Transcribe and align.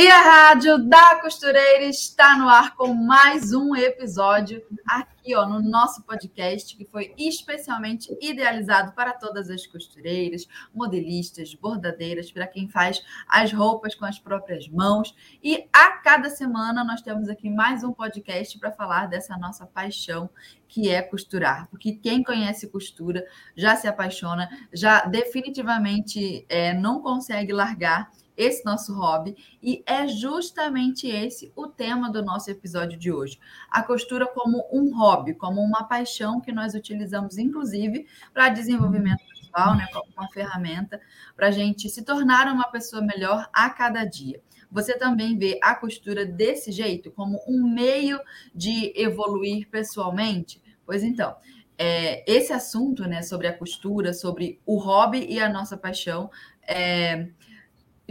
E 0.00 0.06
a 0.06 0.22
Rádio 0.22 0.78
da 0.78 1.20
Costureira 1.20 1.86
está 1.86 2.38
no 2.38 2.48
ar 2.48 2.76
com 2.76 2.94
mais 2.94 3.52
um 3.52 3.74
episódio 3.74 4.64
aqui 4.86 5.34
ó, 5.34 5.44
no 5.44 5.60
nosso 5.60 6.04
podcast, 6.04 6.76
que 6.76 6.84
foi 6.84 7.12
especialmente 7.18 8.08
idealizado 8.20 8.92
para 8.92 9.12
todas 9.12 9.50
as 9.50 9.66
costureiras, 9.66 10.46
modelistas, 10.72 11.52
bordadeiras, 11.52 12.30
para 12.30 12.46
quem 12.46 12.68
faz 12.68 13.02
as 13.26 13.52
roupas 13.52 13.96
com 13.96 14.04
as 14.04 14.20
próprias 14.20 14.68
mãos. 14.68 15.12
E 15.42 15.68
a 15.72 15.90
cada 15.90 16.30
semana 16.30 16.84
nós 16.84 17.02
temos 17.02 17.28
aqui 17.28 17.50
mais 17.50 17.82
um 17.82 17.92
podcast 17.92 18.56
para 18.56 18.70
falar 18.70 19.08
dessa 19.08 19.36
nossa 19.36 19.66
paixão 19.66 20.30
que 20.68 20.88
é 20.88 21.02
costurar, 21.02 21.66
porque 21.70 21.94
quem 21.94 22.22
conhece 22.22 22.68
costura 22.68 23.26
já 23.56 23.74
se 23.74 23.88
apaixona, 23.88 24.48
já 24.72 25.06
definitivamente 25.06 26.46
é, 26.48 26.72
não 26.72 27.02
consegue 27.02 27.52
largar 27.52 28.08
esse 28.38 28.64
nosso 28.64 28.94
hobby, 28.94 29.36
e 29.60 29.82
é 29.84 30.06
justamente 30.06 31.08
esse 31.08 31.52
o 31.56 31.66
tema 31.66 32.10
do 32.10 32.22
nosso 32.22 32.50
episódio 32.50 32.96
de 32.96 33.12
hoje. 33.12 33.38
A 33.68 33.82
costura 33.82 34.26
como 34.26 34.64
um 34.72 34.96
hobby, 34.96 35.34
como 35.34 35.60
uma 35.60 35.84
paixão 35.84 36.40
que 36.40 36.52
nós 36.52 36.72
utilizamos, 36.74 37.36
inclusive, 37.36 38.06
para 38.32 38.48
desenvolvimento 38.48 39.20
pessoal, 39.28 39.76
né, 39.76 39.88
como 39.92 40.06
uma 40.16 40.28
ferramenta 40.28 41.00
para 41.34 41.48
a 41.48 41.50
gente 41.50 41.88
se 41.88 42.02
tornar 42.02 42.46
uma 42.52 42.68
pessoa 42.68 43.02
melhor 43.02 43.48
a 43.52 43.68
cada 43.68 44.04
dia. 44.04 44.40
Você 44.70 44.96
também 44.96 45.36
vê 45.36 45.58
a 45.62 45.74
costura 45.74 46.24
desse 46.24 46.70
jeito, 46.70 47.10
como 47.10 47.40
um 47.48 47.66
meio 47.66 48.20
de 48.54 48.92
evoluir 48.94 49.68
pessoalmente? 49.68 50.62
Pois 50.86 51.02
então, 51.02 51.34
é, 51.76 52.24
esse 52.30 52.52
assunto, 52.52 53.04
né, 53.04 53.22
sobre 53.22 53.46
a 53.46 53.56
costura, 53.56 54.12
sobre 54.12 54.60
o 54.66 54.78
hobby 54.78 55.26
e 55.28 55.40
a 55.40 55.48
nossa 55.48 55.76
paixão, 55.76 56.30
é, 56.66 57.28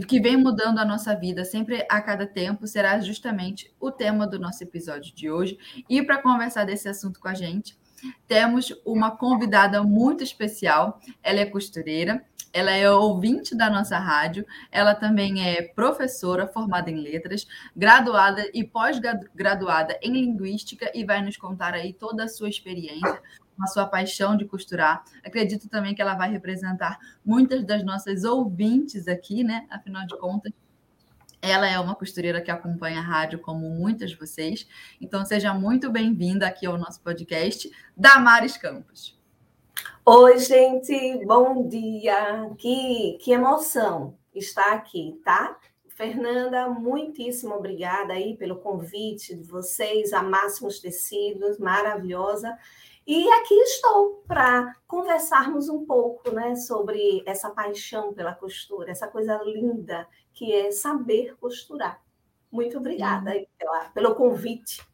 que 0.04 0.20
vem 0.20 0.38
mudando 0.38 0.80
a 0.80 0.86
nossa 0.86 1.16
vida 1.16 1.44
sempre 1.44 1.86
a 1.90 2.02
cada 2.02 2.28
tempo, 2.28 2.68
será 2.68 3.00
justamente 3.00 3.74
o 3.80 3.92
tema 3.92 4.28
do 4.28 4.40
nosso 4.40 4.64
episódio 4.64 5.14
de 5.16 5.30
hoje. 5.30 5.58
E 5.90 6.04
para 6.04 6.22
conversar 6.22 6.66
desse 6.66 6.88
assunto 6.88 7.20
com 7.20 7.28
a 7.28 7.34
gente, 7.34 7.78
temos 8.28 8.74
uma 8.86 9.12
convidada 9.12 9.82
muito 9.84 10.24
especial. 10.24 11.02
Ela 11.24 11.40
é 11.40 11.46
costureira, 11.46 12.24
ela 12.54 12.72
é 12.72 12.90
ouvinte 12.90 13.56
da 13.56 13.70
nossa 13.70 13.98
rádio, 13.98 14.46
ela 14.72 14.96
também 14.96 15.48
é 15.48 15.62
professora 15.62 16.48
formada 16.48 16.90
em 16.90 16.96
letras, 16.96 17.48
graduada 17.76 18.50
e 18.54 18.64
pós-graduada 18.64 19.98
em 20.02 20.12
linguística 20.12 20.92
e 20.94 21.04
vai 21.04 21.24
nos 21.24 21.38
contar 21.38 21.74
aí 21.74 21.94
toda 21.94 22.24
a 22.24 22.28
sua 22.28 22.50
experiência 22.50 23.22
a 23.64 23.68
sua 23.68 23.86
paixão 23.86 24.36
de 24.36 24.46
costurar. 24.46 25.04
Acredito 25.24 25.70
também 25.70 25.96
que 25.96 26.02
ela 26.02 26.16
vai 26.16 26.32
representar 26.32 26.98
muitas 27.26 27.66
das 27.66 27.84
nossas 27.84 28.24
ouvintes 28.24 29.08
aqui, 29.08 29.44
né? 29.44 29.66
Afinal 29.70 30.06
de 30.06 30.18
contas, 30.18 30.52
ela 31.42 31.68
é 31.68 31.80
uma 31.80 31.96
costureira 31.96 32.42
que 32.42 32.52
acompanha 32.52 33.00
a 33.00 33.04
rádio, 33.04 33.40
como 33.40 33.70
muitas 33.70 34.12
de 34.12 34.18
vocês. 34.18 34.68
Então, 35.00 35.26
seja 35.26 35.54
muito 35.54 35.92
bem-vinda 35.92 36.48
aqui 36.48 36.66
ao 36.66 36.78
nosso 36.78 37.02
podcast, 37.02 37.72
Damares 37.96 38.58
Campos. 38.58 39.18
Oi, 40.06 40.40
gente, 40.40 41.26
bom 41.26 41.68
dia. 41.68 42.50
Que, 42.58 43.18
que 43.22 43.32
emoção 43.32 44.18
estar 44.34 44.74
aqui, 44.74 45.20
tá? 45.24 45.58
Fernanda, 45.90 46.70
muitíssimo 46.70 47.56
obrigada 47.56 48.14
aí 48.14 48.38
pelo 48.38 48.58
convite 48.58 49.36
de 49.36 49.44
vocês, 49.44 50.14
a 50.14 50.22
Máximos 50.22 50.80
Tecidos, 50.80 51.58
maravilhosa. 51.58 52.56
E 53.08 53.26
aqui 53.32 53.54
estou 53.54 54.22
para 54.28 54.76
conversarmos 54.86 55.70
um 55.70 55.86
pouco 55.86 56.30
né, 56.30 56.56
sobre 56.56 57.24
essa 57.26 57.50
paixão 57.50 58.14
pela 58.14 58.36
costura, 58.36 58.92
essa 58.92 59.08
coisa 59.08 59.42
linda 59.46 60.06
que 60.34 60.52
é 60.52 60.72
saber 60.72 61.38
costurar. 61.40 62.02
Muito 62.52 62.78
obrigada 62.78 63.32
pela, 63.58 63.86
pelo 63.92 64.14
convite. 64.14 64.86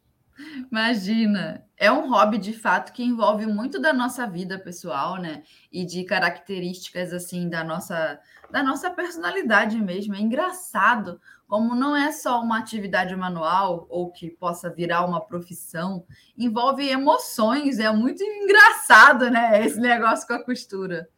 Imagina, 0.70 1.66
é 1.76 1.90
um 1.90 2.08
hobby 2.08 2.38
de 2.38 2.52
fato 2.52 2.92
que 2.92 3.02
envolve 3.02 3.46
muito 3.46 3.80
da 3.80 3.92
nossa 3.92 4.26
vida 4.28 4.60
pessoal, 4.60 5.16
né? 5.16 5.42
E 5.72 5.84
de 5.84 6.04
características 6.04 7.12
assim 7.12 7.48
da 7.48 7.64
nossa 7.64 8.20
da 8.50 8.62
nossa 8.62 8.90
personalidade 8.90 9.80
mesmo. 9.80 10.14
É 10.14 10.20
engraçado 10.20 11.20
como 11.46 11.74
não 11.74 11.96
é 11.96 12.10
só 12.10 12.40
uma 12.40 12.58
atividade 12.58 13.14
manual 13.14 13.86
ou 13.88 14.10
que 14.10 14.30
possa 14.30 14.70
virar 14.70 15.04
uma 15.04 15.20
profissão, 15.20 16.04
envolve 16.36 16.88
emoções, 16.88 17.78
é 17.78 17.90
muito 17.92 18.22
engraçado, 18.22 19.30
né? 19.30 19.64
Esse 19.64 19.78
negócio 19.78 20.26
com 20.26 20.34
a 20.34 20.44
costura. 20.44 21.08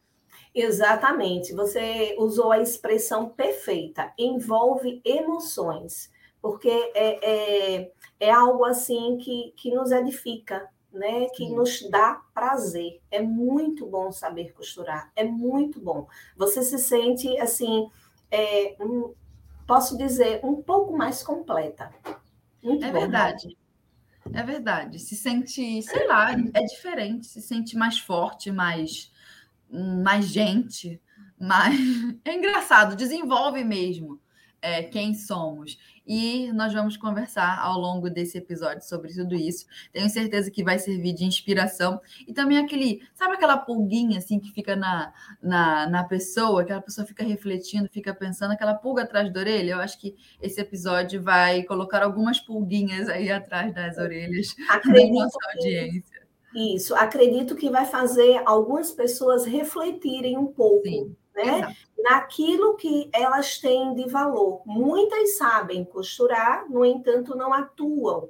Exatamente, 0.53 1.53
você 1.53 2.15
usou 2.17 2.51
a 2.51 2.59
expressão 2.59 3.29
perfeita, 3.29 4.11
envolve 4.17 5.01
emoções, 5.05 6.11
porque 6.41 6.69
é, 6.95 7.81
é, 7.81 7.91
é 8.19 8.31
algo 8.31 8.65
assim 8.65 9.17
que, 9.17 9.53
que 9.55 9.71
nos 9.71 9.91
edifica, 9.91 10.67
né, 10.91 11.27
que 11.35 11.47
nos 11.49 11.87
dá 11.91 12.21
prazer. 12.33 12.99
É 13.11 13.21
muito 13.21 13.85
bom 13.85 14.11
saber 14.11 14.51
costurar, 14.53 15.11
é 15.15 15.23
muito 15.23 15.79
bom. 15.79 16.07
Você 16.35 16.63
se 16.63 16.79
sente 16.79 17.37
assim, 17.37 17.87
é, 18.31 18.75
um, 18.79 19.13
posso 19.67 19.97
dizer, 19.97 20.39
um 20.43 20.61
pouco 20.61 20.97
mais 20.97 21.21
completa. 21.21 21.93
Muito 22.63 22.83
é 22.85 22.91
bom, 22.91 22.99
verdade. 23.01 23.47
Né? 24.25 24.39
É 24.41 24.43
verdade. 24.43 24.99
Se 24.99 25.15
sente, 25.15 25.81
sei 25.83 26.07
lá, 26.07 26.31
é 26.31 26.63
diferente, 26.63 27.27
se 27.27 27.41
sente 27.41 27.75
mais 27.77 27.99
forte, 27.99 28.51
mais, 28.51 29.11
mais 29.69 30.25
gente, 30.25 31.01
mais. 31.39 31.75
É 32.25 32.33
engraçado, 32.33 32.95
desenvolve 32.95 33.63
mesmo 33.63 34.19
é, 34.61 34.83
quem 34.83 35.13
somos. 35.13 35.77
E 36.07 36.51
nós 36.53 36.73
vamos 36.73 36.95
conversar 36.95 37.59
ao 37.59 37.77
longo 37.77 38.09
desse 38.09 38.37
episódio 38.37 38.81
sobre 38.87 39.13
tudo 39.13 39.35
isso. 39.35 39.65
Tenho 39.91 40.09
certeza 40.09 40.49
que 40.49 40.63
vai 40.63 40.79
servir 40.79 41.13
de 41.13 41.25
inspiração. 41.25 41.99
E 42.25 42.33
também 42.33 42.57
aquele, 42.57 43.01
sabe 43.13 43.33
aquela 43.33 43.57
pulguinha 43.57 44.19
assim 44.19 44.39
que 44.39 44.51
fica 44.51 44.75
na, 44.75 45.13
na, 45.41 45.89
na 45.89 46.03
pessoa, 46.05 46.61
aquela 46.61 46.81
pessoa 46.81 47.05
fica 47.05 47.23
refletindo, 47.23 47.89
fica 47.89 48.13
pensando, 48.13 48.51
aquela 48.51 48.73
pulga 48.73 49.03
atrás 49.03 49.31
da 49.33 49.39
orelha? 49.41 49.73
Eu 49.73 49.79
acho 49.79 49.99
que 49.99 50.15
esse 50.41 50.61
episódio 50.61 51.21
vai 51.21 51.63
colocar 51.63 52.01
algumas 52.01 52.39
pulguinhas 52.39 53.09
aí 53.09 53.29
atrás 53.29 53.73
das 53.73 53.97
orelhas 53.97 54.55
Acredito 54.69 55.13
da 55.13 55.23
nossa 55.25 55.37
audiência. 55.53 56.27
Isso, 56.55 56.95
acredito 56.95 57.55
que 57.55 57.69
vai 57.69 57.85
fazer 57.85 58.41
algumas 58.45 58.91
pessoas 58.91 59.45
refletirem 59.45 60.37
um 60.37 60.47
pouco. 60.47 60.87
Sim 60.87 61.15
né? 61.37 61.75
Naquilo 61.99 62.75
que 62.75 63.09
elas 63.13 63.59
têm 63.59 63.93
de 63.93 64.09
valor. 64.09 64.61
Muitas 64.65 65.37
sabem 65.37 65.85
costurar, 65.85 66.69
no 66.69 66.83
entanto, 66.83 67.35
não 67.35 67.53
atuam. 67.53 68.29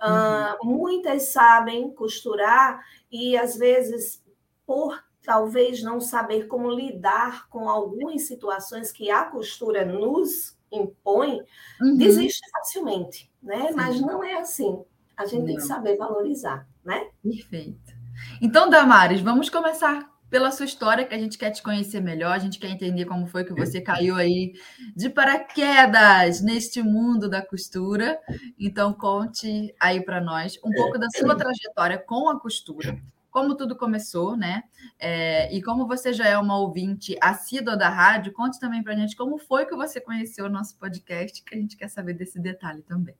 Uh, 0.00 0.64
muitas 0.64 1.32
sabem 1.32 1.90
costurar 1.90 2.84
e, 3.10 3.36
às 3.36 3.56
vezes, 3.56 4.22
por 4.66 5.02
talvez 5.22 5.82
não 5.82 6.00
saber 6.00 6.46
como 6.46 6.70
lidar 6.70 7.48
com 7.48 7.68
algumas 7.68 8.26
situações 8.26 8.92
que 8.92 9.10
a 9.10 9.24
costura 9.24 9.84
nos 9.84 10.56
impõe, 10.70 11.40
uhum. 11.80 11.96
desiste 11.96 12.40
facilmente, 12.50 13.32
né? 13.42 13.68
Sim. 13.68 13.74
Mas 13.74 14.00
não 14.00 14.22
é 14.22 14.38
assim. 14.38 14.84
A 15.16 15.24
gente 15.24 15.40
não. 15.40 15.46
tem 15.46 15.56
que 15.56 15.62
saber 15.62 15.96
valorizar, 15.96 16.68
né? 16.84 17.08
Perfeito. 17.22 17.94
Então, 18.42 18.68
Damares, 18.68 19.20
vamos 19.20 19.48
começar 19.48 20.13
pela 20.34 20.50
sua 20.50 20.66
história, 20.66 21.04
que 21.04 21.14
a 21.14 21.18
gente 21.18 21.38
quer 21.38 21.52
te 21.52 21.62
conhecer 21.62 22.00
melhor, 22.00 22.32
a 22.32 22.40
gente 22.40 22.58
quer 22.58 22.68
entender 22.68 23.04
como 23.04 23.24
foi 23.24 23.44
que 23.44 23.54
você 23.54 23.80
caiu 23.80 24.16
aí 24.16 24.52
de 24.96 25.08
paraquedas 25.08 26.40
neste 26.42 26.82
mundo 26.82 27.30
da 27.30 27.40
costura. 27.40 28.18
Então, 28.58 28.92
conte 28.92 29.72
aí 29.78 30.04
para 30.04 30.20
nós 30.20 30.58
um 30.64 30.72
pouco 30.72 30.98
da 30.98 31.06
sua 31.08 31.36
trajetória 31.36 31.98
com 31.98 32.28
a 32.28 32.40
costura. 32.40 33.00
Como 33.30 33.54
tudo 33.56 33.76
começou, 33.76 34.36
né? 34.36 34.64
É, 34.98 35.54
e 35.54 35.62
como 35.62 35.86
você 35.86 36.12
já 36.12 36.26
é 36.26 36.36
uma 36.36 36.58
ouvinte 36.58 37.16
assídua 37.20 37.76
da 37.76 37.88
rádio, 37.88 38.32
conte 38.32 38.58
também 38.58 38.82
para 38.82 38.92
a 38.92 38.96
gente 38.96 39.14
como 39.14 39.38
foi 39.38 39.66
que 39.66 39.76
você 39.76 40.00
conheceu 40.00 40.46
o 40.46 40.50
nosso 40.50 40.76
podcast, 40.80 41.44
que 41.44 41.54
a 41.54 41.58
gente 41.58 41.76
quer 41.76 41.86
saber 41.86 42.14
desse 42.14 42.40
detalhe 42.40 42.82
também. 42.82 43.14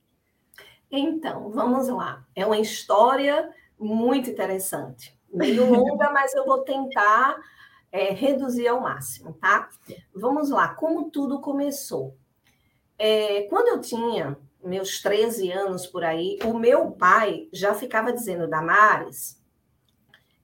Então, 0.91 1.49
vamos 1.49 1.87
lá. 1.87 2.25
É 2.35 2.45
uma 2.45 2.59
história 2.59 3.49
muito 3.79 4.29
interessante 4.29 5.14
meio 5.31 5.69
longa, 5.69 6.09
mas 6.11 6.33
eu 6.33 6.45
vou 6.45 6.63
tentar 6.63 7.37
é, 7.91 8.11
reduzir 8.11 8.67
ao 8.67 8.81
máximo, 8.81 9.33
tá? 9.33 9.69
Vamos 10.13 10.49
lá, 10.49 10.73
como 10.75 11.09
tudo 11.09 11.39
começou. 11.39 12.17
É, 12.97 13.43
quando 13.43 13.67
eu 13.69 13.81
tinha 13.81 14.37
meus 14.63 15.01
13 15.01 15.51
anos 15.51 15.85
por 15.85 16.03
aí, 16.03 16.39
o 16.43 16.53
meu 16.53 16.91
pai 16.91 17.47
já 17.53 17.73
ficava 17.73 18.11
dizendo, 18.11 18.49
Damares, 18.49 19.41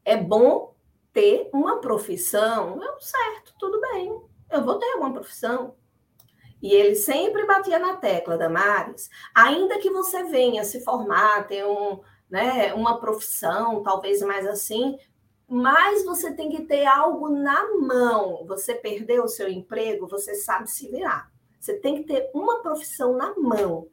é 0.06 0.16
bom 0.16 0.76
ter 1.12 1.50
uma 1.54 1.80
profissão. 1.82 2.82
Eu, 2.82 3.00
certo, 3.00 3.54
tudo 3.60 3.82
bem, 3.82 4.22
eu 4.50 4.64
vou 4.64 4.78
ter 4.78 4.96
uma 4.96 5.12
profissão. 5.12 5.76
E 6.62 6.74
ele 6.74 6.96
sempre 6.96 7.46
batia 7.46 7.80
na 7.80 7.98
tecla, 7.98 8.38
Damares, 8.38 9.10
ainda 9.34 9.80
que 9.80 9.90
você 9.90 10.24
venha 10.26 10.64
se 10.64 10.84
formar, 10.84 11.48
ter 11.48 11.66
um, 11.66 12.00
né, 12.32 12.74
uma 12.74 13.00
profissão, 13.00 13.84
talvez 13.84 14.22
mais 14.22 14.48
assim, 14.48 14.98
mas 15.48 16.06
você 16.06 16.34
tem 16.34 16.50
que 16.50 16.64
ter 16.64 16.86
algo 16.86 17.30
na 17.30 17.76
mão. 17.78 18.46
Você 18.48 18.74
perdeu 18.74 19.26
o 19.26 19.28
seu 19.28 19.50
emprego, 19.50 20.08
você 20.08 20.34
sabe 20.34 20.72
se 20.72 20.88
virar. 20.88 21.30
Você 21.60 21.74
tem 21.74 21.98
que 21.98 22.04
ter 22.04 22.32
uma 22.34 22.62
profissão 22.62 23.18
na 23.18 23.36
mão. 23.36 23.88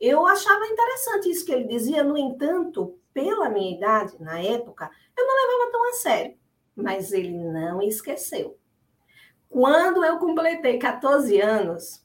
Eu 0.00 0.26
achava 0.26 0.66
interessante 0.66 1.30
isso 1.30 1.46
que 1.46 1.52
ele 1.52 1.68
dizia, 1.68 2.02
no 2.02 2.18
entanto, 2.18 2.98
pela 3.14 3.48
minha 3.48 3.76
idade, 3.76 4.20
na 4.20 4.40
época, 4.40 4.90
eu 5.16 5.24
não 5.24 5.34
levava 5.34 5.70
tão 5.70 5.88
a 5.88 5.92
sério. 5.92 6.36
Mas 6.74 7.12
ele 7.12 7.32
não 7.32 7.80
esqueceu. 7.80 8.58
Quando 9.48 10.04
eu 10.04 10.18
completei 10.18 10.76
14 10.78 11.40
anos, 11.40 12.04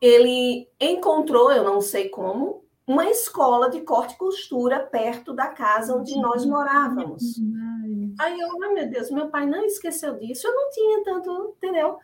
ele 0.00 0.66
encontrou, 0.80 1.52
eu 1.52 1.62
não 1.62 1.80
sei 1.82 2.08
como, 2.08 2.64
uma 2.86 3.08
escola 3.08 3.70
de 3.70 3.80
corte 3.82 4.14
e 4.14 4.18
costura 4.18 4.80
perto 4.80 5.32
da 5.32 5.48
casa 5.48 5.94
onde 5.94 6.20
nós 6.20 6.44
morávamos. 6.44 7.38
Aí 8.18 8.38
eu, 8.38 8.48
oh, 8.54 8.58
meu 8.58 8.88
Deus, 8.88 9.10
meu 9.10 9.28
pai 9.28 9.46
não 9.46 9.64
esqueceu 9.64 10.18
disso, 10.18 10.46
eu 10.46 10.54
não 10.54 10.70
tinha 10.70 11.04
tanto, 11.04 11.54
entendeu? 11.56 11.98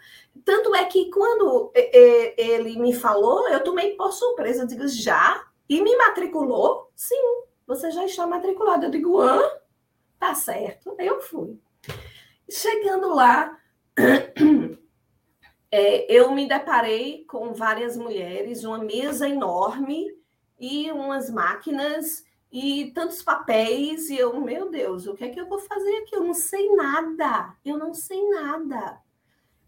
Tanto 0.44 0.74
é 0.74 0.84
que 0.84 1.10
quando 1.10 1.72
ele 1.74 2.78
me 2.78 2.94
falou, 2.94 3.48
eu 3.48 3.62
tomei 3.62 3.94
por 3.96 4.12
surpresa, 4.12 4.62
eu 4.62 4.66
digo, 4.66 4.86
já? 4.86 5.44
E 5.68 5.82
me 5.82 5.96
matriculou? 5.96 6.90
Sim, 6.94 7.42
você 7.66 7.90
já 7.90 8.04
está 8.04 8.26
matriculado. 8.26 8.86
Eu 8.86 8.90
digo, 8.90 9.20
hã? 9.20 9.42
Tá 10.18 10.34
certo. 10.34 10.94
Eu 10.98 11.20
fui. 11.20 11.58
Chegando 12.48 13.14
lá, 13.14 13.58
é, 15.70 16.10
eu 16.10 16.32
me 16.32 16.48
deparei 16.48 17.24
com 17.26 17.52
várias 17.52 17.96
mulheres, 17.96 18.64
uma 18.64 18.78
mesa 18.78 19.28
enorme 19.28 20.17
e 20.58 20.90
umas 20.90 21.30
máquinas 21.30 22.24
e 22.50 22.90
tantos 22.94 23.22
papéis, 23.22 24.08
e 24.08 24.16
eu, 24.16 24.40
meu 24.40 24.70
Deus, 24.70 25.06
o 25.06 25.14
que 25.14 25.24
é 25.24 25.28
que 25.28 25.40
eu 25.40 25.48
vou 25.48 25.58
fazer 25.58 25.96
aqui? 25.98 26.16
Eu 26.16 26.24
não 26.24 26.34
sei 26.34 26.74
nada, 26.74 27.54
eu 27.64 27.76
não 27.76 27.92
sei 27.92 28.26
nada. 28.30 29.00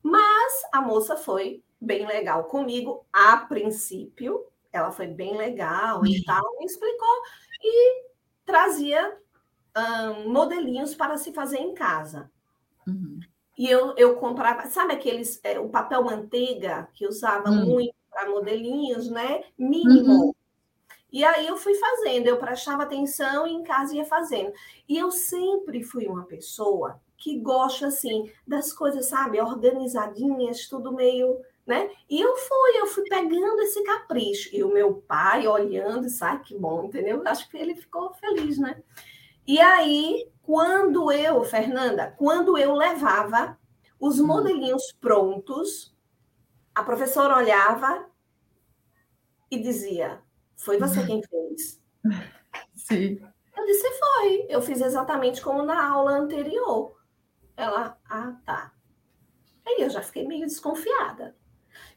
Mas 0.02 0.52
a 0.72 0.80
moça 0.80 1.16
foi 1.16 1.62
bem 1.80 2.06
legal 2.06 2.44
comigo 2.44 3.04
a 3.12 3.36
princípio, 3.36 4.46
ela 4.72 4.90
foi 4.90 5.06
bem 5.06 5.36
legal 5.36 6.04
e 6.06 6.24
tal, 6.24 6.58
me 6.58 6.64
explicou 6.64 7.22
e 7.62 8.04
trazia 8.44 9.18
um, 9.76 10.30
modelinhos 10.30 10.94
para 10.94 11.16
se 11.16 11.32
fazer 11.32 11.58
em 11.58 11.74
casa. 11.74 12.30
Uhum. 12.86 13.20
E 13.58 13.68
eu, 13.68 13.94
eu 13.96 14.16
comprava, 14.16 14.66
sabe 14.68 14.94
aqueles, 14.94 15.38
é, 15.44 15.58
o 15.58 15.68
papel 15.68 16.02
manteiga 16.02 16.88
que 16.94 17.06
usava 17.06 17.50
uhum. 17.50 17.66
muito 17.66 17.94
para 18.10 18.30
modelinhos, 18.30 19.10
né? 19.10 19.44
Mínimo. 19.58 20.26
Uhum. 20.26 20.34
E 21.12 21.24
aí 21.24 21.46
eu 21.46 21.56
fui 21.56 21.74
fazendo, 21.74 22.26
eu 22.26 22.38
prestava 22.38 22.84
atenção 22.84 23.46
e 23.46 23.52
em 23.52 23.62
casa 23.62 23.94
ia 23.96 24.04
fazendo. 24.04 24.52
E 24.88 24.96
eu 24.96 25.10
sempre 25.10 25.82
fui 25.82 26.06
uma 26.06 26.24
pessoa 26.24 27.00
que 27.16 27.38
gosta 27.38 27.88
assim 27.88 28.30
das 28.46 28.72
coisas, 28.72 29.06
sabe, 29.06 29.40
organizadinhas, 29.40 30.68
tudo 30.68 30.92
meio, 30.92 31.38
né? 31.66 31.90
E 32.08 32.20
eu 32.20 32.36
fui, 32.36 32.80
eu 32.80 32.86
fui 32.86 33.04
pegando 33.04 33.60
esse 33.60 33.82
capricho. 33.84 34.48
E 34.52 34.62
o 34.62 34.72
meu 34.72 34.94
pai 35.06 35.46
olhando, 35.46 36.08
sabe 36.08 36.44
que 36.44 36.56
bom, 36.56 36.84
entendeu? 36.84 37.22
Acho 37.26 37.48
que 37.48 37.56
ele 37.56 37.74
ficou 37.74 38.12
feliz, 38.14 38.58
né? 38.58 38.82
E 39.46 39.60
aí, 39.60 40.28
quando 40.42 41.10
eu, 41.12 41.42
Fernanda, 41.44 42.14
quando 42.16 42.56
eu 42.56 42.74
levava 42.74 43.58
os 43.98 44.18
hum. 44.18 44.26
modelinhos 44.26 44.92
prontos, 45.00 45.94
a 46.74 46.82
professora 46.82 47.36
olhava 47.36 48.06
e 49.50 49.58
dizia: 49.60 50.22
foi 50.60 50.78
você 50.78 51.04
quem 51.06 51.22
fez? 51.22 51.80
Sim. 52.74 53.20
Eu 53.56 53.66
disse, 53.66 53.88
foi. 53.98 54.46
Eu 54.48 54.62
fiz 54.62 54.80
exatamente 54.80 55.40
como 55.42 55.62
na 55.62 55.90
aula 55.90 56.12
anterior. 56.12 56.96
Ela, 57.56 57.98
ah, 58.08 58.36
tá. 58.44 58.72
Aí 59.66 59.76
eu 59.80 59.90
já 59.90 60.02
fiquei 60.02 60.26
meio 60.26 60.46
desconfiada. 60.46 61.36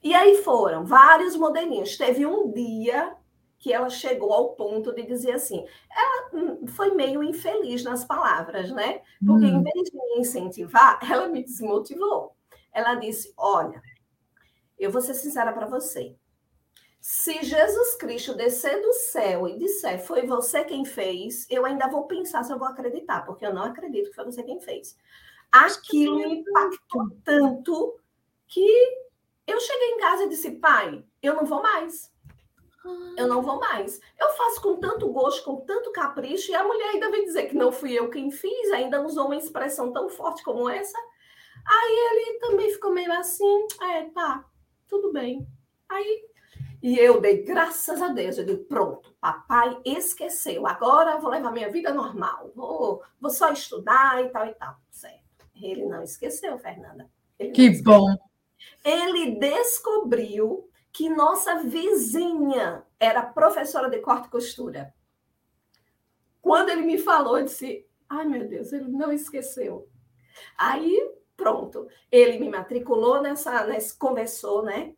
E 0.01 0.13
aí 0.13 0.43
foram 0.43 0.85
vários 0.85 1.35
modelinhos. 1.35 1.97
Teve 1.97 2.25
um 2.25 2.51
dia 2.51 3.15
que 3.57 3.71
ela 3.71 3.89
chegou 3.89 4.33
ao 4.33 4.55
ponto 4.55 4.93
de 4.93 5.03
dizer 5.03 5.31
assim, 5.33 5.65
ela 5.89 6.29
hum, 6.33 6.67
foi 6.67 6.93
meio 6.93 7.23
infeliz 7.23 7.83
nas 7.83 8.03
palavras, 8.03 8.71
né? 8.71 9.01
Porque 9.25 9.45
hum. 9.45 9.59
em 9.59 9.63
vez 9.63 9.89
de 9.89 9.95
me 9.95 10.19
incentivar, 10.19 10.99
ela 11.09 11.29
me 11.29 11.43
desmotivou. 11.43 12.35
Ela 12.73 12.95
disse: 12.95 13.33
Olha, 13.37 13.81
eu 14.77 14.91
vou 14.91 15.01
ser 15.01 15.13
sincera 15.13 15.53
para 15.53 15.65
você. 15.65 16.15
Se 17.05 17.43
Jesus 17.43 17.95
Cristo 17.95 18.33
descer 18.33 18.81
do 18.81 18.93
céu 18.93 19.45
e 19.45 19.57
disser 19.57 20.01
foi 20.05 20.25
você 20.25 20.63
quem 20.63 20.85
fez, 20.85 21.45
eu 21.49 21.65
ainda 21.65 21.89
vou 21.89 22.07
pensar 22.07 22.45
se 22.45 22.53
eu 22.53 22.57
vou 22.57 22.65
acreditar, 22.65 23.25
porque 23.25 23.45
eu 23.45 23.53
não 23.53 23.63
acredito 23.63 24.09
que 24.09 24.15
foi 24.15 24.23
você 24.23 24.41
quem 24.41 24.61
fez. 24.61 24.97
Aquilo 25.51 26.15
me 26.15 26.35
impactou 26.35 27.09
tanto 27.25 27.99
que 28.47 28.65
eu 29.45 29.59
cheguei 29.59 29.89
em 29.89 29.97
casa 29.97 30.23
e 30.23 30.29
disse, 30.29 30.51
pai, 30.51 31.03
eu 31.21 31.35
não 31.35 31.45
vou 31.45 31.61
mais. 31.61 32.09
Eu 33.17 33.27
não 33.27 33.41
vou 33.41 33.59
mais. 33.59 33.99
Eu 34.17 34.29
faço 34.29 34.61
com 34.61 34.77
tanto 34.77 35.11
gosto, 35.11 35.43
com 35.43 35.57
tanto 35.57 35.91
capricho, 35.91 36.51
e 36.51 36.55
a 36.55 36.63
mulher 36.63 36.91
ainda 36.91 37.11
vem 37.11 37.25
dizer 37.25 37.49
que 37.49 37.55
não 37.57 37.73
fui 37.73 37.91
eu 37.91 38.09
quem 38.09 38.31
fiz, 38.31 38.71
ainda 38.71 39.05
usou 39.05 39.25
uma 39.25 39.35
expressão 39.35 39.91
tão 39.91 40.07
forte 40.07 40.41
como 40.41 40.69
essa. 40.69 40.97
Aí 41.67 41.97
ele 42.11 42.39
também 42.39 42.71
ficou 42.71 42.93
meio 42.93 43.11
assim, 43.11 43.67
é, 43.81 44.03
tá, 44.03 44.45
tudo 44.87 45.11
bem. 45.11 45.45
Aí 45.89 46.32
e 46.83 46.99
eu 46.99 47.21
dei 47.21 47.43
graças 47.43 48.01
a 48.01 48.09
Deus. 48.09 48.37
Eu 48.37 48.45
digo, 48.45 48.65
pronto, 48.65 49.15
papai 49.21 49.79
esqueceu. 49.85 50.67
Agora 50.67 51.17
vou 51.17 51.31
levar 51.31 51.49
minha 51.49 51.71
vida 51.71 51.93
normal. 51.93 52.51
Vou, 52.53 53.01
vou 53.21 53.31
só 53.31 53.53
estudar 53.53 54.21
e 54.21 54.27
tal 54.27 54.45
e 54.47 54.53
tal. 54.53 54.75
Certo. 54.91 55.47
Ele 55.55 55.85
não 55.85 56.03
esqueceu, 56.03 56.59
Fernanda. 56.59 57.09
Ele 57.39 57.51
que 57.51 57.81
bom. 57.81 58.13
Ele 58.83 59.39
descobriu 59.39 60.69
que 60.91 61.09
nossa 61.09 61.63
vizinha 61.63 62.83
era 62.99 63.23
professora 63.23 63.89
de 63.89 63.99
corte 63.99 64.27
e 64.27 64.31
costura. 64.31 64.93
Quando 66.41 66.67
ele 66.67 66.81
me 66.81 66.97
falou, 66.97 67.37
eu 67.37 67.45
disse: 67.45 67.87
ai 68.09 68.25
meu 68.25 68.45
Deus, 68.45 68.73
ele 68.73 68.89
não 68.89 69.09
esqueceu. 69.09 69.87
Aí, 70.57 71.11
pronto, 71.37 71.87
ele 72.11 72.39
me 72.39 72.49
matriculou 72.49 73.21
nessa, 73.21 73.65
nessa 73.65 73.97
conversou, 73.97 74.63
né? 74.63 74.93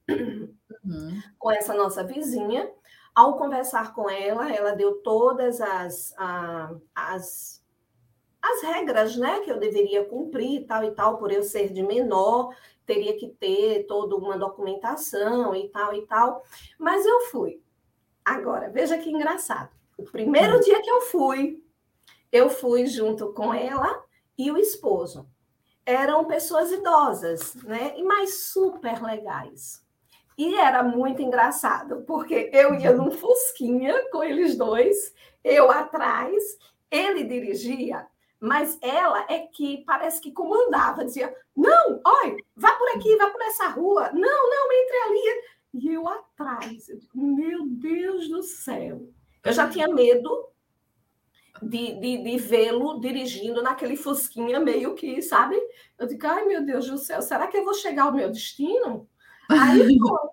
Uhum. 0.85 1.21
com 1.37 1.51
essa 1.51 1.73
nossa 1.73 2.03
vizinha. 2.03 2.69
Ao 3.13 3.37
conversar 3.37 3.93
com 3.93 4.09
ela, 4.09 4.51
ela 4.51 4.75
deu 4.75 5.01
todas 5.01 5.61
as, 5.61 6.13
as, 6.93 7.63
as 8.41 8.61
regras 8.61 9.15
né, 9.15 9.39
que 9.39 9.49
eu 9.49 9.57
deveria 9.57 10.05
cumprir, 10.05 10.65
tal 10.65 10.83
e 10.83 10.91
tal, 10.91 11.17
por 11.17 11.31
eu 11.31 11.41
ser 11.41 11.71
de 11.71 11.81
menor, 11.81 12.53
teria 12.85 13.17
que 13.17 13.29
ter 13.29 13.85
toda 13.87 14.15
uma 14.15 14.37
documentação 14.37 15.55
e 15.55 15.69
tal 15.69 15.93
e 15.93 16.05
tal. 16.05 16.43
Mas 16.77 17.05
eu 17.05 17.21
fui. 17.31 17.61
Agora, 18.23 18.69
veja 18.69 18.97
que 18.97 19.09
engraçado. 19.09 19.69
O 19.97 20.03
primeiro 20.03 20.59
dia 20.59 20.81
que 20.81 20.89
eu 20.89 21.01
fui, 21.01 21.63
eu 22.31 22.49
fui 22.49 22.85
junto 22.85 23.31
com 23.33 23.53
ela 23.53 24.03
e 24.37 24.51
o 24.51 24.57
esposo. 24.57 25.29
Eram 25.85 26.25
pessoas 26.25 26.71
idosas, 26.71 27.55
né? 27.63 27.93
E 27.95 28.03
mais 28.03 28.45
super 28.45 29.01
legais. 29.01 29.84
E 30.37 30.55
era 30.55 30.83
muito 30.83 31.21
engraçado, 31.21 32.03
porque 32.05 32.49
eu 32.51 32.75
ia 32.75 32.91
num 32.91 33.11
Fusquinha 33.11 34.09
com 34.11 34.23
eles 34.23 34.57
dois, 34.57 35.13
eu 35.43 35.71
atrás, 35.71 36.57
ele 36.91 37.23
dirigia, 37.23 38.05
mas 38.39 38.77
ela 38.81 39.25
é 39.29 39.39
que 39.39 39.83
parece 39.85 40.19
que 40.19 40.31
comandava, 40.31 41.05
dizia: 41.05 41.33
não, 41.55 42.01
olha, 42.05 42.37
vá 42.55 42.71
por 42.73 42.89
aqui, 42.89 43.15
vá 43.15 43.29
por 43.29 43.41
essa 43.41 43.69
rua, 43.69 44.11
não, 44.11 44.49
não, 44.49 44.71
entre 44.73 44.97
ali. 44.97 45.43
E 45.73 45.93
eu 45.93 46.07
atrás, 46.07 46.87
meu 47.13 47.65
Deus 47.67 48.29
do 48.29 48.43
céu. 48.43 49.09
Eu 49.43 49.53
já 49.53 49.69
tinha 49.69 49.87
medo 49.87 50.49
de, 51.61 51.99
de, 51.99 52.23
de 52.23 52.37
vê-lo 52.37 52.99
dirigindo 52.99 53.61
naquele 53.61 53.95
Fusquinha 53.95 54.59
meio 54.59 54.95
que, 54.95 55.21
sabe? 55.21 55.55
Eu 55.97 56.07
digo, 56.07 56.25
ai 56.27 56.45
meu 56.45 56.65
Deus 56.65 56.89
do 56.89 56.97
céu, 56.97 57.21
será 57.21 57.47
que 57.47 57.57
eu 57.57 57.63
vou 57.63 57.73
chegar 57.73 58.03
ao 58.03 58.13
meu 58.13 58.29
destino? 58.31 59.07
Aí, 59.49 59.79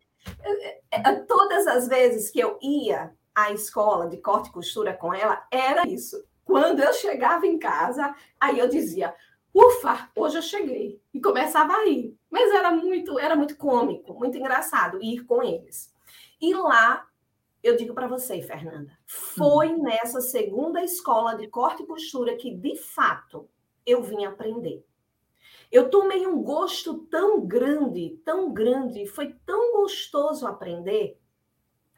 todas 1.26 1.66
as 1.66 1.88
vezes 1.88 2.30
que 2.30 2.40
eu 2.40 2.58
ia 2.62 3.14
à 3.34 3.50
escola 3.52 4.08
de 4.08 4.18
corte 4.18 4.48
e 4.48 4.52
costura 4.52 4.92
com 4.94 5.12
ela, 5.12 5.46
era 5.50 5.86
isso. 5.88 6.22
Quando 6.44 6.80
eu 6.80 6.92
chegava 6.92 7.46
em 7.46 7.58
casa, 7.58 8.14
aí 8.40 8.58
eu 8.58 8.68
dizia: 8.68 9.14
ufa, 9.54 10.10
hoje 10.14 10.38
eu 10.38 10.42
cheguei. 10.42 11.00
E 11.12 11.20
começava 11.20 11.72
a 11.72 11.84
rir. 11.84 12.16
Mas 12.30 12.52
era 12.52 12.70
muito, 12.70 13.18
era 13.18 13.36
muito 13.36 13.56
cômico, 13.56 14.14
muito 14.14 14.36
engraçado 14.36 15.02
ir 15.02 15.24
com 15.24 15.42
eles. 15.42 15.92
E 16.40 16.54
lá, 16.54 17.06
eu 17.62 17.76
digo 17.76 17.94
para 17.94 18.08
você, 18.08 18.42
Fernanda, 18.42 18.92
foi 19.06 19.68
hum. 19.68 19.82
nessa 19.82 20.20
segunda 20.20 20.82
escola 20.82 21.34
de 21.36 21.46
corte 21.48 21.82
e 21.82 21.86
costura 21.86 22.36
que, 22.36 22.54
de 22.54 22.76
fato, 22.76 23.48
eu 23.86 24.02
vim 24.02 24.24
aprender. 24.24 24.84
Eu 25.72 25.88
tomei 25.88 26.26
um 26.26 26.42
gosto 26.42 26.98
tão 27.06 27.40
grande, 27.44 28.20
tão 28.24 28.52
grande, 28.52 29.06
foi 29.06 29.34
tão 29.46 29.72
gostoso 29.72 30.46
aprender, 30.46 31.18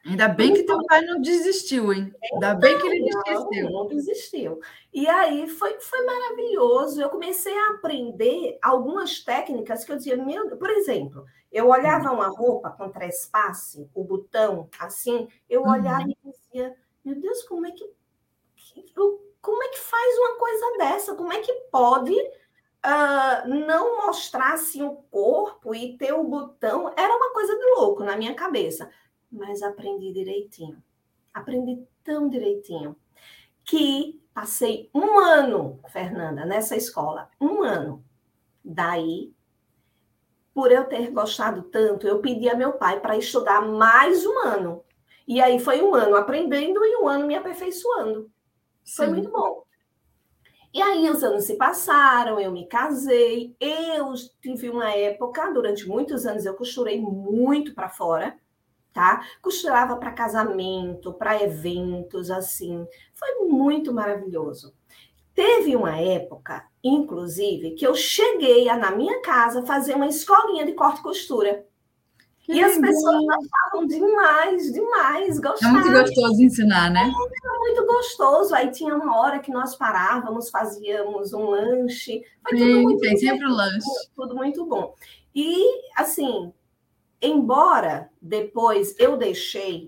Ainda 0.05 0.27
bem 0.27 0.53
que 0.53 0.61
teu 0.61 0.77
pai 0.85 1.01
não 1.01 1.19
desistiu, 1.19 1.91
hein? 1.91 2.13
Ainda 2.31 2.53
bem 2.53 2.77
que 2.77 2.87
ele 2.87 3.05
desistiu. 3.05 3.63
Não, 3.63 3.71
não 3.71 3.87
desistiu. 3.87 4.59
E 4.93 5.07
aí 5.07 5.49
foi, 5.49 5.79
foi 5.79 6.05
maravilhoso. 6.05 7.01
Eu 7.01 7.09
comecei 7.09 7.57
a 7.57 7.71
aprender 7.71 8.59
algumas 8.61 9.19
técnicas 9.19 9.83
que 9.83 9.91
eu 9.91 9.95
dizia, 9.95 10.15
meu, 10.15 10.55
por 10.57 10.69
exemplo, 10.69 11.25
eu 11.51 11.69
olhava 11.69 12.11
uma 12.11 12.27
roupa 12.27 12.69
com 12.69 12.91
trespasse, 12.91 13.89
o 13.95 14.03
botão 14.03 14.69
assim, 14.79 15.27
eu 15.49 15.63
olhava 15.63 16.03
uhum. 16.03 16.13
e 16.23 16.31
dizia, 16.31 16.75
meu 17.03 17.19
Deus, 17.19 17.41
como 17.41 17.65
é 17.65 17.71
que, 17.71 17.89
como 19.41 19.63
é 19.63 19.69
que 19.69 19.79
faz 19.79 20.17
uma 20.19 20.35
coisa 20.37 20.77
dessa? 20.77 21.15
Como 21.15 21.33
é 21.33 21.39
que 21.39 21.51
pode 21.71 22.15
uh, 22.85 23.47
não 23.47 24.05
mostrar 24.05 24.53
assim, 24.53 24.83
o 24.83 24.95
corpo 25.11 25.73
e 25.73 25.97
ter 25.97 26.13
o 26.13 26.23
botão? 26.23 26.93
Era 26.95 27.15
uma 27.15 27.33
coisa 27.33 27.57
de 27.57 27.65
louco 27.75 28.03
na 28.03 28.15
minha 28.15 28.33
cabeça 28.35 28.89
mas 29.35 29.61
aprendi 29.61 30.11
direitinho. 30.11 30.81
Aprendi 31.33 31.85
tão 32.03 32.29
direitinho 32.29 32.95
que 33.63 34.21
passei 34.33 34.89
um 34.93 35.19
ano, 35.19 35.79
Fernanda, 35.89 36.45
nessa 36.45 36.75
escola, 36.75 37.29
um 37.39 37.61
ano. 37.61 38.03
Daí, 38.63 39.33
por 40.53 40.71
eu 40.71 40.85
ter 40.85 41.11
gostado 41.11 41.63
tanto, 41.63 42.07
eu 42.07 42.19
pedi 42.19 42.49
a 42.49 42.55
meu 42.55 42.73
pai 42.73 42.99
para 42.99 43.17
estudar 43.17 43.61
mais 43.61 44.25
um 44.25 44.39
ano. 44.39 44.83
E 45.27 45.41
aí 45.41 45.59
foi 45.59 45.81
um 45.81 45.93
ano 45.93 46.15
aprendendo 46.15 46.85
e 46.85 46.97
um 46.97 47.07
ano 47.07 47.27
me 47.27 47.35
aperfeiçoando. 47.35 48.31
Foi 48.95 49.07
Sim. 49.07 49.11
muito 49.13 49.29
bom. 49.29 49.64
E 50.75 50.81
aí 50.81 51.09
os 51.09 51.23
anos 51.23 51.45
se 51.45 51.55
passaram, 51.55 52.39
eu 52.39 52.51
me 52.51 52.67
casei, 52.67 53.55
eu 53.59 54.13
tive 54.41 54.69
uma 54.69 54.91
época, 54.91 55.51
durante 55.51 55.87
muitos 55.87 56.25
anos 56.27 56.45
eu 56.45 56.53
costurei 56.53 57.01
muito 57.01 57.73
para 57.73 57.89
fora 57.89 58.37
tá? 58.95 59.27
Costurava 59.41 59.97
para 59.97 60.13
casamento, 60.13 61.13
para 61.13 61.43
eventos, 61.43 62.31
assim. 62.31 62.87
Foi 63.13 63.45
muito 63.45 63.93
maravilhoso. 63.93 64.73
Teve 65.35 65.75
uma 65.75 65.99
época, 65.99 66.65
inclusive, 66.81 67.71
que 67.71 67.85
eu 67.85 67.93
cheguei 67.93 68.69
a, 68.69 68.77
na 68.77 68.91
minha 68.91 69.21
casa, 69.21 69.65
fazer 69.65 69.95
uma 69.95 70.07
escolinha 70.07 70.65
de 70.65 70.71
corte 70.71 71.01
e 71.01 71.03
costura. 71.03 71.65
Que 72.45 72.53
e 72.53 72.63
as 72.63 72.77
pessoas 72.77 73.25
gostavam 73.25 73.87
demais, 73.87 74.71
demais, 74.71 75.39
gostavam. 75.39 75.79
É 75.79 75.81
muito 75.81 75.99
gostoso 75.99 76.43
ensinar, 76.43 76.91
né? 76.91 77.01
É 77.01 77.59
muito 77.59 77.85
gostoso. 77.85 78.53
Aí 78.53 78.69
tinha 78.69 78.95
uma 78.95 79.17
hora 79.19 79.39
que 79.39 79.51
nós 79.51 79.75
parávamos, 79.75 80.49
fazíamos 80.49 81.33
um 81.33 81.49
lanche. 81.49 82.23
Foi 82.47 82.57
Sim, 82.57 82.65
tudo 82.67 82.81
muito 82.83 83.01
tem 83.01 83.17
sempre 83.17 83.45
o 83.45 83.49
lanche. 83.49 83.87
Tudo 84.15 84.35
muito 84.35 84.65
bom. 84.65 84.93
E, 85.33 85.65
assim, 85.97 86.53
Embora 87.25 88.11
depois 88.21 88.95
eu 88.99 89.17
deixei, 89.17 89.87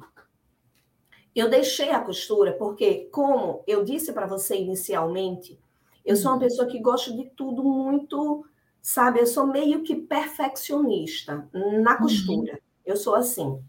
eu 1.36 1.48
deixei 1.50 1.92
a 1.92 2.00
costura, 2.00 2.54
porque, 2.54 3.10
como 3.12 3.64
eu 3.68 3.84
disse 3.84 4.12
para 4.12 4.26
você 4.26 4.58
inicialmente, 4.58 5.60
eu 6.04 6.16
sou 6.16 6.32
uma 6.32 6.38
uhum. 6.38 6.40
pessoa 6.40 6.68
que 6.68 6.80
gosta 6.80 7.12
de 7.14 7.26
tudo 7.36 7.64
muito, 7.64 8.44
sabe? 8.82 9.20
Eu 9.20 9.28
sou 9.28 9.48
meio 9.48 9.84
que 9.84 9.96
perfeccionista 9.96 11.48
na 11.54 11.94
uhum. 11.94 11.98
costura. 11.98 12.54
Uhum. 12.54 12.60
Eu 12.86 12.98
sou 12.98 13.16
assim. 13.16 13.62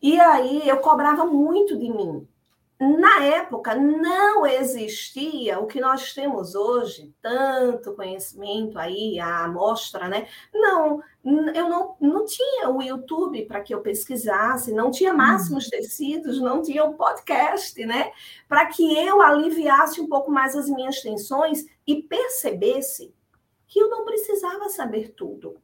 E 0.00 0.18
aí 0.18 0.68
eu 0.68 0.78
cobrava 0.78 1.24
muito 1.24 1.76
de 1.76 1.90
mim 1.90 2.26
na 2.80 3.24
época 3.24 3.74
não 3.74 4.46
existia 4.46 5.58
o 5.58 5.66
que 5.66 5.80
nós 5.80 6.14
temos 6.14 6.54
hoje, 6.54 7.12
tanto 7.20 7.94
conhecimento 7.94 8.78
aí, 8.78 9.18
a 9.18 9.44
amostra, 9.44 10.06
né? 10.06 10.28
Não, 10.54 11.02
eu 11.24 11.68
não, 11.68 11.96
não 12.00 12.24
tinha 12.24 12.70
o 12.70 12.80
YouTube 12.80 13.46
para 13.46 13.62
que 13.62 13.74
eu 13.74 13.80
pesquisasse, 13.80 14.72
não 14.72 14.92
tinha 14.92 15.12
máximos 15.12 15.64
uhum. 15.64 15.70
tecidos, 15.70 16.40
não 16.40 16.62
tinha 16.62 16.84
o 16.84 16.94
podcast, 16.94 17.84
né? 17.84 18.12
Para 18.48 18.66
que 18.66 18.96
eu 18.96 19.20
aliviasse 19.20 20.00
um 20.00 20.08
pouco 20.08 20.30
mais 20.30 20.54
as 20.54 20.68
minhas 20.68 21.00
tensões 21.00 21.66
e 21.84 22.00
percebesse 22.00 23.12
que 23.68 23.78
eu 23.78 23.88
não 23.88 24.04
precisava 24.04 24.68
saber 24.68 25.12
tudo. 25.12 25.56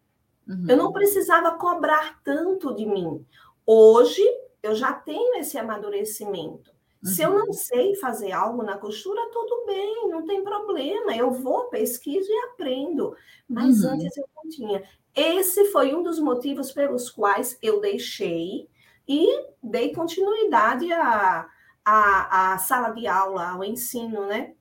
Uhum. 0.46 0.66
Eu 0.68 0.76
não 0.76 0.92
precisava 0.92 1.52
cobrar 1.52 2.22
tanto 2.22 2.74
de 2.74 2.86
mim. 2.86 3.26
Hoje 3.66 4.22
eu 4.62 4.74
já 4.74 4.92
tenho 4.92 5.34
esse 5.36 5.58
amadurecimento. 5.58 6.72
Se 7.02 7.20
eu 7.20 7.30
não 7.30 7.48
uhum. 7.48 7.52
sei 7.52 7.94
fazer 7.96 8.32
algo 8.32 8.62
na 8.62 8.78
costura, 8.78 9.20
tudo 9.30 9.66
bem, 9.66 10.08
não 10.08 10.24
tem 10.24 10.42
problema. 10.42 11.14
Eu 11.14 11.30
vou, 11.30 11.64
pesquiso 11.64 12.26
e 12.30 12.44
aprendo. 12.46 13.14
Mas 13.46 13.84
uhum. 13.84 13.90
antes 13.90 14.16
eu 14.16 14.26
não 14.34 14.50
tinha. 14.50 14.82
Esse 15.14 15.66
foi 15.66 15.94
um 15.94 16.02
dos 16.02 16.18
motivos 16.18 16.72
pelos 16.72 17.10
quais 17.10 17.58
eu 17.60 17.78
deixei 17.78 18.68
e 19.06 19.28
dei 19.62 19.92
continuidade 19.92 20.90
à, 20.94 21.46
à, 21.84 22.54
à 22.54 22.58
sala 22.58 22.90
de 22.90 23.06
aula, 23.06 23.50
ao 23.50 23.62
ensino, 23.62 24.26
né? 24.26 24.54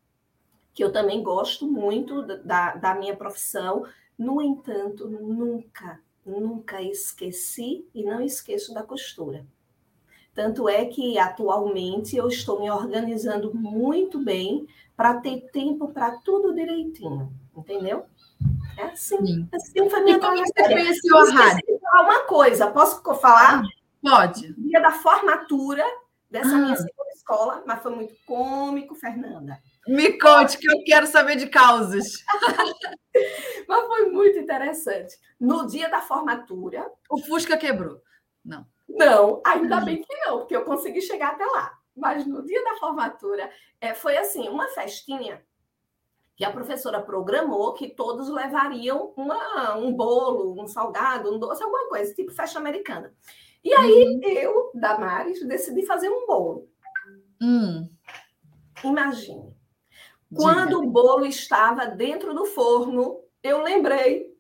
Que 0.74 0.84
eu 0.84 0.92
também 0.92 1.22
gosto 1.22 1.68
muito 1.68 2.22
da, 2.44 2.75
da 2.75 2.96
minha 2.96 3.15
profissão. 3.15 3.86
No 4.18 4.42
entanto, 4.42 5.08
nunca, 5.08 6.00
nunca 6.25 6.82
esqueci 6.82 7.86
e 7.94 8.03
não 8.03 8.22
esqueço 8.22 8.74
da 8.74 8.84
costura. 8.84 9.46
Tanto 10.34 10.68
é 10.68 10.86
que 10.86 11.20
atualmente 11.20 12.15
eu 12.15 12.27
estou 12.27 12.60
me 12.60 12.70
organizando 12.70 13.53
muito 13.53 14.18
bem 14.18 14.68
para 14.96 15.15
ter 15.15 15.50
tempo 15.51 15.89
para 15.89 16.18
tudo 16.18 16.56
direitinho, 16.56 17.32
entendeu? 17.56 18.06
É 18.77 18.86
assim. 18.86 19.24
Sim. 19.25 19.50
Assim 19.53 19.89
foi 19.89 20.03
minha 20.03 20.18
e 20.18 20.20
como 20.20 20.38
você 20.38 20.63
conheceu 20.63 21.18
a 21.18 21.30
rádio? 21.32 21.80
Uma 21.94 22.24
coisa, 22.24 22.72
posso 22.72 23.01
falar? 23.20 23.62
Ah, 23.62 23.68
pode. 24.01 24.53
Dia 24.53 24.82
da 24.82 24.92
formatura 24.92 25.84
dessa 26.30 26.56
ah. 26.56 26.60
minha 26.60 26.75
segunda 26.75 27.10
escola, 27.15 27.63
mas 27.68 27.84
foi 27.84 27.96
muito 27.96 28.15
cômico, 28.25 28.96
Fernanda. 28.96 29.60
Me 29.88 30.18
conte, 30.18 30.58
que 30.58 30.70
eu 30.70 30.84
quero 30.86 31.08
saber 31.08 31.36
de 31.36 31.48
causas. 31.48 32.06
mas 33.68 33.88
foi 33.88 34.10
muito 34.10 34.40
interessante. 34.40 35.16
No 35.40 35.68
dia 35.68 35.90
da 35.90 36.02
formatura. 36.02 36.90
O 37.10 37.18
Fusca 37.20 37.58
quebrou. 37.58 38.02
Não. 38.44 38.66
Não, 38.88 39.42
ainda 39.46 39.82
bem 39.82 40.02
que 40.02 40.16
não, 40.25 40.40
porque 40.40 40.56
eu 40.56 40.66
consegui 40.66 41.02
chegar 41.02 41.32
até 41.32 41.46
lá. 41.46 41.74
Mas 41.96 42.25
no 42.25 42.46
dia 42.46 42.63
da 42.63 42.75
formatura, 42.75 43.50
é, 43.80 43.94
foi 43.94 44.18
assim, 44.18 44.48
uma 44.50 44.68
festinha 44.70 45.44
que 46.36 46.44
a 46.44 46.52
professora 46.52 47.02
programou 47.02 47.74
que 47.74 47.90
todos 47.90 48.30
levariam 48.30 49.13
uma, 49.16 49.75
um 49.78 49.94
bolo, 49.94 50.62
um 50.62 50.68
salgado, 50.68 51.34
um 51.34 51.38
doce, 51.38 51.63
alguma 51.63 51.88
coisa, 51.88 52.13
tipo 52.13 52.32
festa 52.32 52.58
americana. 52.58 53.13
E 53.63 53.74
aí 53.74 54.04
uhum. 54.04 54.22
eu, 54.24 54.72
Damares, 54.74 55.46
decidi 55.48 55.86
fazer 55.86 56.10
um 56.10 56.25
bolo. 56.25 56.68
Hum. 57.42 57.90
Imagine. 58.84 59.53
Quando 60.36 60.80
o 60.80 60.90
bolo 60.90 61.25
estava 61.25 61.86
dentro 61.86 62.34
do 62.34 62.46
forno, 62.46 63.22
eu 63.42 63.62
lembrei 63.62 64.34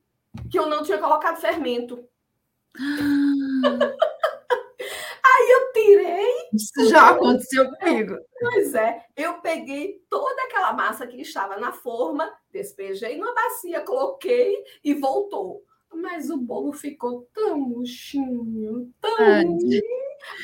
que 0.49 0.57
eu 0.57 0.67
não 0.67 0.83
tinha 0.83 0.97
colocado 0.97 1.39
fermento. 1.39 2.07
Aí 5.25 5.49
eu 5.51 5.71
tirei. 5.73 6.49
Isso 6.53 6.89
já 6.89 7.09
aconteceu 7.09 7.69
comigo. 7.71 8.17
Pois 8.39 8.75
é, 8.75 9.05
eu 9.15 9.39
peguei 9.41 10.01
toda 10.09 10.43
aquela 10.43 10.73
massa 10.73 11.07
que 11.07 11.21
estava 11.21 11.57
na 11.57 11.71
forma, 11.71 12.31
despejei 12.51 13.17
numa 13.17 13.33
bacia, 13.33 13.81
coloquei 13.81 14.63
e 14.83 14.93
voltou. 14.93 15.63
Mas 15.93 16.29
o 16.29 16.37
bolo 16.37 16.73
ficou 16.73 17.27
tão 17.33 17.57
murchinho, 17.59 18.91
tão 18.99 19.15
ruim, 19.15 19.81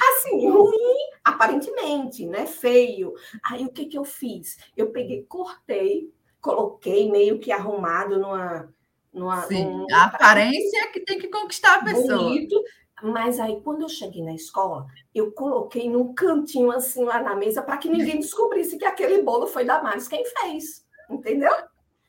assim, 0.09 0.49
ruim, 0.49 1.08
aparentemente, 1.29 2.25
né? 2.25 2.45
Feio. 2.45 3.13
Aí 3.43 3.65
o 3.65 3.71
que, 3.71 3.85
que 3.85 3.97
eu 3.97 4.03
fiz? 4.03 4.57
Eu 4.75 4.91
peguei, 4.91 5.23
cortei, 5.23 6.13
coloquei 6.41 7.11
meio 7.11 7.39
que 7.39 7.51
arrumado 7.51 8.19
numa. 8.19 8.73
numa 9.13 9.41
Sim, 9.43 9.65
um... 9.65 9.87
a 9.91 10.05
aparência 10.05 10.83
é 10.83 10.87
que 10.87 11.01
tem 11.01 11.19
que 11.19 11.27
conquistar 11.27 11.75
a 11.75 11.83
pessoa. 11.83 12.17
Bonito, 12.17 12.61
mas 13.01 13.39
aí, 13.39 13.61
quando 13.61 13.81
eu 13.81 13.89
cheguei 13.89 14.23
na 14.23 14.33
escola, 14.33 14.85
eu 15.15 15.31
coloquei 15.31 15.89
num 15.89 16.13
cantinho 16.13 16.71
assim 16.71 17.03
lá 17.03 17.21
na 17.21 17.35
mesa 17.35 17.61
para 17.61 17.77
que 17.77 17.89
ninguém 17.89 18.19
descobrisse 18.19 18.77
que 18.77 18.85
aquele 18.85 19.21
bolo 19.21 19.47
foi 19.47 19.63
da 19.63 19.81
Maris 19.81 20.07
quem 20.07 20.23
fez. 20.25 20.85
Entendeu? 21.09 21.51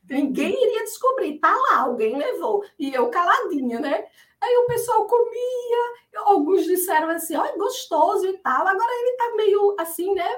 Ninguém 0.09 0.51
iria 0.51 0.83
descobrir. 0.83 1.39
Tá 1.39 1.55
lá, 1.55 1.81
alguém 1.81 2.17
levou. 2.17 2.63
E 2.77 2.93
eu 2.93 3.09
caladinha, 3.09 3.79
né? 3.79 4.05
Aí 4.41 4.57
o 4.57 4.67
pessoal 4.67 5.05
comia, 5.05 5.93
alguns 6.25 6.65
disseram 6.65 7.09
assim, 7.09 7.35
olha, 7.35 7.55
gostoso 7.57 8.27
e 8.27 8.37
tal. 8.39 8.67
Agora 8.67 8.91
ele 8.91 9.17
tá 9.17 9.35
meio 9.35 9.75
assim, 9.79 10.13
né? 10.13 10.29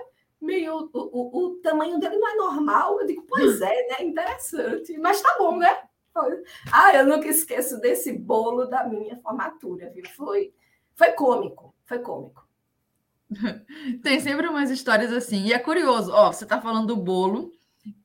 meio. 0.43 0.89
O, 0.93 1.00
o, 1.00 1.45
o, 1.45 1.50
tamanho 1.62 2.00
dele 2.00 2.17
não 2.17 2.29
é 2.29 2.36
normal. 2.36 3.00
Eu 3.00 3.07
digo, 3.07 3.25
pois 3.27 3.62
é, 3.62 3.88
né? 3.88 4.05
Interessante. 4.05 4.98
Mas 4.98 5.22
tá 5.22 5.36
bom, 5.39 5.57
né? 5.57 5.83
Ah, 6.72 6.93
eu 6.93 7.07
nunca 7.07 7.27
esqueço 7.27 7.79
desse 7.79 8.13
bolo 8.13 8.65
da 8.65 8.83
minha 8.83 9.17
formatura, 9.22 9.89
viu? 9.89 10.03
Foi, 10.15 10.53
foi 10.93 11.12
cômico, 11.13 11.74
foi 11.86 12.00
cômico. 12.00 12.48
Tem 14.03 14.19
sempre 14.19 14.48
umas 14.48 14.69
histórias 14.69 15.12
assim. 15.12 15.45
E 15.45 15.53
é 15.53 15.57
curioso, 15.57 16.12
ó, 16.13 16.31
você 16.31 16.45
tá 16.45 16.62
falando 16.62 16.88
do 16.88 16.98
bolo 16.98 17.51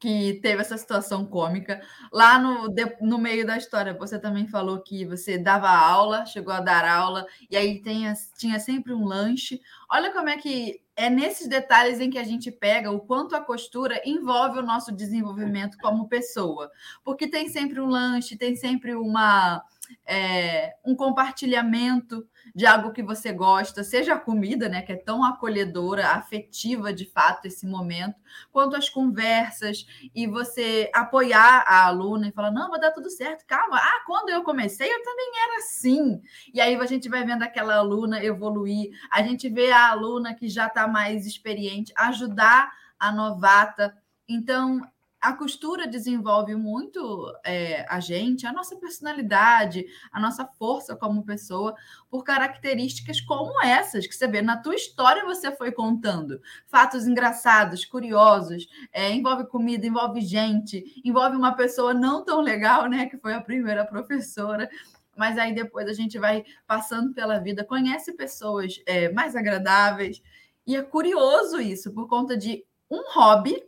que 0.01 0.35
teve 0.43 0.61
essa 0.61 0.77
situação 0.77 1.25
cômica. 1.25 1.81
Lá 2.13 2.39
no, 2.39 2.69
no 3.01 3.19
meio 3.19 3.47
da 3.47 3.57
história, 3.57 3.95
você 3.95 4.19
também 4.19 4.47
falou 4.47 4.83
que 4.83 5.05
você 5.05 5.39
dava 5.39 5.69
aula, 5.69 6.27
chegou 6.27 6.53
a 6.53 6.61
dar 6.61 6.85
aula, 6.89 7.27
e 7.51 7.57
aí 7.57 7.81
tem, 7.81 8.05
tinha 8.37 8.59
sempre 8.59 8.93
um 8.93 9.05
lanche. 9.05 9.61
Olha 9.91 10.13
como 10.13 10.29
é 10.29 10.37
que 10.37 10.81
é 10.97 11.09
nesses 11.09 11.47
detalhes 11.47 12.01
em 12.01 12.11
que 12.11 12.19
a 12.19 12.25
gente 12.25 12.51
pega 12.51 12.91
o 12.91 13.01
quanto 13.01 13.37
a 13.37 13.41
costura 13.41 14.03
envolve 14.05 14.59
o 14.59 14.67
nosso 14.67 14.91
desenvolvimento 14.91 15.79
como 15.79 16.09
pessoa. 16.09 16.71
Porque 17.05 17.29
tem 17.29 17.49
sempre 17.49 17.81
um 17.81 17.87
lanche, 17.87 18.37
tem 18.37 18.57
sempre 18.57 18.95
uma, 18.97 19.63
é, 20.07 20.75
um 20.85 20.95
compartilhamento 20.95 22.27
de 22.55 22.67
algo 22.67 22.93
que 22.93 23.03
você 23.03 23.33
gosta, 23.33 23.85
seja 23.85 24.15
a 24.15 24.19
comida, 24.19 24.69
né, 24.69 24.83
que 24.83 24.93
é 24.93 24.97
tão 24.97 25.25
acolhedora, 25.25 26.09
afetiva 26.09 26.93
de 26.93 27.05
fato 27.07 27.47
esse 27.47 27.67
momento, 27.67 28.17
quanto 28.51 28.77
as 28.77 28.89
conversas 28.89 29.87
e 30.15 30.27
você 30.27 30.91
apoiar 30.95 31.65
a 31.67 31.87
aluna 31.87 32.29
e 32.29 32.33
falar: 32.33 32.51
"Não, 32.51 32.71
vai 32.71 32.81
dar 32.81 32.93
tudo 32.93 33.11
certo, 33.11 33.45
calma. 33.47 33.77
Ah, 33.77 34.03
quando 34.07 34.31
eu 34.31 34.43
comecei, 34.43 34.89
eu 34.93 35.03
também 35.03 35.31
era 35.45 35.57
assim". 35.59 36.21
E 36.53 36.61
aí 36.61 36.75
a 36.77 36.87
gente 36.87 37.09
vai 37.09 37.25
vendo 37.25 37.43
aquela 37.43 37.77
aluna 37.77 38.23
evoluir, 38.25 38.91
a 39.11 39.23
gente 39.23 39.49
vê 39.49 39.71
a 39.73 39.91
aluna 39.91 40.35
que 40.35 40.49
já 40.49 40.67
está 40.67 40.87
mais 40.89 41.27
experiente 41.27 41.93
ajudar 41.97 42.71
a 42.99 43.13
novata. 43.13 43.95
Então, 44.29 44.81
a 45.21 45.33
costura 45.33 45.87
desenvolve 45.87 46.55
muito 46.55 47.33
é, 47.45 47.85
a 47.89 47.99
gente, 47.99 48.47
a 48.47 48.53
nossa 48.53 48.77
personalidade, 48.77 49.85
a 50.13 50.21
nossa 50.21 50.47
força 50.47 50.95
como 50.95 51.25
pessoa, 51.25 51.75
por 52.09 52.23
características 52.23 53.21
como 53.21 53.61
essas 53.63 54.07
que 54.07 54.15
você 54.15 54.29
vê 54.29 54.41
na 54.41 54.57
tua 54.57 54.75
história 54.75 55.25
você 55.25 55.51
foi 55.55 55.73
contando. 55.73 56.41
Fatos 56.67 57.07
engraçados, 57.07 57.85
curiosos, 57.85 58.69
é, 58.93 59.13
envolve 59.13 59.47
comida, 59.47 59.87
envolve 59.87 60.21
gente, 60.21 61.01
envolve 61.05 61.37
uma 61.37 61.55
pessoa 61.55 61.93
não 61.93 62.25
tão 62.25 62.41
legal, 62.41 62.87
né? 62.87 63.07
Que 63.07 63.19
foi 63.19 63.35
a 63.35 63.41
primeira 63.41 63.85
professora. 63.85 64.71
Mas 65.17 65.37
aí 65.37 65.53
depois 65.53 65.89
a 65.89 65.93
gente 65.93 66.17
vai 66.17 66.45
passando 66.65 67.13
pela 67.13 67.41
vida, 67.41 67.65
conhece 67.65 68.13
pessoas 68.13 68.81
é, 68.87 69.11
mais 69.11 69.35
agradáveis. 69.35 70.23
E 70.65 70.77
é 70.77 70.83
curioso 70.83 71.61
isso, 71.61 71.93
por 71.93 72.07
conta 72.07 72.37
de 72.37 72.65
um 72.89 73.03
hobby 73.13 73.68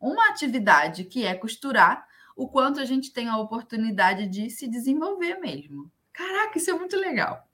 uma 0.00 0.28
atividade 0.28 1.04
que 1.04 1.24
é 1.24 1.34
costurar, 1.34 2.06
o 2.36 2.48
quanto 2.48 2.78
a 2.78 2.84
gente 2.84 3.12
tem 3.12 3.28
a 3.28 3.36
oportunidade 3.36 4.28
de 4.28 4.48
se 4.48 4.68
desenvolver 4.68 5.40
mesmo. 5.40 5.90
Caraca, 6.12 6.56
isso 6.56 6.70
é 6.70 6.74
muito 6.74 6.96
legal. 6.96 7.48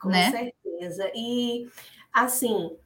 Com 0.00 0.08
né? 0.08 0.30
certeza. 0.30 1.10
E, 1.14 1.68
assim, 2.12 2.76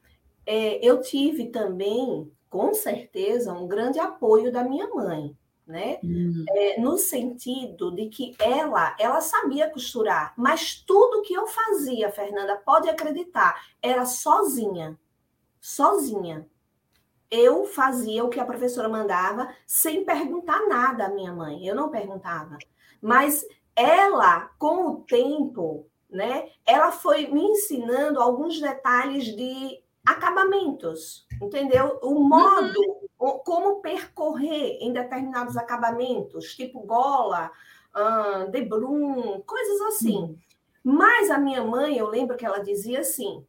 é, 0.47 0.85
eu 0.87 1.03
tive 1.03 1.49
também, 1.49 2.33
com 2.49 2.73
certeza, 2.73 3.53
um 3.53 3.69
grande 3.69 3.99
apoio 3.99 4.51
da 4.51 4.65
minha 4.65 4.89
mãe, 4.89 5.37
né? 5.67 5.99
Hum. 6.03 6.45
É, 6.49 6.81
no 6.81 6.97
sentido 6.97 7.95
de 7.95 8.09
que 8.09 8.35
ela, 8.39 8.97
ela 8.99 9.21
sabia 9.21 9.71
costurar, 9.71 10.33
mas 10.37 10.77
tudo 10.77 11.23
que 11.23 11.35
eu 11.35 11.47
fazia, 11.47 12.11
Fernanda, 12.11 12.57
pode 12.57 12.89
acreditar, 12.89 13.67
era 13.83 14.07
sozinha. 14.07 14.99
Sozinha 15.61 16.49
eu 17.33 17.65
fazia 17.65 18.23
o 18.23 18.29
que 18.29 18.39
a 18.39 18.45
professora 18.45 18.91
mandava 18.91 19.49
sem 19.67 20.05
perguntar 20.05 20.69
nada 20.69 21.07
à 21.07 21.09
minha 21.09 21.33
mãe. 21.33 21.67
Eu 21.67 21.75
não 21.75 21.89
perguntava. 21.89 22.59
Mas 23.01 23.43
ela, 23.75 24.51
com 24.59 24.87
o 24.91 24.97
tempo, 25.01 25.87
né, 26.11 26.51
ela 26.67 26.93
foi 26.93 27.29
me 27.29 27.43
ensinando 27.43 28.21
alguns 28.21 28.61
detalhes 28.61 29.25
de 29.35 29.83
acabamentos, 30.05 31.27
entendeu? 31.41 31.99
O 32.03 32.21
modo, 32.21 33.09
uhum. 33.19 33.39
como 33.39 33.81
percorrer 33.81 34.77
em 34.83 34.93
determinados 34.93 35.57
acabamentos, 35.57 36.55
tipo 36.55 36.81
gola, 36.81 37.51
uh, 37.97 38.51
de 38.51 38.63
blum, 38.63 39.41
coisas 39.47 39.81
assim. 39.83 40.19
Uhum. 40.19 40.37
Mas 40.85 41.31
a 41.31 41.39
minha 41.39 41.65
mãe, 41.65 41.97
eu 41.97 42.09
lembro 42.09 42.37
que 42.37 42.45
ela 42.45 42.59
dizia 42.59 43.01
assim, 43.01 43.43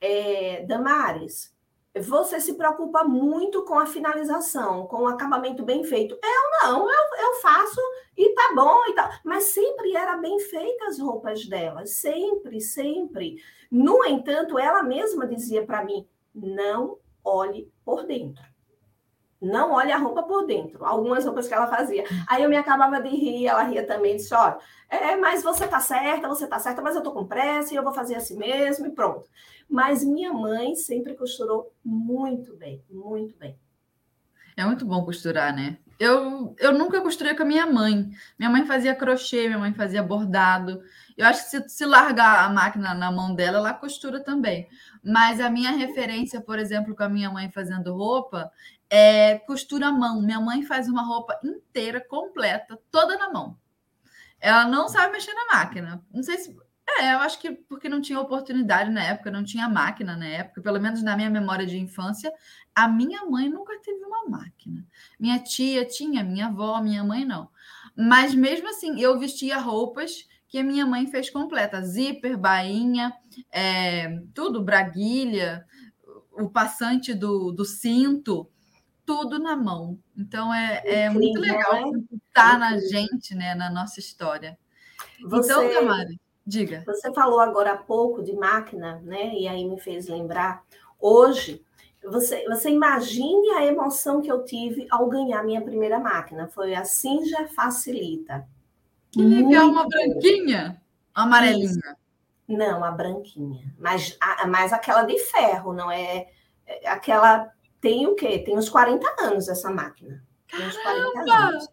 é, 0.00 0.64
Damares, 0.64 1.54
você 2.00 2.40
se 2.40 2.54
preocupa 2.54 3.04
muito 3.04 3.64
com 3.64 3.78
a 3.78 3.86
finalização, 3.86 4.86
com 4.86 5.02
o 5.02 5.06
acabamento 5.06 5.64
bem 5.64 5.84
feito. 5.84 6.14
Eu 6.14 6.68
não, 6.70 6.88
eu, 6.88 7.26
eu 7.26 7.34
faço 7.40 7.80
e 8.16 8.34
tá 8.34 8.52
bom 8.54 8.86
e 8.88 8.94
tal. 8.94 9.08
Mas 9.24 9.44
sempre 9.44 9.94
era 9.94 10.16
bem 10.16 10.38
feita 10.40 10.86
as 10.86 10.98
roupas 10.98 11.46
dela, 11.46 11.86
sempre, 11.86 12.60
sempre. 12.60 13.36
No 13.70 14.04
entanto, 14.04 14.58
ela 14.58 14.82
mesma 14.82 15.26
dizia 15.26 15.64
para 15.64 15.84
mim: 15.84 16.06
não 16.34 16.98
olhe 17.24 17.70
por 17.84 18.04
dentro. 18.04 18.55
Não 19.40 19.72
olhe 19.72 19.92
a 19.92 19.98
roupa 19.98 20.22
por 20.22 20.46
dentro. 20.46 20.84
Algumas 20.84 21.24
roupas 21.24 21.46
que 21.46 21.54
ela 21.54 21.66
fazia. 21.66 22.04
Aí 22.26 22.42
eu 22.42 22.48
me 22.48 22.56
acabava 22.56 23.00
de 23.00 23.08
rir, 23.08 23.46
ela 23.46 23.62
ria 23.64 23.86
também, 23.86 24.16
disse: 24.16 24.34
olha, 24.34 24.58
é, 24.88 25.16
mas 25.16 25.42
você 25.42 25.66
tá 25.66 25.80
certa, 25.80 26.28
você 26.28 26.46
tá 26.46 26.58
certa, 26.58 26.80
mas 26.80 26.96
eu 26.96 27.02
tô 27.02 27.12
com 27.12 27.26
pressa 27.26 27.72
e 27.72 27.76
eu 27.76 27.82
vou 27.82 27.92
fazer 27.92 28.14
assim 28.14 28.36
mesmo 28.36 28.86
e 28.86 28.90
pronto. 28.90 29.28
Mas 29.68 30.04
minha 30.04 30.32
mãe 30.32 30.74
sempre 30.74 31.14
costurou 31.14 31.72
muito 31.84 32.56
bem, 32.56 32.82
muito 32.90 33.36
bem. 33.36 33.58
É 34.56 34.64
muito 34.64 34.86
bom 34.86 35.04
costurar, 35.04 35.54
né? 35.54 35.76
Eu, 35.98 36.54
eu 36.58 36.72
nunca 36.72 37.00
costurei 37.00 37.34
com 37.34 37.42
a 37.42 37.46
minha 37.46 37.66
mãe. 37.66 38.10
Minha 38.38 38.50
mãe 38.50 38.64
fazia 38.66 38.94
crochê, 38.94 39.46
minha 39.46 39.58
mãe 39.58 39.72
fazia 39.72 40.02
bordado. 40.02 40.82
Eu 41.16 41.26
acho 41.26 41.44
que 41.44 41.50
se, 41.50 41.68
se 41.68 41.86
largar 41.86 42.44
a 42.44 42.48
máquina 42.50 42.94
na 42.94 43.10
mão 43.10 43.34
dela, 43.34 43.58
ela 43.58 43.72
costura 43.72 44.22
também. 44.22 44.68
Mas 45.02 45.40
a 45.40 45.48
minha 45.48 45.72
referência, 45.72 46.40
por 46.40 46.58
exemplo, 46.58 46.94
com 46.94 47.02
a 47.02 47.08
minha 47.08 47.30
mãe 47.30 47.50
fazendo 47.50 47.94
roupa, 47.94 48.50
é 48.90 49.38
costura 49.40 49.88
à 49.88 49.92
mão. 49.92 50.22
Minha 50.22 50.40
mãe 50.40 50.62
faz 50.62 50.88
uma 50.88 51.02
roupa 51.02 51.38
inteira, 51.42 52.00
completa, 52.00 52.78
toda 52.90 53.16
na 53.16 53.32
mão. 53.32 53.58
Ela 54.40 54.66
não 54.66 54.88
sabe 54.88 55.12
mexer 55.12 55.32
na 55.32 55.58
máquina. 55.58 56.04
Não 56.12 56.22
sei 56.22 56.38
se 56.38 56.56
é, 56.98 57.14
eu 57.14 57.18
acho 57.18 57.40
que 57.40 57.50
porque 57.50 57.88
não 57.88 58.00
tinha 58.00 58.20
oportunidade 58.20 58.90
na 58.90 59.02
época, 59.02 59.30
não 59.30 59.42
tinha 59.42 59.68
máquina 59.68 60.16
na 60.16 60.26
época, 60.26 60.62
pelo 60.62 60.80
menos 60.80 61.02
na 61.02 61.16
minha 61.16 61.28
memória 61.28 61.66
de 61.66 61.76
infância, 61.76 62.32
a 62.74 62.86
minha 62.86 63.24
mãe 63.26 63.48
nunca 63.48 63.76
teve 63.80 64.04
uma 64.04 64.28
máquina. 64.28 64.86
Minha 65.18 65.38
tia 65.40 65.84
tinha, 65.84 66.22
minha 66.22 66.46
avó, 66.46 66.80
minha 66.80 67.02
mãe 67.02 67.24
não. 67.24 67.50
Mas 67.96 68.34
mesmo 68.34 68.68
assim, 68.68 69.00
eu 69.00 69.18
vestia 69.18 69.58
roupas 69.58 70.28
que 70.48 70.58
a 70.58 70.64
minha 70.64 70.86
mãe 70.86 71.06
fez 71.08 71.28
completa, 71.28 71.82
zíper, 71.82 72.38
bainha, 72.38 73.12
é, 73.50 74.20
tudo, 74.32 74.62
braguilha, 74.62 75.66
o 76.32 76.48
passante 76.48 77.12
do, 77.12 77.50
do 77.50 77.64
cinto, 77.64 78.48
tudo 79.06 79.38
na 79.38 79.56
mão. 79.56 79.98
Então 80.16 80.52
é, 80.52 80.82
é 80.84 81.10
muito 81.10 81.40
legal 81.40 81.92
estar 81.96 82.52
tá 82.52 82.58
na 82.58 82.78
gente, 82.78 83.34
né, 83.34 83.54
na 83.54 83.70
nossa 83.70 84.00
história. 84.00 84.58
Então, 85.18 85.30
Você... 85.30 85.52
Então, 85.52 85.72
Tamara, 85.72 86.08
Diga. 86.46 86.84
Você 86.86 87.12
falou 87.12 87.40
agora 87.40 87.72
há 87.72 87.76
pouco 87.76 88.22
de 88.22 88.32
máquina, 88.32 89.00
né? 89.04 89.34
E 89.34 89.48
aí 89.48 89.64
me 89.64 89.80
fez 89.80 90.06
lembrar. 90.06 90.62
Hoje, 91.00 91.60
você, 92.04 92.44
você 92.44 92.70
imagine 92.70 93.50
a 93.50 93.64
emoção 93.64 94.22
que 94.22 94.30
eu 94.30 94.44
tive 94.44 94.86
ao 94.88 95.08
ganhar 95.08 95.42
minha 95.42 95.60
primeira 95.60 95.98
máquina. 95.98 96.46
Foi 96.46 96.72
a 96.76 96.84
Singer 96.84 97.52
Facilita. 97.52 98.46
Que 99.10 99.22
legal, 99.22 99.68
uma 99.68 99.88
branquinha? 99.88 100.80
Amarelinha? 101.12 101.64
Isso. 101.64 101.80
Não, 102.46 102.84
a 102.84 102.92
branquinha. 102.92 103.74
Mas, 103.76 104.16
a, 104.20 104.46
mas 104.46 104.72
aquela 104.72 105.02
de 105.02 105.18
ferro, 105.18 105.72
não 105.72 105.90
é, 105.90 106.28
é 106.64 106.88
aquela. 106.88 107.52
Tem 107.86 108.04
o 108.04 108.16
quê? 108.16 108.40
Tem 108.40 108.58
uns 108.58 108.68
40 108.68 109.06
anos 109.20 109.48
essa 109.48 109.70
máquina. 109.70 110.20
Tem 110.50 110.66
uns 110.66 110.76
40 110.76 111.32
anos. 111.32 111.68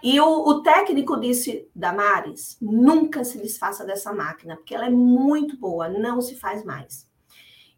E 0.00 0.20
o, 0.20 0.24
o, 0.24 0.62
técnico 0.62 1.18
disse, 1.18 1.68
Damares, 1.74 2.56
nunca 2.62 3.24
se 3.24 3.38
desfaça 3.38 3.84
dessa 3.84 4.12
máquina, 4.12 4.54
porque 4.54 4.72
ela 4.72 4.86
é 4.86 4.90
muito 4.90 5.56
boa, 5.56 5.88
não 5.88 6.20
se 6.20 6.36
faz 6.36 6.64
mais. 6.64 7.10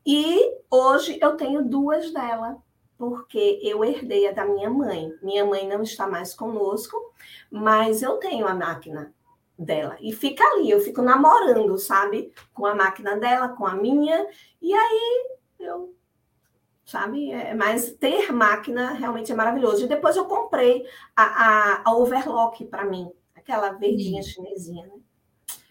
E 0.05 0.59
hoje 0.71 1.19
eu 1.23 1.39
tenho 1.39 1.65
duas 1.65 2.13
dela, 2.13 2.59
porque 2.99 3.59
eu 3.63 3.83
herdei 3.83 4.29
a 4.29 4.33
da 4.33 4.45
minha 4.45 4.69
mãe. 4.69 5.15
Minha 5.23 5.47
mãe 5.47 5.67
não 5.67 5.83
está 5.83 6.07
mais 6.07 6.35
conosco, 6.35 7.15
mas 7.51 8.03
eu 8.03 8.19
tenho 8.19 8.47
a 8.47 8.53
máquina 8.53 9.15
dela. 9.59 9.97
E 10.03 10.13
fica 10.13 10.45
ali, 10.49 10.71
eu 10.71 10.81
fico 10.81 11.01
namorando, 11.01 11.79
sabe? 11.79 12.31
Com 12.53 12.67
a 12.67 12.75
máquina 12.75 13.17
dela, 13.17 13.49
com 13.49 13.65
a 13.65 13.75
minha. 13.75 14.27
E 14.61 14.75
aí 14.75 15.31
eu 15.59 15.95
sabe? 16.85 17.31
É, 17.33 17.55
mas 17.55 17.93
ter 17.93 18.33
máquina 18.33 18.93
realmente 18.93 19.33
é 19.33 19.35
maravilhoso. 19.35 19.85
E 19.85 19.89
depois 19.89 20.17
eu 20.17 20.27
comprei 20.27 20.85
a, 21.17 21.23
a, 21.23 21.83
a 21.85 21.97
overlock 21.97 22.65
para 22.67 22.85
mim, 22.85 23.11
aquela 23.35 23.73
verdinha 23.73 24.23
Sim. 24.23 24.31
chinesinha. 24.31 24.87
Né? 24.87 24.93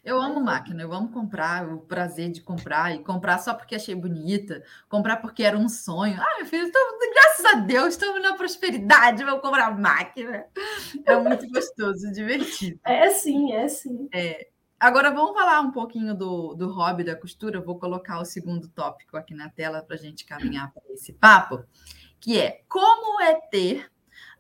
Eu 0.04 0.22
amo 0.22 0.42
máquina, 0.42 0.82
eu 0.82 0.92
amo 0.92 1.10
comprar, 1.10 1.66
o 1.66 1.80
prazer 1.80 2.30
de 2.30 2.42
comprar 2.42 2.94
e 2.94 3.00
comprar 3.00 3.38
só 3.38 3.54
porque 3.54 3.76
achei 3.76 3.96
bonita, 3.96 4.62
comprar 4.90 5.18
porque 5.18 5.44
era 5.44 5.58
um 5.58 5.70
sonho. 5.70 6.20
Ah, 6.20 6.38
meu 6.40 6.46
filho, 6.46 6.70
tô, 6.70 6.80
graças 7.14 7.46
a 7.46 7.60
Deus, 7.60 7.94
estamos 7.94 8.22
na 8.22 8.36
prosperidade, 8.36 9.24
vou 9.24 9.40
comprar 9.40 9.80
máquina. 9.80 10.46
É 11.06 11.16
muito 11.18 11.50
gostoso, 11.50 12.12
divertido. 12.12 12.80
É 12.84 13.10
sim, 13.12 13.54
é 13.54 13.68
sim. 13.70 14.10
É. 14.14 14.53
Agora 14.84 15.12
vamos 15.12 15.32
falar 15.32 15.62
um 15.62 15.72
pouquinho 15.72 16.14
do, 16.14 16.54
do 16.56 16.70
hobby 16.70 17.06
da 17.06 17.16
costura. 17.16 17.62
Vou 17.62 17.80
colocar 17.80 18.20
o 18.20 18.26
segundo 18.26 18.68
tópico 18.68 19.16
aqui 19.16 19.34
na 19.34 19.48
tela 19.48 19.82
para 19.82 19.96
a 19.96 19.98
gente 19.98 20.26
caminhar 20.26 20.74
para 20.74 20.84
esse 20.90 21.14
papo, 21.14 21.64
que 22.20 22.38
é 22.38 22.66
como 22.68 23.22
é 23.22 23.34
ter 23.50 23.90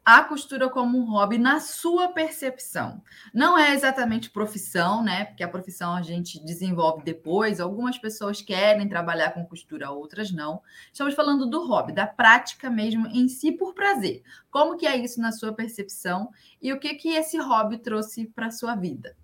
a 0.03 0.21
costura 0.21 0.69
como 0.69 0.97
um 0.97 1.10
hobby 1.10 1.38
na 1.38 1.62
sua 1.62 2.10
percepção. 2.10 3.01
Não 3.34 3.58
é 3.58 3.73
exatamente 3.73 4.29
profissão, 4.29 5.01
né? 5.01 5.23
Porque 5.23 5.43
a 5.43 5.47
profissão 5.47 5.95
a 5.95 6.01
gente 6.01 6.43
desenvolve 6.43 7.06
depois. 7.06 7.62
Algumas 7.62 7.97
pessoas 7.97 8.41
querem 8.41 8.89
trabalhar 8.89 9.32
com 9.32 9.45
costura, 9.45 9.91
outras 9.91 10.29
não. 10.29 10.62
Estamos 10.91 11.13
falando 11.13 11.49
do 11.49 11.65
hobby, 11.65 11.93
da 11.93 12.06
prática 12.06 12.69
mesmo 12.69 13.08
em 13.08 13.29
si 13.29 13.53
por 13.53 13.73
prazer. 13.73 14.21
Como 14.51 14.75
que 14.75 14.86
é 14.86 14.97
isso 14.97 15.21
na 15.21 15.32
sua 15.32 15.53
percepção 15.53 16.29
e 16.62 16.73
o 16.73 16.79
que 16.82 16.95
que 16.95 17.15
esse 17.15 17.38
hobby 17.38 17.77
trouxe 17.77 18.27
para 18.27 18.51
sua 18.51 18.75
vida? 18.75 19.15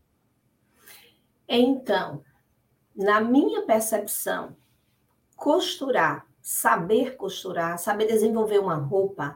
Então, 1.49 2.23
na 2.95 3.19
minha 3.19 3.63
percepção, 3.63 4.55
costurar, 5.35 6.27
saber 6.39 7.15
costurar, 7.15 7.79
saber 7.79 8.05
desenvolver 8.05 8.59
uma 8.59 8.75
roupa 8.75 9.35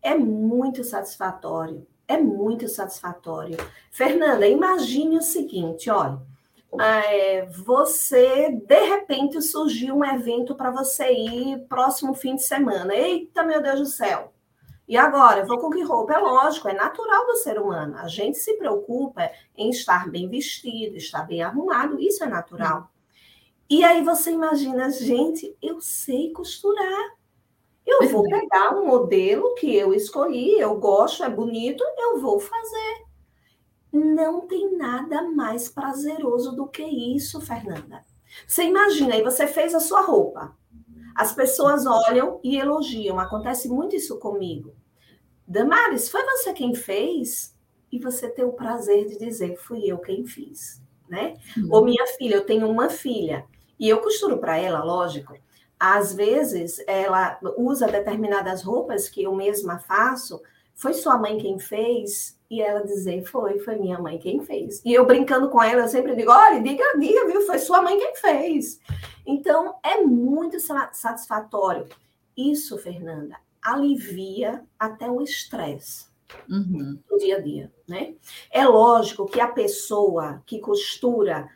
é 0.00 0.14
muito 0.14 0.84
satisfatório. 0.84 1.84
É 2.06 2.16
muito 2.16 2.68
satisfatório. 2.68 3.56
Fernanda, 3.90 4.46
imagine 4.46 5.16
o 5.16 5.22
seguinte: 5.22 5.90
olha, 5.90 6.22
é, 6.80 7.46
você 7.46 8.52
de 8.52 8.80
repente 8.84 9.42
surgiu 9.42 9.96
um 9.96 10.04
evento 10.04 10.54
para 10.54 10.70
você 10.70 11.12
ir 11.12 11.66
próximo 11.66 12.14
fim 12.14 12.36
de 12.36 12.44
semana. 12.44 12.94
Eita, 12.94 13.42
meu 13.42 13.60
Deus 13.60 13.80
do 13.80 13.86
céu! 13.86 14.35
E 14.88 14.96
agora, 14.96 15.40
eu 15.40 15.46
vou 15.46 15.58
com 15.58 15.70
que 15.70 15.82
roupa? 15.82 16.14
É 16.14 16.18
lógico, 16.18 16.68
é 16.68 16.72
natural 16.72 17.26
do 17.26 17.36
ser 17.36 17.60
humano. 17.60 17.96
A 17.98 18.06
gente 18.06 18.38
se 18.38 18.54
preocupa 18.54 19.30
em 19.56 19.70
estar 19.70 20.08
bem 20.08 20.28
vestido, 20.28 20.96
estar 20.96 21.24
bem 21.24 21.42
arrumado, 21.42 22.00
isso 22.00 22.22
é 22.22 22.26
natural. 22.26 22.88
E 23.68 23.82
aí 23.82 24.02
você 24.04 24.30
imagina, 24.30 24.88
gente, 24.90 25.56
eu 25.60 25.80
sei 25.80 26.30
costurar. 26.32 27.16
Eu 27.84 28.08
vou 28.08 28.22
pegar 28.24 28.76
um 28.76 28.86
modelo 28.86 29.54
que 29.54 29.74
eu 29.74 29.92
escolhi, 29.92 30.58
eu 30.58 30.76
gosto, 30.78 31.24
é 31.24 31.28
bonito, 31.28 31.84
eu 31.98 32.20
vou 32.20 32.38
fazer. 32.38 33.04
Não 33.92 34.46
tem 34.46 34.76
nada 34.76 35.22
mais 35.22 35.68
prazeroso 35.68 36.54
do 36.54 36.66
que 36.66 36.82
isso, 36.82 37.40
Fernanda. 37.40 38.04
Você 38.46 38.64
imagina, 38.64 39.14
aí 39.14 39.22
você 39.22 39.46
fez 39.46 39.74
a 39.74 39.80
sua 39.80 40.02
roupa. 40.02 40.56
As 41.16 41.32
pessoas 41.32 41.86
olham 41.86 42.40
e 42.42 42.58
elogiam. 42.58 43.18
Acontece 43.18 43.68
muito 43.68 43.96
isso 43.96 44.18
comigo. 44.18 44.74
Damares, 45.46 46.08
foi 46.08 46.22
você 46.24 46.52
quem 46.52 46.74
fez? 46.74 47.56
E 47.90 47.98
você 47.98 48.28
ter 48.28 48.44
o 48.44 48.52
prazer 48.52 49.06
de 49.06 49.16
dizer, 49.16 49.56
fui 49.56 49.86
eu 49.86 49.98
quem 49.98 50.26
fiz, 50.26 50.82
né? 51.08 51.36
Uhum. 51.56 51.68
Ou 51.70 51.84
minha 51.84 52.06
filha, 52.18 52.36
eu 52.36 52.44
tenho 52.44 52.68
uma 52.68 52.88
filha. 52.88 53.46
E 53.78 53.88
eu 53.88 53.98
costuro 54.00 54.38
para 54.38 54.58
ela, 54.58 54.82
lógico 54.82 55.34
às 55.78 56.14
vezes 56.14 56.82
ela 56.86 57.38
usa 57.56 57.86
determinadas 57.86 58.62
roupas 58.62 59.08
que 59.08 59.22
eu 59.22 59.34
mesma 59.34 59.78
faço, 59.78 60.40
foi 60.74 60.94
sua 60.94 61.18
mãe 61.18 61.38
quem 61.38 61.58
fez? 61.58 62.35
E 62.50 62.62
ela 62.62 62.84
dizer, 62.84 63.24
foi, 63.24 63.58
foi 63.58 63.76
minha 63.76 63.98
mãe 63.98 64.18
quem 64.18 64.40
fez. 64.40 64.80
E 64.84 64.92
eu 64.92 65.04
brincando 65.04 65.48
com 65.48 65.62
ela, 65.62 65.82
eu 65.82 65.88
sempre 65.88 66.14
digo, 66.14 66.30
olha, 66.30 66.62
diga, 66.62 66.84
diga, 66.98 67.26
viu, 67.26 67.42
foi 67.42 67.58
sua 67.58 67.82
mãe 67.82 67.98
quem 67.98 68.14
fez. 68.16 68.80
Então, 69.26 69.76
é 69.82 70.00
muito 70.00 70.58
satisfatório. 70.60 71.88
Isso, 72.36 72.78
Fernanda, 72.78 73.36
alivia 73.62 74.62
até 74.78 75.10
o 75.10 75.20
estresse 75.20 76.06
uhum. 76.48 76.98
do 77.08 77.18
dia 77.18 77.36
a 77.36 77.40
dia, 77.40 77.72
né? 77.88 78.14
É 78.50 78.64
lógico 78.66 79.26
que 79.26 79.40
a 79.40 79.48
pessoa 79.48 80.42
que 80.46 80.60
costura 80.60 81.48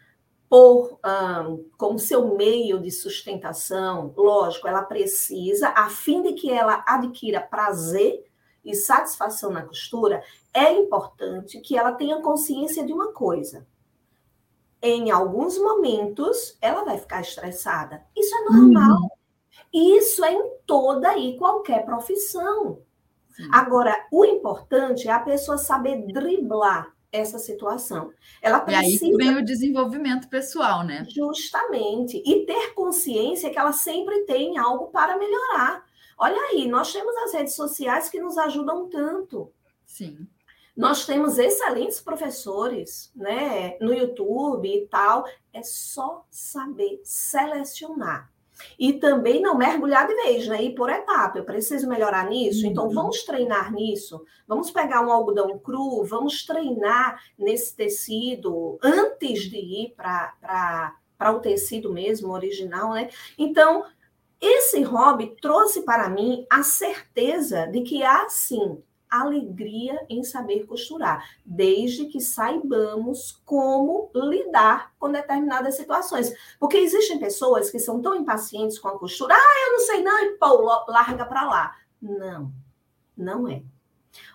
por 0.49 0.99
um, 1.47 1.65
como 1.79 1.99
seu 1.99 2.37
meio 2.37 2.81
de 2.81 2.91
sustentação, 2.91 4.13
lógico, 4.17 4.67
ela 4.67 4.83
precisa, 4.83 5.69
a 5.69 5.89
fim 5.89 6.23
de 6.23 6.33
que 6.33 6.51
ela 6.51 6.83
adquira 6.87 7.41
prazer 7.41 8.25
e 8.65 8.75
satisfação 8.75 9.51
na 9.51 9.63
costura, 9.63 10.23
é 10.53 10.73
importante 10.73 11.61
que 11.61 11.77
ela 11.77 11.93
tenha 11.93 12.21
consciência 12.21 12.85
de 12.85 12.93
uma 12.93 13.13
coisa. 13.13 13.67
Em 14.83 15.11
alguns 15.11 15.59
momentos, 15.59 16.57
ela 16.61 16.85
vai 16.85 16.99
ficar 16.99 17.21
estressada. 17.21 18.03
Isso 18.17 18.35
é 18.35 18.45
normal. 18.45 19.03
Uhum. 19.03 19.09
Isso 19.73 20.25
é 20.25 20.33
em 20.33 20.51
toda 20.67 21.17
e 21.17 21.37
qualquer 21.37 21.85
profissão. 21.85 22.81
Sim. 23.31 23.49
Agora, 23.53 23.95
o 24.11 24.25
importante 24.25 25.09
é 25.09 25.13
a 25.13 25.21
pessoa 25.21 25.59
saber 25.59 26.07
driblar 26.07 26.95
essa 27.13 27.39
situação. 27.39 28.13
Ela 28.41 28.61
precisa. 28.61 29.05
E 29.05 29.11
aí 29.11 29.17
vem 29.17 29.37
o 29.37 29.45
desenvolvimento 29.45 30.29
pessoal, 30.29 30.85
né? 30.85 31.05
Justamente. 31.09 32.23
E 32.25 32.47
ter 32.47 32.73
consciência 32.75 33.51
que 33.51 33.59
ela 33.59 33.73
sempre 33.73 34.25
tem 34.25 34.59
algo 34.59 34.89
para 34.89 35.19
melhorar. 35.19 35.85
Olha 36.23 36.39
aí, 36.51 36.69
nós 36.69 36.93
temos 36.93 37.17
as 37.17 37.33
redes 37.33 37.55
sociais 37.55 38.11
que 38.11 38.21
nos 38.21 38.37
ajudam 38.37 38.91
tanto. 38.91 39.51
Sim. 39.87 40.29
Nós 40.77 41.07
temos 41.07 41.39
excelentes 41.39 41.99
professores, 41.99 43.11
né, 43.17 43.79
no 43.81 43.95
YouTube 43.95 44.69
e 44.69 44.87
tal. 44.87 45.25
É 45.51 45.63
só 45.63 46.27
saber 46.31 47.01
selecionar. 47.03 48.31
E 48.79 48.93
também 48.93 49.41
não 49.41 49.57
mergulhar 49.57 50.07
de 50.07 50.15
vez, 50.15 50.47
né? 50.47 50.63
Ir 50.63 50.75
por 50.75 50.91
etapa. 50.91 51.39
Eu 51.39 51.45
preciso 51.45 51.89
melhorar 51.89 52.29
nisso, 52.29 52.67
então 52.67 52.89
uhum. 52.89 52.93
vamos 52.93 53.23
treinar 53.23 53.73
nisso. 53.73 54.23
Vamos 54.47 54.71
pegar 54.71 55.01
um 55.01 55.11
algodão 55.11 55.59
cru, 55.59 56.05
vamos 56.05 56.45
treinar 56.45 57.19
nesse 57.39 57.75
tecido 57.75 58.79
antes 58.83 59.45
de 59.45 59.57
ir 59.57 59.95
para 59.97 61.33
o 61.35 61.41
tecido 61.41 61.91
mesmo, 61.91 62.35
original, 62.35 62.93
né? 62.93 63.09
Então, 63.39 63.87
esse 64.41 64.83
hobby 64.83 65.37
trouxe 65.41 65.83
para 65.83 66.09
mim 66.09 66.47
a 66.51 66.63
certeza 66.63 67.67
de 67.67 67.83
que 67.83 68.03
há 68.03 68.29
sim 68.29 68.83
alegria 69.11 70.01
em 70.09 70.23
saber 70.23 70.67
costurar, 70.67 71.29
desde 71.45 72.07
que 72.07 72.21
saibamos 72.21 73.43
como 73.45 74.09
lidar 74.15 74.95
com 74.99 75.11
determinadas 75.11 75.75
situações. 75.75 76.33
Porque 76.61 76.77
existem 76.77 77.19
pessoas 77.19 77.71
que 77.71 77.81
são 77.81 78.01
tão 78.01 78.15
impacientes 78.15 78.79
com 78.79 78.89
a 78.89 78.99
costura, 78.99 79.35
ah, 79.35 79.67
eu 79.67 79.73
não 79.73 79.81
sei 79.81 80.03
não, 80.03 80.25
e 80.25 80.31
pô, 80.39 80.63
larga 80.89 81.25
para 81.27 81.43
lá. 81.43 81.77
Não, 82.01 82.53
não 83.17 83.49
é. 83.49 83.63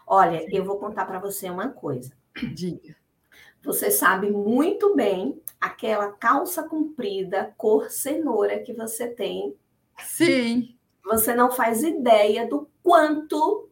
Olha, 0.05 0.45
eu 0.53 0.63
vou 0.63 0.77
contar 0.77 1.05
para 1.05 1.19
você 1.19 1.49
uma 1.49 1.69
coisa. 1.69 2.11
Diga. 2.53 2.95
Você 3.63 3.89
sabe 3.89 4.29
muito 4.29 4.95
bem 4.95 5.41
aquela 5.59 6.11
calça 6.11 6.61
comprida 6.61 7.53
cor 7.57 7.89
cenoura 7.89 8.59
que 8.59 8.73
você 8.73 9.07
tem. 9.07 9.55
Sim. 9.99 10.77
Você 11.03 11.35
não 11.35 11.51
faz 11.51 11.83
ideia 11.83 12.47
do 12.47 12.69
quanto 12.81 13.69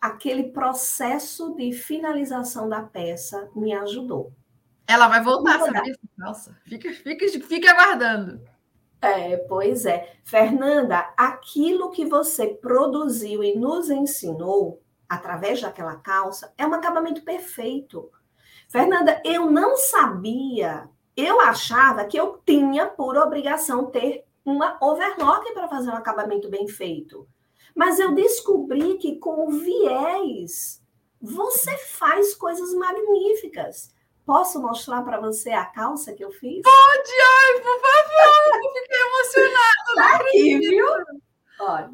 aquele 0.00 0.50
processo 0.50 1.54
de 1.54 1.72
finalização 1.72 2.68
da 2.68 2.82
peça 2.82 3.50
me 3.54 3.72
ajudou. 3.72 4.32
Ela 4.86 5.08
vai 5.08 5.22
voltar, 5.22 5.58
sabe? 5.60 5.98
Nossa, 6.16 6.56
fica, 6.64 6.92
fica, 6.92 7.26
fica 7.40 7.70
aguardando. 7.70 8.40
É, 9.00 9.36
pois 9.36 9.84
é. 9.84 10.16
Fernanda, 10.24 11.12
aquilo 11.16 11.90
que 11.90 12.06
você 12.06 12.48
produziu 12.48 13.42
e 13.42 13.54
nos 13.56 13.90
ensinou 13.90 14.82
através 15.08 15.60
daquela 15.60 15.96
calça 15.96 16.52
é 16.56 16.66
um 16.66 16.74
acabamento 16.74 17.22
perfeito. 17.22 18.10
Fernanda, 18.68 19.20
eu 19.24 19.50
não 19.50 19.76
sabia, 19.76 20.88
eu 21.16 21.40
achava 21.40 22.04
que 22.04 22.18
eu 22.18 22.40
tinha 22.44 22.86
por 22.86 23.16
obrigação 23.16 23.86
ter 23.86 24.24
uma 24.44 24.76
overlock 24.80 25.52
para 25.52 25.68
fazer 25.68 25.90
um 25.90 25.96
acabamento 25.96 26.48
bem 26.48 26.68
feito. 26.68 27.26
Mas 27.74 27.98
eu 27.98 28.14
descobri 28.14 28.98
que 28.98 29.16
com 29.16 29.48
o 29.48 29.50
viés 29.50 30.82
você 31.20 31.76
faz 31.78 32.34
coisas 32.34 32.74
magníficas. 32.74 33.92
Posso 34.26 34.60
mostrar 34.60 35.02
para 35.02 35.20
você 35.20 35.50
a 35.50 35.64
calça 35.64 36.12
que 36.12 36.24
eu 36.24 36.30
fiz? 36.30 36.62
Pode, 36.62 37.12
ai, 37.20 37.60
por 37.60 37.80
favor, 37.80 38.62
eu 38.62 38.72
fiquei 38.72 39.00
emocionada. 39.00 39.94
Tá 39.94 40.16
aqui, 40.16 40.58
viu? 40.58 40.86
Olha. 41.60 41.90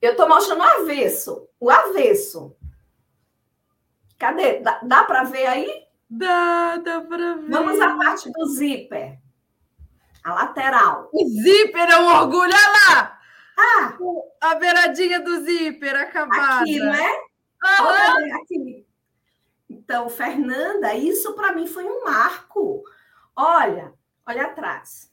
Eu 0.00 0.10
estou 0.12 0.28
mostrando 0.28 0.60
o 0.60 0.62
avesso, 0.62 1.48
o 1.58 1.70
avesso. 1.70 2.54
Cadê? 4.18 4.60
Dá, 4.60 4.80
dá 4.82 5.04
para 5.04 5.24
ver 5.24 5.46
aí? 5.46 5.86
Dá, 6.10 6.76
dá 6.76 7.00
para 7.00 7.36
ver. 7.36 7.50
Vamos 7.50 7.80
à 7.80 7.96
parte 7.96 8.30
do 8.30 8.46
zíper. 8.46 9.18
A 10.24 10.32
lateral. 10.32 11.10
O 11.12 11.28
zíper 11.28 11.90
é 11.90 12.00
um 12.00 12.06
orgulho, 12.06 12.52
olha 12.52 12.96
lá! 12.96 13.20
Ah! 13.56 13.96
A 14.40 14.54
beiradinha 14.54 15.20
do 15.20 15.44
zíper 15.44 15.94
acabada. 15.94 16.62
Aqui, 16.62 16.78
não 16.78 16.94
é? 16.94 17.12
Uhum. 17.64 18.36
Aqui. 18.36 18.86
Então, 19.68 20.08
Fernanda, 20.08 20.94
isso 20.94 21.34
para 21.34 21.52
mim 21.52 21.66
foi 21.66 21.84
um 21.84 22.04
marco. 22.04 22.82
Olha, 23.36 23.92
olha 24.26 24.44
atrás. 24.44 25.10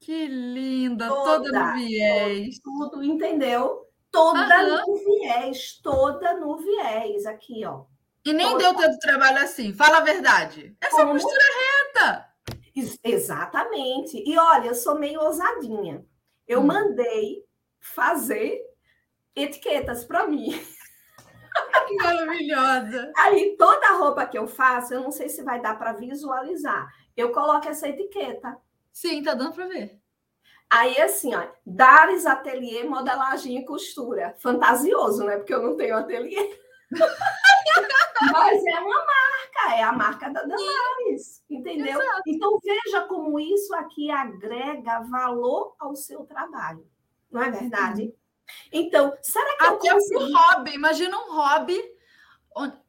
Que 0.00 0.26
linda, 0.26 1.06
toda, 1.06 1.44
toda 1.44 1.66
no 1.66 1.74
viés. 1.74 2.58
Tudo, 2.60 3.04
entendeu? 3.04 3.86
Toda 4.10 4.62
uhum. 4.62 4.86
no 4.86 4.96
viés, 4.96 5.80
toda 5.82 6.34
no 6.34 6.56
viés, 6.58 7.24
aqui, 7.24 7.64
ó. 7.64 7.84
E 8.24 8.32
nem 8.32 8.46
toda. 8.50 8.58
deu 8.58 8.74
tanto 8.74 8.98
trabalho 8.98 9.38
assim, 9.38 9.72
fala 9.72 9.98
a 9.98 10.02
verdade. 10.02 10.76
Essa 10.80 10.96
Como? 10.96 11.12
costura 11.12 11.42
reta. 11.60 12.31
Exatamente. 13.04 14.22
E 14.26 14.38
olha, 14.38 14.68
eu 14.68 14.74
sou 14.74 14.98
meio 14.98 15.20
ousadinha. 15.20 16.04
Eu 16.46 16.60
hum. 16.60 16.66
mandei 16.66 17.44
fazer 17.80 18.60
etiquetas 19.34 20.04
para 20.04 20.26
mim. 20.26 20.50
Que 21.86 21.96
maravilhosa! 21.96 23.12
Aí, 23.18 23.56
toda 23.58 23.96
roupa 23.98 24.24
que 24.24 24.38
eu 24.38 24.46
faço, 24.46 24.94
eu 24.94 25.00
não 25.00 25.10
sei 25.10 25.28
se 25.28 25.42
vai 25.42 25.60
dar 25.60 25.78
para 25.78 25.92
visualizar. 25.92 26.88
Eu 27.14 27.32
coloco 27.32 27.68
essa 27.68 27.88
etiqueta. 27.88 28.56
Sim, 28.92 29.22
tá 29.22 29.34
dando 29.34 29.52
para 29.52 29.66
ver. 29.66 30.00
Aí, 30.70 30.98
assim, 31.02 31.34
ó, 31.34 31.46
Dares 31.66 32.24
Ateliê, 32.24 32.84
modelagem 32.84 33.58
e 33.58 33.64
costura. 33.66 34.34
Fantasioso, 34.38 35.24
né? 35.24 35.36
Porque 35.36 35.52
eu 35.52 35.62
não 35.62 35.76
tenho 35.76 35.96
ateliê. 35.96 36.58
Mas 38.32 38.64
é 38.64 38.80
uma 38.80 39.01
é 39.74 39.82
a 39.82 39.92
marca 39.92 40.30
da 40.30 40.42
Damares, 40.42 41.42
entendeu? 41.48 42.00
Exato. 42.00 42.22
Então, 42.26 42.58
veja 42.62 43.02
como 43.02 43.38
isso 43.38 43.74
aqui 43.74 44.10
agrega 44.10 45.00
valor 45.00 45.74
ao 45.78 45.94
seu 45.94 46.24
trabalho. 46.24 46.86
Não 47.30 47.42
é 47.42 47.50
verdade? 47.50 48.14
Então, 48.70 49.16
será 49.22 49.56
que 49.56 49.64
Até 49.64 49.88
eu 49.88 49.94
consigo... 49.94 50.20
um 50.20 50.36
hobby, 50.36 50.74
imagina 50.74 51.16
um 51.16 51.34
hobby 51.34 51.82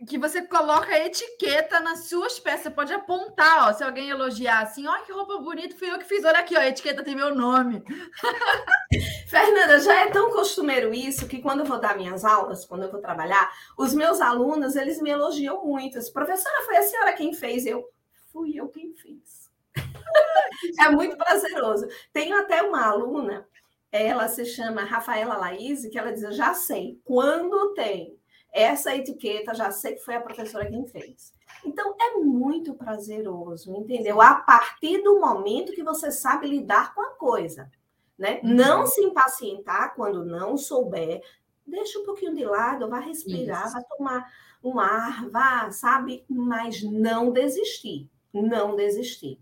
que 0.08 0.18
você 0.18 0.42
coloca 0.42 0.98
etiqueta 0.98 1.80
nas 1.80 2.08
suas 2.08 2.40
peças. 2.40 2.64
Você 2.64 2.70
pode 2.70 2.94
apontar, 2.94 3.70
ó, 3.70 3.74
se 3.74 3.84
alguém 3.84 4.10
elogiar 4.10 4.62
assim, 4.62 4.88
ó, 4.88 5.02
que 5.04 5.12
roupa 5.12 5.38
bonita, 5.40 5.78
fui 5.78 5.90
eu 5.90 5.98
que 5.98 6.06
fiz. 6.06 6.24
Olha 6.24 6.40
aqui, 6.40 6.56
ó, 6.56 6.60
a 6.60 6.68
etiqueta 6.68 7.04
tem 7.04 7.16
meu 7.16 7.34
nome. 7.34 7.84
Fernanda, 9.28 9.80
já 9.80 10.02
é 10.02 10.10
tão 10.10 10.32
costumeiro 10.32 10.94
isso 10.94 11.28
que 11.28 11.42
quando 11.42 11.62
eu 11.62 11.66
vou 11.66 11.80
dar 11.80 11.98
minhas 11.98 12.24
aulas, 12.24 12.66
quando 12.66 12.84
eu 12.84 12.92
vou 12.92 13.02
trabalhar, 13.02 13.52
os 13.78 13.94
meus 13.94 14.22
alunos, 14.22 14.76
eles 14.76 15.02
me 15.02 15.10
elogiam 15.10 15.66
muito. 15.66 16.00
Professora, 16.12 16.64
foi 16.66 16.78
a 16.78 16.84
senhora 16.84 17.14
quem 17.14 17.34
fez? 17.34 17.66
Eu, 17.66 17.84
fui 18.32 18.54
eu 18.56 18.68
quem 18.70 18.94
fiz. 18.94 19.50
é 20.80 20.90
muito 20.90 21.18
prazeroso. 21.18 21.88
Tenho 22.12 22.38
até 22.38 22.62
uma 22.62 22.86
aluna 22.86 23.48
ela 23.94 24.28
se 24.28 24.44
chama 24.44 24.84
Rafaela 24.84 25.38
Laís, 25.38 25.86
que 25.86 26.00
ela 26.00 26.12
diz: 26.12 26.24
Eu 26.24 26.32
já 26.32 26.56
sei, 26.56 27.00
quando 27.06 27.76
tem 27.76 28.18
essa 28.54 28.96
etiqueta, 28.96 29.56
já 29.56 29.72
sei 29.72 29.96
que 29.96 30.04
foi 30.04 30.16
a 30.16 30.22
professora 30.22 30.70
quem 30.70 30.86
fez. 30.86 31.34
Então, 31.66 31.96
é 32.00 32.18
muito 32.18 32.76
prazeroso, 32.76 33.76
entendeu? 33.76 34.22
A 34.22 34.36
partir 34.36 35.02
do 35.02 35.20
momento 35.20 35.74
que 35.74 35.84
você 35.84 36.12
sabe 36.12 36.48
lidar 36.48 36.94
com 36.94 37.02
a 37.02 37.10
coisa, 37.16 37.70
né? 38.18 38.40
Uhum. 38.44 38.54
Não 38.54 38.86
se 38.86 39.02
impacientar 39.02 39.96
quando 39.96 40.24
não 40.24 40.56
souber, 40.56 41.22
deixa 41.66 41.98
um 42.00 42.06
pouquinho 42.06 42.36
de 42.36 42.46
lado, 42.46 42.88
vai 42.88 43.04
respirar, 43.04 43.66
Isso. 43.66 43.74
vai 43.74 43.84
tomar 43.86 44.32
um 44.64 44.80
ar, 44.80 45.28
vá, 45.30 45.72
sabe? 45.72 46.24
Mas 46.30 46.84
não 46.84 47.32
desistir, 47.32 48.08
não 48.32 48.76
desistir. 48.76 49.40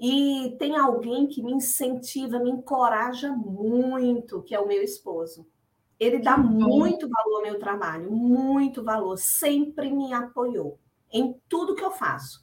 E 0.00 0.56
tem 0.58 0.76
alguém 0.76 1.26
que 1.26 1.42
me 1.42 1.52
incentiva, 1.52 2.38
me 2.38 2.50
encoraja 2.50 3.30
muito, 3.32 4.42
que 4.42 4.54
é 4.54 4.60
o 4.60 4.66
meu 4.66 4.82
esposo. 4.82 5.46
Ele 5.98 6.18
dá 6.18 6.36
muito 6.36 7.08
valor 7.08 7.36
ao 7.36 7.42
meu 7.42 7.58
trabalho, 7.58 8.10
muito 8.10 8.84
valor, 8.84 9.16
sempre 9.16 9.90
me 9.90 10.12
apoiou 10.12 10.78
em 11.10 11.34
tudo 11.48 11.74
que 11.74 11.84
eu 11.84 11.90
faço, 11.90 12.42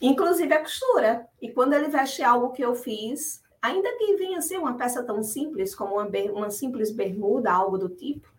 inclusive 0.00 0.52
a 0.54 0.60
costura. 0.60 1.26
E 1.40 1.50
quando 1.52 1.74
ele 1.74 1.88
veste 1.88 2.22
algo 2.22 2.52
que 2.52 2.62
eu 2.62 2.74
fiz, 2.74 3.42
ainda 3.60 3.90
que 3.96 4.16
venha 4.16 4.40
ser 4.40 4.58
uma 4.58 4.76
peça 4.76 5.02
tão 5.02 5.22
simples 5.22 5.74
como 5.74 5.94
uma, 5.94 6.08
uma 6.32 6.50
simples 6.50 6.90
bermuda, 6.90 7.52
algo 7.52 7.76
do 7.76 7.88
tipo, 7.88 8.32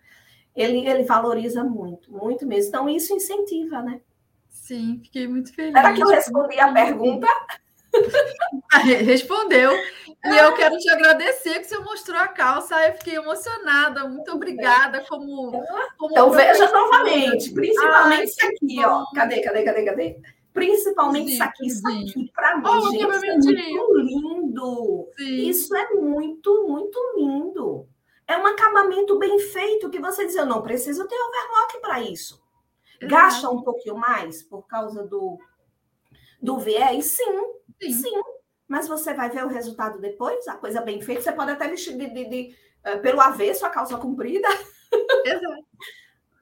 ele, 0.55 0.87
ele 0.87 1.03
valoriza 1.03 1.63
muito, 1.63 2.11
muito 2.11 2.47
mesmo. 2.47 2.69
Então, 2.69 2.89
isso 2.89 3.13
incentiva, 3.13 3.81
né? 3.81 4.01
Sim, 4.49 4.99
fiquei 5.03 5.27
muito 5.27 5.53
feliz. 5.53 5.73
Será 5.73 5.93
que 5.93 6.01
eu 6.01 6.07
respondi 6.07 6.59
a 6.59 6.71
pergunta? 6.71 7.27
Respondeu. 9.05 9.71
E 10.25 10.37
eu 10.37 10.55
quero 10.55 10.77
te 10.77 10.89
agradecer 10.89 11.59
que 11.59 11.65
você 11.65 11.77
mostrou 11.79 12.17
a 12.17 12.27
calça. 12.27 12.75
Eu 12.87 12.93
fiquei 12.95 13.15
emocionada. 13.15 14.07
Muito 14.07 14.31
obrigada. 14.31 15.03
Como, 15.07 15.51
como 15.97 16.11
então, 16.11 16.31
veja 16.31 16.71
novamente, 16.71 17.53
principalmente 17.53 18.19
Ai, 18.19 18.25
isso 18.25 18.47
aqui, 18.47 18.85
ó. 18.85 19.05
Cadê, 19.13 19.41
cadê, 19.41 19.63
cadê, 19.63 19.85
cadê? 19.85 20.19
Principalmente 20.51 21.27
sim, 21.27 21.33
isso 21.33 21.43
aqui, 21.43 21.67
isso 21.67 21.87
aqui, 21.87 22.31
para 22.33 22.55
mim, 22.55 22.63
oh, 22.65 22.89
gente, 22.89 23.03
é 23.03 23.37
muito 23.37 23.97
lindo. 23.97 25.09
Sim. 25.17 25.49
Isso 25.49 25.75
é 25.75 25.89
muito, 25.89 26.67
muito 26.69 26.97
lindo. 27.17 27.85
É 28.25 28.37
um 28.37 28.45
acabamento 28.47 29.19
bem 29.19 29.37
feito 29.37 29.89
que 29.89 29.99
você 29.99 30.25
diz, 30.25 30.35
eu 30.35 30.45
não 30.45 30.61
preciso 30.61 31.05
ter 31.07 31.15
overlock 31.15 31.81
para 31.81 32.01
isso. 32.01 32.41
Exato. 33.01 33.13
Gasta 33.13 33.49
um 33.49 33.61
pouquinho 33.61 33.97
mais 33.97 34.41
por 34.41 34.65
causa 34.65 35.03
do, 35.03 35.37
do 36.41 36.57
viés? 36.57 37.05
Sim, 37.05 37.54
Sim. 37.81 37.93
Sim. 37.93 38.21
Mas 38.67 38.87
você 38.87 39.13
vai 39.13 39.29
ver 39.29 39.45
o 39.45 39.49
resultado 39.49 39.99
depois, 39.99 40.47
a 40.47 40.55
coisa 40.55 40.81
bem 40.81 41.01
feita. 41.01 41.21
Você 41.21 41.31
pode 41.31 41.51
até 41.51 41.67
vestir 41.67 41.97
de, 41.97 42.09
de, 42.09 42.29
de 42.29 42.55
uh, 42.85 42.99
pelo 42.99 43.21
avesso 43.21 43.65
a 43.65 43.69
calça 43.69 43.97
comprida. 43.97 44.47
Exato. 45.25 45.65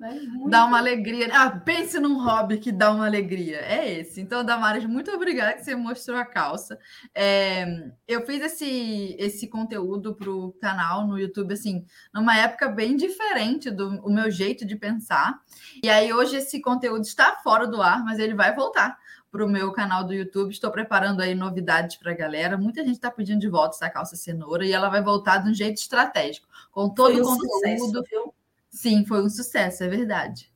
É 0.01 0.49
dá 0.49 0.65
uma 0.65 0.77
alegria. 0.79 1.29
Ah, 1.31 1.49
pense 1.49 1.97
num 1.97 2.21
hobby 2.21 2.57
que 2.57 2.71
dá 2.71 2.91
uma 2.91 3.05
alegria. 3.05 3.59
É 3.59 3.99
esse. 3.99 4.19
Então, 4.19 4.43
Damares, 4.43 4.85
muito 4.85 5.09
obrigada 5.11 5.53
que 5.53 5.63
você 5.63 5.75
mostrou 5.75 6.17
a 6.17 6.25
calça. 6.25 6.77
É, 7.15 7.65
eu 8.05 8.25
fiz 8.25 8.41
esse, 8.41 9.15
esse 9.17 9.47
conteúdo 9.47 10.13
para 10.13 10.29
o 10.29 10.51
canal 10.53 11.07
no 11.07 11.17
YouTube, 11.17 11.53
assim, 11.53 11.85
numa 12.13 12.37
época 12.37 12.67
bem 12.67 12.97
diferente 12.97 13.71
do 13.71 14.01
o 14.05 14.11
meu 14.11 14.29
jeito 14.29 14.65
de 14.65 14.75
pensar. 14.75 15.39
E 15.81 15.89
aí, 15.89 16.11
hoje, 16.11 16.37
esse 16.37 16.61
conteúdo 16.61 17.03
está 17.03 17.37
fora 17.41 17.65
do 17.65 17.81
ar, 17.81 18.03
mas 18.03 18.19
ele 18.19 18.33
vai 18.33 18.53
voltar 18.53 18.97
para 19.33 19.43
o 19.43 19.49
meu 19.49 19.71
canal 19.71 20.03
do 20.03 20.13
YouTube. 20.13 20.51
Estou 20.51 20.69
preparando 20.69 21.19
aí 21.19 21.33
novidades 21.33 21.97
para 21.97 22.11
a 22.11 22.15
galera. 22.15 22.55
Muita 22.55 22.85
gente 22.85 22.93
está 22.93 23.09
pedindo 23.09 23.39
de 23.39 23.49
volta 23.49 23.75
essa 23.75 23.89
calça 23.89 24.15
cenoura 24.15 24.63
e 24.63 24.71
ela 24.71 24.89
vai 24.89 25.01
voltar 25.01 25.39
de 25.39 25.49
um 25.49 25.53
jeito 25.55 25.79
estratégico, 25.79 26.47
com 26.71 26.87
todo 26.87 27.19
o 27.19 27.23
conteúdo. 27.23 27.97
Sucesso, 27.97 28.33
Sim, 28.69 29.03
foi 29.05 29.23
um 29.23 29.29
sucesso, 29.29 29.83
é 29.83 29.87
verdade. 29.87 30.53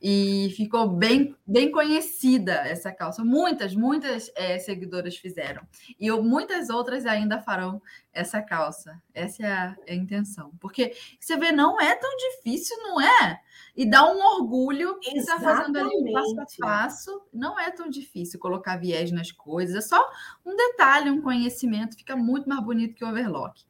E 0.00 0.52
ficou 0.56 0.88
bem, 0.88 1.34
bem 1.44 1.72
conhecida 1.72 2.52
essa 2.52 2.92
calça. 2.92 3.24
Muitas, 3.24 3.74
muitas 3.74 4.30
é, 4.36 4.58
seguidoras 4.60 5.16
fizeram. 5.16 5.66
E 5.98 6.06
eu, 6.06 6.22
muitas 6.22 6.70
outras 6.70 7.06
ainda 7.06 7.40
farão 7.40 7.82
essa 8.12 8.40
calça. 8.40 9.02
Essa 9.12 9.42
é 9.42 9.52
a, 9.52 9.76
é 9.86 9.92
a, 9.92 9.96
intenção. 9.96 10.52
Porque 10.60 10.94
você 11.18 11.36
vê, 11.36 11.50
não 11.50 11.80
é 11.80 11.96
tão 11.96 12.10
difícil, 12.16 12.76
não 12.78 13.00
é? 13.00 13.40
E 13.80 13.86
dá 13.86 14.06
um 14.12 14.20
orgulho 14.36 14.98
que 15.00 15.16
está 15.16 15.40
fazendo 15.40 15.78
ali 15.78 16.12
passo 16.12 16.38
a 16.38 16.66
passo. 16.66 17.22
Não 17.32 17.58
é 17.58 17.70
tão 17.70 17.88
difícil 17.88 18.38
colocar 18.38 18.76
viés 18.76 19.10
nas 19.10 19.32
coisas. 19.32 19.74
É 19.74 19.80
só 19.80 20.06
um 20.44 20.54
detalhe, 20.54 21.08
um 21.08 21.22
conhecimento. 21.22 21.96
Fica 21.96 22.14
muito 22.14 22.46
mais 22.46 22.62
bonito 22.62 22.94
que 22.94 23.02
o 23.02 23.08
overlock. 23.08 23.64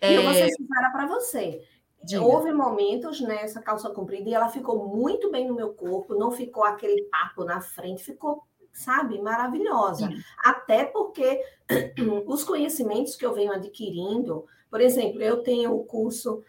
E 0.00 0.06
é... 0.06 0.16
eu 0.16 0.22
vou 0.22 0.32
ser 0.32 0.50
sincera 0.50 0.90
para 0.92 1.08
você. 1.08 1.60
Diga. 2.04 2.22
Houve 2.22 2.52
momentos 2.52 3.20
nessa 3.20 3.60
calça 3.60 3.90
comprida 3.90 4.30
e 4.30 4.32
ela 4.32 4.48
ficou 4.48 4.96
muito 4.96 5.28
bem 5.28 5.48
no 5.48 5.56
meu 5.56 5.74
corpo, 5.74 6.14
não 6.14 6.30
ficou 6.30 6.62
aquele 6.62 7.02
papo 7.10 7.42
na 7.42 7.60
frente, 7.60 8.04
ficou, 8.04 8.44
sabe, 8.72 9.20
maravilhosa. 9.20 10.06
Sim. 10.06 10.22
Até 10.38 10.84
porque 10.84 11.42
os 12.28 12.44
conhecimentos 12.44 13.16
que 13.16 13.26
eu 13.26 13.34
venho 13.34 13.50
adquirindo, 13.50 14.46
por 14.70 14.80
exemplo, 14.80 15.20
eu 15.20 15.42
tenho 15.42 15.74
o 15.74 15.84
curso, 15.84 16.44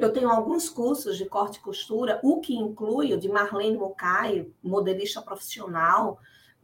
eu 0.00 0.12
tenho 0.12 0.30
alguns 0.30 0.68
cursos 0.68 1.16
de 1.16 1.26
corte 1.26 1.58
e 1.58 1.62
costura, 1.62 2.20
o 2.22 2.40
que 2.40 2.54
inclui 2.54 3.12
o 3.12 3.18
de 3.18 3.28
Marlene 3.28 3.76
Mocai, 3.76 4.48
modelista 4.62 5.20
profissional, 5.22 6.18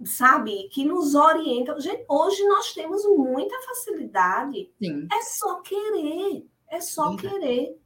sabe, 0.05 0.69
que 0.71 0.85
nos 0.85 1.15
orienta. 1.15 1.79
Gente, 1.81 2.05
hoje 2.09 2.43
nós 2.45 2.73
temos 2.73 3.05
muita 3.05 3.57
facilidade. 3.63 4.71
Sim. 4.81 5.09
É 5.13 5.23
só 5.23 5.61
querer, 5.61 6.47
é 6.69 6.81
só 6.81 7.11
Sim. 7.11 7.17
querer. 7.17 7.81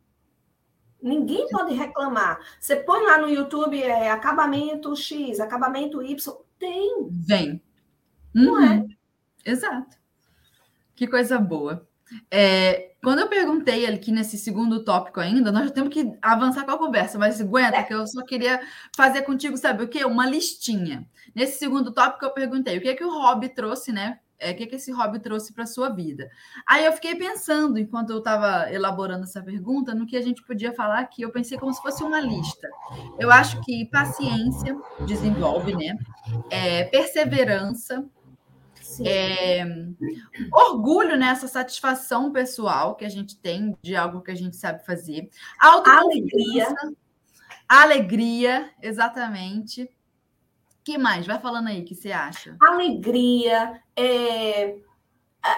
Ninguém 1.02 1.48
pode 1.48 1.74
reclamar. 1.74 2.38
Você 2.60 2.76
põe 2.76 3.04
lá 3.04 3.18
no 3.18 3.28
YouTube 3.28 3.82
é, 3.82 4.10
acabamento 4.10 4.94
X, 4.94 5.40
acabamento 5.40 6.00
Y, 6.00 6.36
tem. 6.58 7.08
Vem. 7.10 7.60
Não 8.32 8.62
é? 8.62 8.76
uhum. 8.76 8.88
é? 9.44 9.50
Exato. 9.50 9.96
Que 10.94 11.08
coisa 11.08 11.38
boa. 11.38 11.88
É, 12.30 12.91
quando 13.02 13.20
eu 13.20 13.28
perguntei 13.28 13.86
aqui 13.86 14.12
nesse 14.12 14.38
segundo 14.38 14.84
tópico 14.84 15.20
ainda, 15.20 15.50
nós 15.50 15.66
já 15.66 15.70
temos 15.70 15.92
que 15.92 16.12
avançar 16.22 16.64
com 16.64 16.70
a 16.70 16.78
conversa, 16.78 17.18
mas 17.18 17.40
aguenta, 17.40 17.76
é. 17.76 17.82
que 17.82 17.94
eu 17.94 18.06
só 18.06 18.24
queria 18.24 18.60
fazer 18.96 19.22
contigo, 19.22 19.56
sabe 19.56 19.84
o 19.84 19.88
quê? 19.88 20.04
Uma 20.04 20.26
listinha. 20.26 21.06
Nesse 21.34 21.58
segundo 21.58 21.92
tópico 21.92 22.24
eu 22.24 22.30
perguntei 22.30 22.78
o 22.78 22.80
que 22.80 22.88
é 22.88 22.94
que 22.94 23.04
o 23.04 23.10
Hobby 23.10 23.48
trouxe, 23.48 23.92
né? 23.92 24.18
é, 24.42 24.52
que, 24.52 24.66
que 24.66 24.74
esse 24.74 24.90
hobby 24.90 25.20
trouxe 25.20 25.52
para 25.52 25.64
a 25.64 25.66
sua 25.66 25.88
vida? 25.88 26.28
Aí 26.66 26.84
eu 26.84 26.92
fiquei 26.92 27.14
pensando, 27.14 27.78
enquanto 27.78 28.10
eu 28.10 28.18
estava 28.18 28.70
elaborando 28.72 29.22
essa 29.22 29.40
pergunta, 29.40 29.94
no 29.94 30.04
que 30.04 30.16
a 30.16 30.20
gente 30.20 30.42
podia 30.42 30.72
falar 30.74 30.98
aqui. 30.98 31.22
Eu 31.22 31.30
pensei 31.30 31.56
como 31.56 31.72
se 31.72 31.80
fosse 31.80 32.02
uma 32.02 32.20
lista. 32.20 32.68
Eu 33.18 33.30
acho 33.30 33.60
que 33.62 33.86
paciência 33.86 34.76
desenvolve, 35.06 35.74
né? 35.74 35.96
É, 36.50 36.84
perseverança, 36.84 38.04
é, 39.00 39.64
orgulho 40.52 41.16
nessa 41.16 41.48
satisfação 41.48 42.32
pessoal 42.32 42.94
que 42.94 43.04
a 43.04 43.08
gente 43.08 43.36
tem 43.38 43.76
de 43.82 43.96
algo 43.96 44.20
que 44.20 44.30
a 44.30 44.36
gente 44.36 44.56
sabe 44.56 44.84
fazer. 44.84 45.28
Alegria. 45.58 46.74
Alegria, 47.68 48.70
exatamente 48.82 49.88
que 50.84 50.98
mais? 50.98 51.26
Vai 51.26 51.38
falando 51.40 51.68
aí, 51.68 51.80
o 51.80 51.84
que 51.84 51.94
você 51.94 52.10
acha? 52.10 52.56
Alegria, 52.60 53.80
é, 53.96 54.76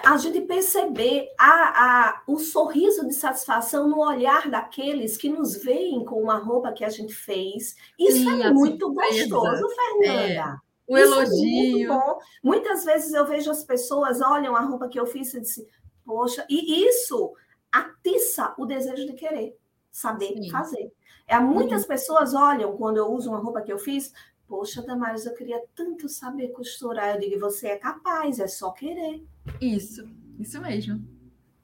a 0.05 0.17
gente 0.17 0.41
perceber 0.41 1.29
a, 1.39 1.49
a, 1.49 2.23
o 2.27 2.37
sorriso 2.37 3.07
de 3.07 3.13
satisfação 3.13 3.89
no 3.89 3.99
olhar 3.99 4.49
daqueles 4.49 5.17
que 5.17 5.29
nos 5.29 5.55
veem 5.63 6.05
com 6.05 6.21
uma 6.21 6.37
roupa 6.37 6.71
que 6.71 6.83
a 6.83 6.89
gente 6.89 7.13
fez. 7.13 7.75
Isso 7.97 8.19
Sim, 8.19 8.43
é 8.43 8.51
muito 8.51 8.93
gostoso, 8.93 9.67
Fernanda. 9.69 10.61
É. 10.61 10.64
O 10.87 10.97
Isso 10.97 11.13
elogio. 11.13 11.93
É 11.93 12.17
Muitas 12.43 12.85
vezes 12.85 13.13
eu 13.13 13.25
vejo 13.25 13.49
as 13.49 13.63
pessoas 13.63 14.21
olham 14.21 14.55
a 14.55 14.61
roupa 14.61 14.87
que 14.87 14.99
eu 14.99 15.05
fiz 15.05 15.33
e 15.33 15.41
dizem, 15.41 15.67
poxa, 16.05 16.45
e 16.49 16.85
isso 16.85 17.33
atiça 17.71 18.53
o 18.57 18.65
desejo 18.65 19.05
de 19.05 19.13
querer 19.13 19.57
saber 19.91 20.33
Sim. 20.33 20.49
fazer. 20.49 20.93
É, 21.27 21.39
muitas 21.39 21.81
Sim. 21.81 21.87
pessoas 21.87 22.33
olham 22.33 22.77
quando 22.77 22.97
eu 22.97 23.07
uso 23.07 23.29
uma 23.29 23.39
roupa 23.39 23.61
que 23.61 23.73
eu 23.73 23.79
fiz, 23.79 24.13
Poxa, 24.47 24.83
Damares, 24.83 25.25
eu 25.25 25.33
queria 25.33 25.61
tanto 25.73 26.07
saber 26.07 26.49
costurar. 26.49 27.15
Eu 27.15 27.19
digo, 27.19 27.39
você 27.39 27.69
é 27.69 27.77
capaz, 27.77 28.39
é 28.39 28.47
só 28.47 28.71
querer. 28.71 29.23
Isso, 29.59 30.07
isso 30.39 30.61
mesmo. 30.61 31.03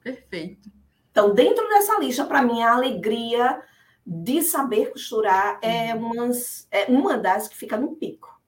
Perfeito. 0.02 0.70
Então, 1.10 1.32
dentro 1.32 1.68
dessa 1.68 1.98
lista, 2.00 2.24
para 2.24 2.42
mim, 2.42 2.62
a 2.62 2.72
alegria 2.72 3.62
de 4.04 4.42
saber 4.42 4.90
costurar 4.90 5.60
é, 5.62 5.94
uhum. 5.94 6.12
umas, 6.12 6.66
é 6.72 6.86
uma 6.86 7.16
das 7.16 7.46
que 7.46 7.56
fica 7.56 7.76
no 7.76 7.94
pico. 7.94 8.41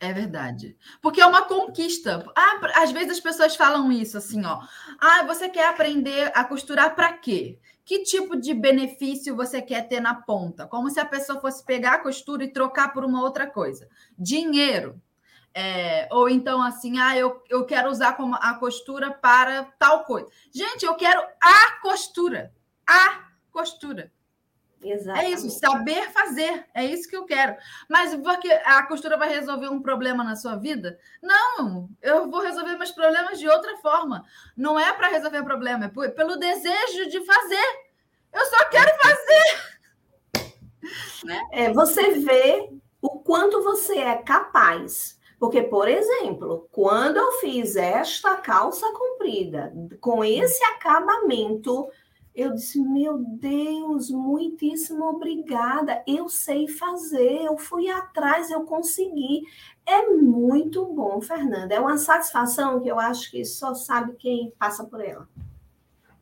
É 0.00 0.14
verdade. 0.14 0.78
Porque 1.02 1.20
é 1.20 1.26
uma 1.26 1.42
conquista. 1.42 2.24
Ah, 2.34 2.82
às 2.82 2.90
vezes 2.90 3.12
as 3.12 3.20
pessoas 3.20 3.54
falam 3.54 3.92
isso 3.92 4.16
assim, 4.16 4.46
ó. 4.46 4.62
Ah, 4.98 5.24
você 5.24 5.46
quer 5.46 5.68
aprender 5.68 6.32
a 6.34 6.42
costurar 6.42 6.96
para 6.96 7.12
quê? 7.12 7.58
Que 7.84 8.02
tipo 8.02 8.34
de 8.34 8.54
benefício 8.54 9.36
você 9.36 9.60
quer 9.60 9.86
ter 9.88 10.00
na 10.00 10.14
ponta? 10.14 10.66
Como 10.66 10.88
se 10.88 10.98
a 10.98 11.04
pessoa 11.04 11.38
fosse 11.38 11.62
pegar 11.62 11.94
a 11.94 11.98
costura 11.98 12.42
e 12.44 12.52
trocar 12.52 12.94
por 12.94 13.04
uma 13.04 13.20
outra 13.20 13.46
coisa. 13.46 13.88
Dinheiro. 14.18 14.98
É, 15.52 16.08
ou 16.12 16.30
então 16.30 16.62
assim, 16.62 16.98
ah, 16.98 17.14
eu, 17.18 17.42
eu 17.50 17.66
quero 17.66 17.90
usar 17.90 18.16
como 18.16 18.36
a 18.36 18.54
costura 18.54 19.10
para 19.10 19.64
tal 19.78 20.04
coisa. 20.04 20.28
Gente, 20.50 20.86
eu 20.86 20.94
quero 20.94 21.20
a 21.42 21.80
costura. 21.82 22.54
A 22.86 23.28
costura. 23.50 24.10
Exatamente. 24.82 25.26
É 25.26 25.34
isso, 25.34 25.50
saber 25.50 26.10
fazer. 26.10 26.64
É 26.74 26.84
isso 26.84 27.08
que 27.08 27.16
eu 27.16 27.24
quero. 27.24 27.54
Mas 27.88 28.14
porque 28.16 28.50
a 28.64 28.82
costura 28.86 29.16
vai 29.16 29.28
resolver 29.28 29.68
um 29.68 29.82
problema 29.82 30.24
na 30.24 30.36
sua 30.36 30.56
vida? 30.56 30.98
Não, 31.22 31.88
eu 32.00 32.30
vou 32.30 32.40
resolver 32.40 32.76
meus 32.76 32.90
problemas 32.90 33.38
de 33.38 33.48
outra 33.48 33.76
forma. 33.78 34.24
Não 34.56 34.78
é 34.78 34.92
para 34.92 35.08
resolver 35.08 35.42
problema, 35.42 35.84
é 35.86 36.08
pelo 36.08 36.36
desejo 36.36 37.08
de 37.10 37.24
fazer. 37.24 37.90
Eu 38.32 38.44
só 38.46 38.64
quero 38.70 38.90
fazer. 38.98 39.70
né? 41.24 41.40
É, 41.52 41.72
você 41.72 42.12
vê 42.12 42.70
o 43.02 43.18
quanto 43.20 43.62
você 43.62 43.98
é 43.98 44.16
capaz. 44.16 45.18
Porque, 45.38 45.62
por 45.62 45.88
exemplo, 45.88 46.68
quando 46.70 47.16
eu 47.16 47.32
fiz 47.32 47.74
esta 47.74 48.36
calça 48.36 48.86
comprida, 48.92 49.72
com 49.98 50.22
esse 50.22 50.62
acabamento 50.64 51.88
eu 52.34 52.54
disse, 52.54 52.80
meu 52.80 53.18
Deus, 53.18 54.10
muitíssimo 54.10 55.04
obrigada. 55.04 56.02
Eu 56.06 56.28
sei 56.28 56.68
fazer, 56.68 57.42
eu 57.42 57.58
fui 57.58 57.88
atrás, 57.90 58.50
eu 58.50 58.64
consegui. 58.64 59.42
É 59.84 60.06
muito 60.08 60.86
bom, 60.86 61.20
Fernanda. 61.20 61.74
É 61.74 61.80
uma 61.80 61.98
satisfação 61.98 62.80
que 62.80 62.88
eu 62.88 62.98
acho 62.98 63.30
que 63.30 63.44
só 63.44 63.74
sabe 63.74 64.14
quem 64.16 64.52
passa 64.58 64.84
por 64.84 65.00
ela. 65.00 65.28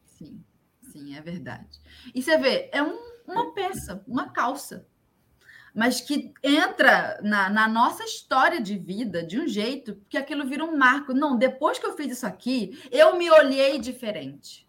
Sim, 0.06 0.42
sim, 0.80 1.14
é 1.14 1.20
verdade. 1.20 1.80
E 2.14 2.22
você 2.22 2.38
vê, 2.38 2.70
é 2.72 2.82
um, 2.82 2.98
uma 3.26 3.52
peça, 3.52 4.02
uma 4.08 4.30
calça, 4.30 4.86
mas 5.74 6.00
que 6.00 6.32
entra 6.42 7.20
na, 7.22 7.50
na, 7.50 7.68
nossa 7.68 8.02
história 8.02 8.60
de 8.60 8.78
vida 8.78 9.22
de 9.22 9.38
um 9.38 9.46
jeito 9.46 10.00
que 10.08 10.16
aquilo 10.16 10.46
vira 10.46 10.64
um 10.64 10.76
marco. 10.76 11.12
Não, 11.12 11.36
depois 11.36 11.78
que 11.78 11.86
eu 11.86 11.96
fiz 11.96 12.12
isso 12.12 12.26
aqui, 12.26 12.82
eu 12.90 13.16
me 13.16 13.30
olhei 13.30 13.78
diferente. 13.78 14.67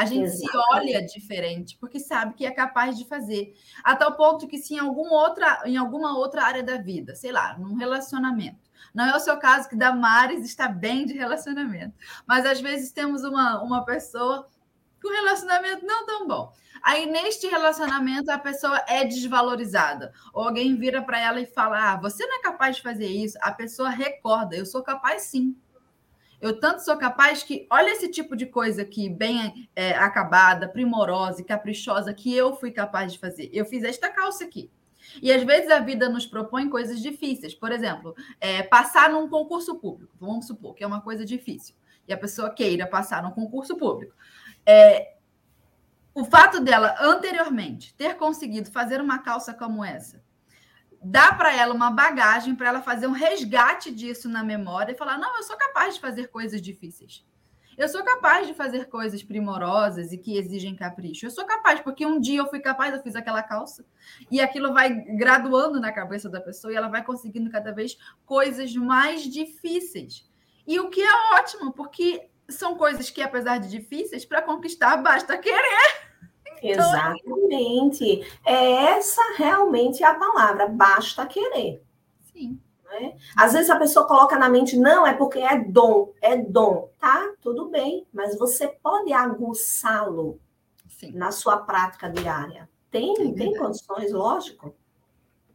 A 0.00 0.06
gente 0.06 0.30
se 0.30 0.46
olha 0.72 1.04
diferente, 1.04 1.76
porque 1.78 2.00
sabe 2.00 2.32
que 2.34 2.46
é 2.46 2.50
capaz 2.50 2.96
de 2.96 3.04
fazer. 3.04 3.54
A 3.84 3.94
tal 3.94 4.16
ponto 4.16 4.48
que, 4.48 4.56
se 4.56 4.74
em, 4.74 4.78
algum 4.78 5.10
outra, 5.10 5.62
em 5.66 5.76
alguma 5.76 6.16
outra 6.16 6.42
área 6.42 6.62
da 6.62 6.78
vida, 6.78 7.14
sei 7.14 7.30
lá, 7.30 7.58
num 7.58 7.74
relacionamento, 7.74 8.70
não 8.94 9.04
é 9.04 9.14
o 9.14 9.20
seu 9.20 9.36
caso 9.36 9.68
que 9.68 9.76
Damares 9.76 10.42
está 10.42 10.68
bem 10.68 11.04
de 11.04 11.12
relacionamento, 11.12 11.94
mas 12.26 12.46
às 12.46 12.62
vezes 12.62 12.92
temos 12.92 13.24
uma, 13.24 13.62
uma 13.62 13.84
pessoa 13.84 14.46
com 15.02 15.12
relacionamento 15.12 15.84
não 15.84 16.06
tão 16.06 16.26
bom. 16.26 16.50
Aí, 16.82 17.04
neste 17.04 17.46
relacionamento, 17.46 18.30
a 18.30 18.38
pessoa 18.38 18.82
é 18.88 19.04
desvalorizada. 19.04 20.14
Ou 20.32 20.44
alguém 20.44 20.76
vira 20.76 21.02
para 21.02 21.20
ela 21.20 21.40
e 21.40 21.46
fala: 21.46 21.92
Ah, 21.92 21.96
você 22.00 22.26
não 22.26 22.38
é 22.38 22.42
capaz 22.42 22.76
de 22.76 22.82
fazer 22.82 23.06
isso. 23.06 23.36
A 23.42 23.52
pessoa 23.52 23.90
recorda: 23.90 24.56
Eu 24.56 24.64
sou 24.64 24.82
capaz 24.82 25.22
sim. 25.22 25.54
Eu 26.40 26.58
tanto 26.58 26.82
sou 26.82 26.96
capaz 26.96 27.42
que, 27.42 27.66
olha 27.70 27.90
esse 27.90 28.08
tipo 28.08 28.34
de 28.34 28.46
coisa 28.46 28.82
aqui, 28.82 29.08
bem 29.10 29.68
é, 29.76 29.92
acabada, 29.92 30.68
primorosa 30.68 31.40
e 31.40 31.44
caprichosa, 31.44 32.14
que 32.14 32.34
eu 32.34 32.56
fui 32.56 32.70
capaz 32.70 33.12
de 33.12 33.18
fazer. 33.18 33.50
Eu 33.52 33.66
fiz 33.66 33.84
esta 33.84 34.10
calça 34.10 34.44
aqui. 34.44 34.70
E 35.22 35.32
às 35.32 35.42
vezes 35.42 35.70
a 35.70 35.80
vida 35.80 36.08
nos 36.08 36.26
propõe 36.26 36.68
coisas 36.68 37.00
difíceis. 37.00 37.54
Por 37.54 37.72
exemplo, 37.72 38.14
é, 38.40 38.62
passar 38.62 39.10
num 39.10 39.28
concurso 39.28 39.76
público. 39.76 40.14
Vamos 40.18 40.46
supor 40.46 40.74
que 40.74 40.84
é 40.84 40.86
uma 40.86 41.00
coisa 41.00 41.24
difícil. 41.24 41.74
E 42.08 42.12
a 42.12 42.18
pessoa 42.18 42.50
queira 42.50 42.86
passar 42.86 43.22
num 43.22 43.30
concurso 43.30 43.76
público. 43.76 44.14
É, 44.64 45.14
o 46.14 46.24
fato 46.24 46.60
dela, 46.60 46.96
anteriormente, 47.00 47.94
ter 47.94 48.16
conseguido 48.16 48.70
fazer 48.70 49.00
uma 49.00 49.18
calça 49.18 49.54
como 49.54 49.84
essa, 49.84 50.22
dá 51.02 51.32
para 51.32 51.54
ela 51.54 51.74
uma 51.74 51.90
bagagem 51.90 52.54
para 52.54 52.68
ela 52.68 52.82
fazer 52.82 53.06
um 53.06 53.12
resgate 53.12 53.90
disso 53.90 54.28
na 54.28 54.44
memória 54.44 54.92
e 54.92 54.96
falar: 54.96 55.18
não, 55.18 55.36
eu 55.36 55.42
sou 55.42 55.56
capaz 55.56 55.94
de 55.94 56.00
fazer 56.00 56.28
coisas 56.28 56.60
difíceis. 56.60 57.24
Eu 57.78 57.88
sou 57.88 58.04
capaz 58.04 58.46
de 58.46 58.52
fazer 58.52 58.90
coisas 58.90 59.22
primorosas 59.22 60.12
e 60.12 60.18
que 60.18 60.36
exigem 60.36 60.76
capricho. 60.76 61.24
Eu 61.24 61.30
sou 61.30 61.46
capaz, 61.46 61.80
porque 61.80 62.04
um 62.04 62.20
dia 62.20 62.40
eu 62.40 62.46
fui 62.46 62.60
capaz, 62.60 62.92
eu 62.92 63.02
fiz 63.02 63.16
aquela 63.16 63.42
calça. 63.42 63.86
E 64.30 64.38
aquilo 64.38 64.74
vai 64.74 64.92
graduando 64.92 65.80
na 65.80 65.90
cabeça 65.90 66.28
da 66.28 66.42
pessoa 66.42 66.70
e 66.70 66.76
ela 66.76 66.88
vai 66.88 67.02
conseguindo 67.02 67.50
cada 67.50 67.72
vez 67.72 67.96
coisas 68.26 68.74
mais 68.74 69.22
difíceis. 69.22 70.28
E 70.66 70.78
o 70.78 70.90
que 70.90 71.00
é 71.00 71.34
ótimo, 71.36 71.72
porque 71.72 72.28
são 72.50 72.76
coisas 72.76 73.08
que, 73.08 73.22
apesar 73.22 73.58
de 73.58 73.70
difíceis, 73.70 74.26
para 74.26 74.42
conquistar 74.42 74.98
basta 74.98 75.38
querer. 75.38 76.09
Então, 76.62 76.88
Exatamente. 76.88 78.20
É 78.44 78.94
essa 78.96 79.22
realmente 79.36 80.04
a 80.04 80.14
palavra, 80.14 80.66
basta 80.68 81.26
querer. 81.26 81.82
Sim. 82.32 82.60
Né? 82.84 83.16
Às 83.36 83.52
vezes 83.52 83.70
a 83.70 83.78
pessoa 83.78 84.06
coloca 84.06 84.38
na 84.38 84.48
mente, 84.48 84.76
não, 84.76 85.06
é 85.06 85.14
porque 85.14 85.38
é 85.38 85.58
dom, 85.58 86.12
é 86.20 86.36
dom. 86.36 86.90
Tá, 86.98 87.32
tudo 87.40 87.68
bem, 87.68 88.06
mas 88.12 88.38
você 88.38 88.68
pode 88.68 89.12
aguçá-lo 89.12 90.40
na 91.14 91.30
sua 91.32 91.58
prática 91.58 92.10
diária. 92.10 92.68
Tem, 92.90 93.12
é 93.12 93.32
tem 93.32 93.56
condições, 93.56 94.12
lógico. 94.12 94.74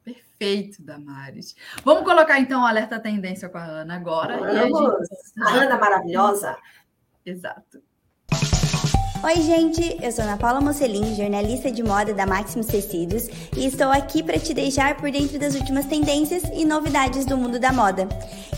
Perfeito, 0.03 0.81
Damares. 0.83 1.55
Vamos 1.83 2.03
colocar 2.03 2.39
então 2.39 2.61
o 2.61 2.65
alerta 2.65 2.99
tendência 2.99 3.49
com 3.49 3.57
a 3.57 3.65
Ana 3.65 3.95
agora. 3.95 4.37
Vamos. 4.37 4.81
A, 4.81 4.97
gente... 5.03 5.43
a 5.43 5.49
Ana 5.63 5.77
maravilhosa. 5.77 6.57
Exato. 7.25 7.81
Oi, 9.25 9.41
gente, 9.41 9.97
eu 10.03 10.11
sou 10.11 10.23
Ana 10.23 10.37
Paula 10.37 10.61
Mocelin, 10.61 11.15
jornalista 11.15 11.71
de 11.71 11.81
moda 11.81 12.13
da 12.13 12.27
Maximus 12.27 12.67
Tecidos, 12.67 13.27
e 13.57 13.65
estou 13.65 13.87
aqui 13.87 14.21
para 14.21 14.37
te 14.37 14.53
deixar 14.53 14.97
por 14.97 15.09
dentro 15.09 15.39
das 15.39 15.55
últimas 15.55 15.85
tendências 15.85 16.43
e 16.53 16.63
novidades 16.63 17.25
do 17.25 17.35
mundo 17.35 17.57
da 17.57 17.73
moda. 17.73 18.07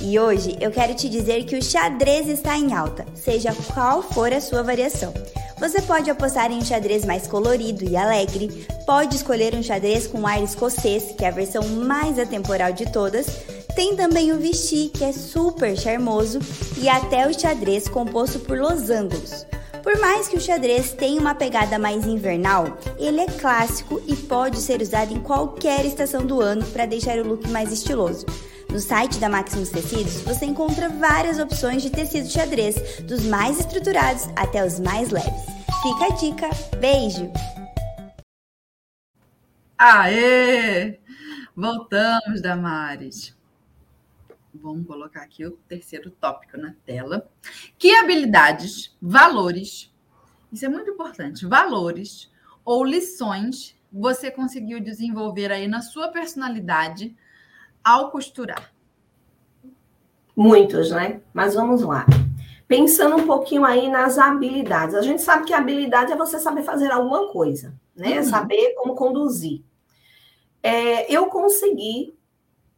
E 0.01 0.19
hoje 0.19 0.57
eu 0.59 0.69
quero 0.69 0.93
te 0.93 1.07
dizer 1.07 1.45
que 1.45 1.55
o 1.55 1.63
xadrez 1.63 2.27
está 2.27 2.57
em 2.57 2.73
alta, 2.73 3.05
seja 3.15 3.55
qual 3.73 4.03
for 4.03 4.33
a 4.33 4.41
sua 4.41 4.61
variação. 4.61 5.13
Você 5.57 5.81
pode 5.81 6.11
apostar 6.11 6.51
em 6.51 6.57
um 6.57 6.65
xadrez 6.65 7.05
mais 7.05 7.27
colorido 7.27 7.85
e 7.85 7.95
alegre, 7.95 8.67
pode 8.85 9.15
escolher 9.15 9.55
um 9.55 9.63
xadrez 9.63 10.05
com 10.05 10.27
ar 10.27 10.43
escocês, 10.43 11.15
que 11.17 11.23
é 11.23 11.29
a 11.29 11.31
versão 11.31 11.65
mais 11.65 12.19
atemporal 12.19 12.73
de 12.73 12.91
todas, 12.91 13.25
tem 13.73 13.95
também 13.95 14.33
o 14.33 14.37
vestir, 14.37 14.89
que 14.89 15.05
é 15.05 15.13
super 15.13 15.77
charmoso, 15.77 16.39
e 16.77 16.89
até 16.89 17.25
o 17.25 17.33
xadrez 17.33 17.87
composto 17.87 18.39
por 18.41 18.59
losangos. 18.59 19.45
Por 19.87 19.97
mais 20.01 20.27
que 20.27 20.35
o 20.35 20.41
xadrez 20.41 20.91
tenha 20.91 21.17
uma 21.17 21.33
pegada 21.33 21.79
mais 21.79 22.05
invernal, 22.05 22.77
ele 22.99 23.21
é 23.21 23.25
clássico 23.25 24.03
e 24.05 24.17
pode 24.17 24.57
ser 24.57 24.81
usado 24.81 25.13
em 25.13 25.19
qualquer 25.21 25.85
estação 25.85 26.25
do 26.25 26.41
ano 26.41 26.65
para 26.71 26.85
deixar 26.85 27.17
o 27.19 27.25
look 27.25 27.47
mais 27.47 27.71
estiloso. 27.71 28.25
No 28.69 28.81
site 28.81 29.17
da 29.17 29.29
Maximus 29.29 29.69
Tecidos 29.69 30.19
você 30.23 30.43
encontra 30.43 30.89
várias 30.89 31.39
opções 31.39 31.81
de 31.81 31.89
tecido 31.89 32.27
xadrez, 32.27 32.75
dos 33.03 33.23
mais 33.23 33.61
estruturados 33.61 34.27
até 34.35 34.65
os 34.65 34.77
mais 34.77 35.09
leves. 35.09 35.45
Fica 35.81 36.05
a 36.05 36.17
dica. 36.17 36.49
Beijo! 36.81 37.31
Aê! 39.77 40.99
Voltamos, 41.55 42.41
Damares. 42.41 43.36
Vamos 44.61 44.85
colocar 44.87 45.21
aqui 45.21 45.45
o 45.45 45.51
terceiro 45.67 46.11
tópico 46.11 46.57
na 46.57 46.73
tela. 46.85 47.29
Que 47.77 47.95
habilidades, 47.95 48.95
valores, 49.01 49.93
isso 50.51 50.65
é 50.65 50.69
muito 50.69 50.89
importante, 50.89 51.45
valores 51.45 52.31
ou 52.65 52.83
lições 52.83 53.77
você 53.91 54.29
conseguiu 54.29 54.79
desenvolver 54.79 55.51
aí 55.51 55.67
na 55.67 55.81
sua 55.81 56.09
personalidade 56.09 57.15
ao 57.83 58.11
costurar? 58.11 58.73
Muitos, 60.35 60.91
né? 60.91 61.21
Mas 61.33 61.55
vamos 61.55 61.81
lá. 61.81 62.05
Pensando 62.67 63.15
um 63.15 63.25
pouquinho 63.25 63.63
aí 63.63 63.89
nas 63.89 64.17
habilidades. 64.17 64.93
A 64.93 65.01
gente 65.01 65.21
sabe 65.21 65.45
que 65.45 65.53
habilidade 65.53 66.11
é 66.11 66.17
você 66.17 66.37
saber 66.37 66.63
fazer 66.63 66.91
alguma 66.91 67.29
coisa, 67.31 67.73
né? 67.95 68.17
Uhum. 68.17 68.23
Saber 68.23 68.73
como 68.75 68.95
conduzir. 68.95 69.63
É, 70.61 71.11
eu 71.11 71.27
consegui, 71.27 72.16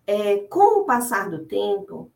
é, 0.09 0.37
com 0.49 0.81
o 0.81 0.85
passar 0.85 1.29
do 1.29 1.45
tempo, 1.45 2.11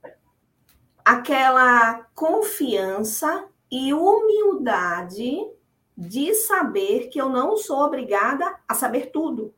aquela 1.05 2.07
confiança 2.15 3.45
e 3.69 3.93
humildade 3.93 5.47
de 5.95 6.33
saber 6.33 7.09
que 7.09 7.21
eu 7.21 7.29
não 7.29 7.55
sou 7.55 7.81
obrigada 7.81 8.51
a 8.67 8.73
saber 8.73 9.11
tudo. 9.11 9.53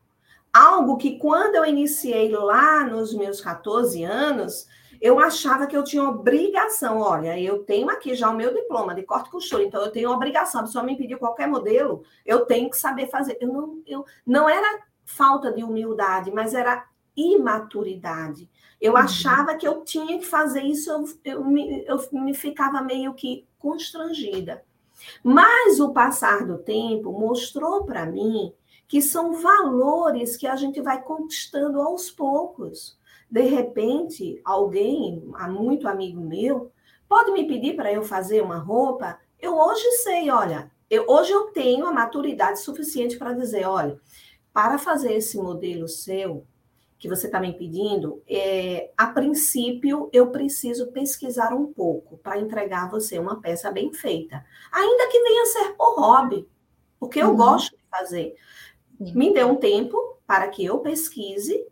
Algo 0.53 0.97
que 0.97 1.17
quando 1.17 1.55
eu 1.55 1.65
iniciei 1.65 2.29
lá 2.29 2.83
nos 2.83 3.13
meus 3.13 3.39
14 3.39 4.03
anos, 4.03 4.67
eu 4.99 5.17
achava 5.17 5.65
que 5.65 5.77
eu 5.77 5.83
tinha 5.86 6.03
obrigação. 6.03 6.99
Olha, 6.99 7.39
eu 7.39 7.63
tenho 7.63 7.89
aqui 7.89 8.15
já 8.15 8.29
o 8.29 8.36
meu 8.36 8.53
diploma 8.53 8.93
de 8.93 9.03
corte 9.03 9.29
e 9.29 9.31
costura, 9.31 9.63
então 9.63 9.81
eu 9.81 9.91
tenho 9.91 10.11
obrigação. 10.11 10.59
A 10.59 10.63
pessoa 10.65 10.83
me 10.83 10.97
pedir 10.97 11.17
qualquer 11.17 11.47
modelo, 11.47 12.03
eu 12.25 12.45
tenho 12.45 12.69
que 12.69 12.77
saber 12.77 13.07
fazer. 13.07 13.38
Eu 13.39 13.47
não, 13.47 13.81
eu, 13.88 14.05
não 14.27 14.49
era 14.49 14.83
falta 15.05 15.53
de 15.53 15.63
humildade, 15.63 16.31
mas 16.31 16.53
era 16.53 16.86
imaturidade. 17.16 18.49
Eu 18.80 18.93
uhum. 18.93 18.99
achava 18.99 19.55
que 19.55 19.68
eu 19.68 19.84
tinha 19.84 20.20
que 20.20 20.26
fazer 20.26 20.63
isso, 20.63 20.91
eu, 20.91 21.05
eu, 21.24 21.45
me, 21.45 21.86
eu 21.86 21.99
me 22.11 22.34
ficava 22.34 22.82
meio 22.82 23.13
que 23.13 23.47
constrangida. 23.57 24.63
Mas 25.24 25.80
o 25.80 25.91
passar 25.91 26.45
do 26.45 26.57
tempo 26.57 27.11
mostrou 27.11 27.84
para 27.84 28.05
mim 28.05 28.53
que 28.88 29.01
são 29.01 29.34
valores 29.34 30.38
que 30.38 30.47
a 30.47 30.55
gente 30.55 30.82
vai 30.82 31.01
conquistando 31.01 31.82
aos 31.82 32.11
poucos. 32.11 32.97
De 33.30 33.41
repente, 33.41 34.39
alguém, 34.45 35.24
muito 35.49 35.88
amigo 35.88 36.22
meu, 36.22 36.72
pode 37.09 37.32
me 37.32 37.47
pedir 37.47 37.76
para 37.76 37.91
eu 37.91 38.03
fazer 38.03 38.41
uma 38.41 38.59
roupa. 38.59 39.20
Eu 39.39 39.57
hoje 39.57 39.89
sei, 40.03 40.30
olha, 40.30 40.72
eu, 40.89 41.05
hoje 41.07 41.32
eu 41.32 41.45
tenho 41.47 41.86
a 41.88 41.91
maturidade 41.91 42.59
suficiente 42.61 43.18
para 43.18 43.34
dizer, 43.34 43.66
olha, 43.66 43.99
para 44.53 44.78
fazer 44.78 45.13
esse 45.13 45.38
modelo 45.38 45.88
seu, 45.88 46.45
que 47.06 47.10
você 47.10 47.28
está 47.28 47.39
me 47.39 47.53
pedindo, 47.53 48.24
é, 48.28 48.89
a 48.97 49.06
princípio 49.06 50.10
eu 50.12 50.32
preciso 50.32 50.91
pesquisar 50.91 51.53
um 51.53 51.72
pouco 51.72 52.18
para 52.18 52.39
entregar 52.39 52.86
a 52.86 52.89
você 52.89 53.20
uma 53.20 53.39
peça 53.39 53.72
bem 53.72 53.93
feita. 53.93 54.43
Ainda 54.72 55.08
que 55.08 55.22
venha 55.22 55.43
a 55.43 55.45
ser 55.45 55.74
por 55.74 55.99
hobby, 55.99 56.49
porque 56.99 57.22
eu 57.22 57.30
uhum. 57.30 57.36
gosto 57.36 57.78
de 57.78 57.84
fazer. 57.91 58.36
Me 58.99 59.32
dê 59.32 59.43
um 59.43 59.56
tempo 59.56 59.95
para 60.26 60.47
que 60.47 60.66
eu 60.66 60.80
pesquise 60.80 61.64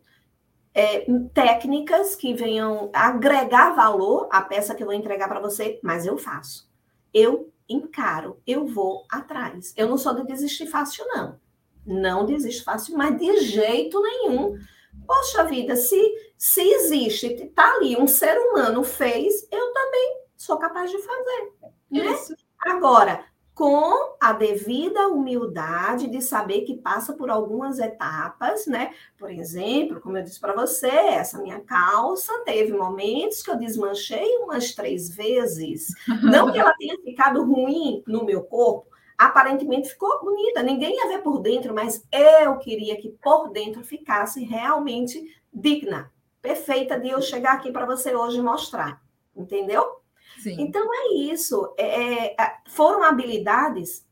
é, 0.72 1.08
técnicas 1.34 2.16
que 2.16 2.32
venham 2.36 2.92
agregar 2.94 3.74
valor 3.74 4.28
à 4.32 4.40
peça 4.40 4.76
que 4.76 4.84
eu 4.84 4.88
vou 4.88 4.96
entregar 4.96 5.28
para 5.28 5.40
você, 5.40 5.80
mas 5.82 6.06
eu 6.06 6.16
faço. 6.16 6.70
Eu 7.12 7.52
encaro, 7.68 8.40
eu 8.46 8.68
vou 8.68 9.04
atrás. 9.10 9.74
Eu 9.76 9.90
não 9.90 9.98
sou 9.98 10.14
de 10.14 10.28
desistir 10.28 10.68
fácil, 10.68 11.04
não. 11.08 11.40
Não 11.84 12.24
desisto 12.24 12.64
fácil, 12.64 12.96
mas 12.96 13.18
de 13.18 13.40
jeito 13.40 14.00
nenhum 14.00 14.60
Poxa 15.06 15.44
vida, 15.44 15.76
se, 15.76 16.00
se 16.38 16.62
existe, 16.62 17.28
está 17.28 17.76
ali, 17.76 17.98
um 17.98 18.08
ser 18.08 18.38
humano 18.38 18.84
fez, 18.84 19.48
eu 19.52 19.74
também 19.74 20.22
sou 20.38 20.58
capaz 20.58 20.92
de 20.92 20.98
fazer. 21.00 21.54
Né? 21.92 22.12
Isso. 22.12 22.36
Agora, 22.66 23.26
com 23.54 24.16
a 24.20 24.34
devida 24.34 25.08
humildade 25.10 26.08
de 26.08 26.22
saber 26.22 26.62
que 26.62 26.76
passa 26.76 27.14
por 27.14 27.30
algumas 27.30 27.78
etapas, 27.78 28.66
né? 28.66 28.92
Por 29.18 29.30
exemplo, 29.30 30.02
como 30.02 30.18
eu 30.18 30.24
disse 30.24 30.40
para 30.40 30.56
você, 30.56 30.88
essa 30.88 31.40
minha 31.40 31.60
calça 31.60 32.34
teve 32.46 32.74
momentos 32.74 33.44
que 33.44 33.52
eu 33.52 33.58
desmanchei 33.58 34.38
umas 34.40 34.74
três 34.74 35.10
vezes. 35.10 35.88
Não 36.24 36.52
que 36.52 36.58
ela 36.58 36.74
tenha 36.78 36.98
ficado 37.04 37.44
ruim 37.44 38.04
no 38.08 38.26
meu 38.26 38.42
corpo, 38.42 38.88
aparentemente 39.18 39.90
ficou 39.90 40.22
bonita, 40.22 40.64
ninguém 40.64 40.96
ia 40.96 41.08
ver 41.08 41.22
por 41.22 41.40
dentro, 41.40 41.74
mas 41.74 42.06
eu 42.12 42.58
queria 42.58 43.00
que 43.00 43.10
por 43.10 43.50
dentro 43.50 43.84
ficasse 43.84 44.44
realmente 44.44 45.24
digna, 45.54 46.12
perfeita 46.42 47.00
de 47.00 47.10
eu 47.10 47.22
chegar 47.22 47.54
aqui 47.54 47.72
para 47.72 47.86
você 47.86 48.16
hoje 48.16 48.42
mostrar, 48.42 49.02
entendeu? 49.36 50.02
Sim. 50.42 50.56
Então 50.60 50.88
é 50.94 51.14
isso, 51.14 51.74
é, 51.78 51.86
é, 51.86 52.36
é, 52.40 52.58
foram 52.68 53.04
habilidades 53.04 54.06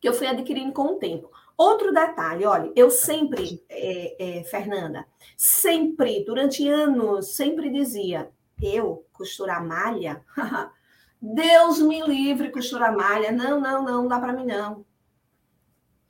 que 0.00 0.08
eu 0.08 0.12
fui 0.12 0.26
adquirindo 0.26 0.72
com 0.72 0.94
o 0.94 0.98
tempo. 0.98 1.30
Outro 1.56 1.92
detalhe, 1.92 2.44
olha, 2.44 2.70
eu 2.76 2.90
sempre, 2.90 3.64
é, 3.68 4.38
é, 4.38 4.44
Fernanda, 4.44 5.06
sempre, 5.36 6.24
durante 6.24 6.68
anos, 6.68 7.34
sempre 7.34 7.68
dizia, 7.70 8.30
eu 8.62 9.04
costurar 9.12 9.64
malha, 9.64 10.24
Deus 11.20 11.80
me 11.80 12.00
livre, 12.02 12.50
costura 12.50 12.92
malha. 12.92 13.32
Não, 13.32 13.60
não, 13.60 13.82
não, 13.82 14.02
não 14.02 14.08
dá 14.08 14.18
para 14.18 14.32
mim 14.32 14.46
não. 14.46 14.84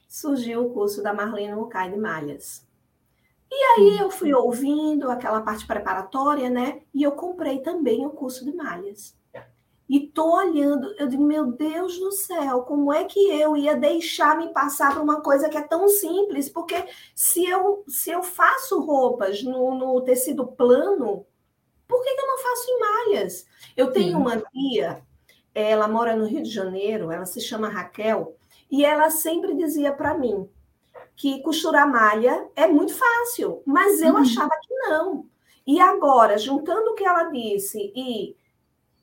Surgiu 0.09 0.67
o 0.67 0.71
curso 0.71 1.03
da 1.03 1.13
Marlene 1.13 1.55
Mucay 1.55 1.91
de 1.91 1.97
malhas. 1.97 2.67
E 3.51 3.55
aí 3.55 3.99
eu 3.99 4.11
fui 4.11 4.33
ouvindo 4.35 5.11
aquela 5.11 5.41
parte 5.41 5.67
preparatória, 5.67 6.51
né? 6.51 6.83
E 6.93 7.03
eu 7.03 7.13
comprei 7.13 7.61
também 7.61 8.07
o 8.07 8.11
curso 8.11 8.45
de 8.45 8.55
malhas. 8.55 9.17
E 9.89 10.07
tô 10.07 10.37
olhando, 10.37 10.95
eu 10.99 11.09
digo, 11.09 11.25
meu 11.25 11.47
Deus 11.47 11.99
do 11.99 12.13
céu, 12.13 12.61
como 12.63 12.93
é 12.93 13.05
que 13.05 13.19
eu 13.19 13.57
ia 13.57 13.75
deixar 13.75 14.37
me 14.37 14.53
passar 14.53 14.93
por 14.93 15.03
uma 15.03 15.23
coisa 15.23 15.49
que 15.49 15.57
é 15.57 15.63
tão 15.63 15.89
simples? 15.89 16.51
Porque 16.51 16.85
se 17.15 17.47
eu, 17.47 17.85
se 17.89 18.11
eu 18.11 18.23
faço 18.23 18.81
roupas 18.81 19.43
no, 19.43 19.75
no 19.75 20.03
tecido 20.03 20.47
plano, 20.47 21.25
por 21.89 22.03
que, 22.03 22.15
que 22.15 22.21
eu 22.21 22.27
não 22.27 22.39
faço 22.39 22.71
em 22.71 22.79
malhas? 22.79 23.47
Eu 23.77 23.91
tenho 23.91 24.19
uma 24.19 24.37
tia, 24.37 25.03
ela 25.55 25.89
mora 25.89 26.15
no 26.15 26.27
Rio 26.27 26.43
de 26.43 26.51
Janeiro, 26.51 27.11
ela 27.11 27.25
se 27.25 27.41
chama 27.41 27.69
Raquel, 27.69 28.37
e 28.71 28.85
ela 28.85 29.11
sempre 29.11 29.55
dizia 29.55 29.93
para 29.93 30.17
mim 30.17 30.49
que 31.17 31.43
costurar 31.43 31.91
malha 31.91 32.47
é 32.55 32.67
muito 32.67 32.95
fácil, 32.95 33.63
mas 33.67 34.01
eu 34.01 34.13
uhum. 34.13 34.19
achava 34.19 34.51
que 34.63 34.75
não. 34.75 35.27
E 35.67 35.81
agora, 35.81 36.39
juntando 36.39 36.91
o 36.91 36.95
que 36.95 37.05
ela 37.05 37.25
disse 37.25 37.93
e 37.95 38.37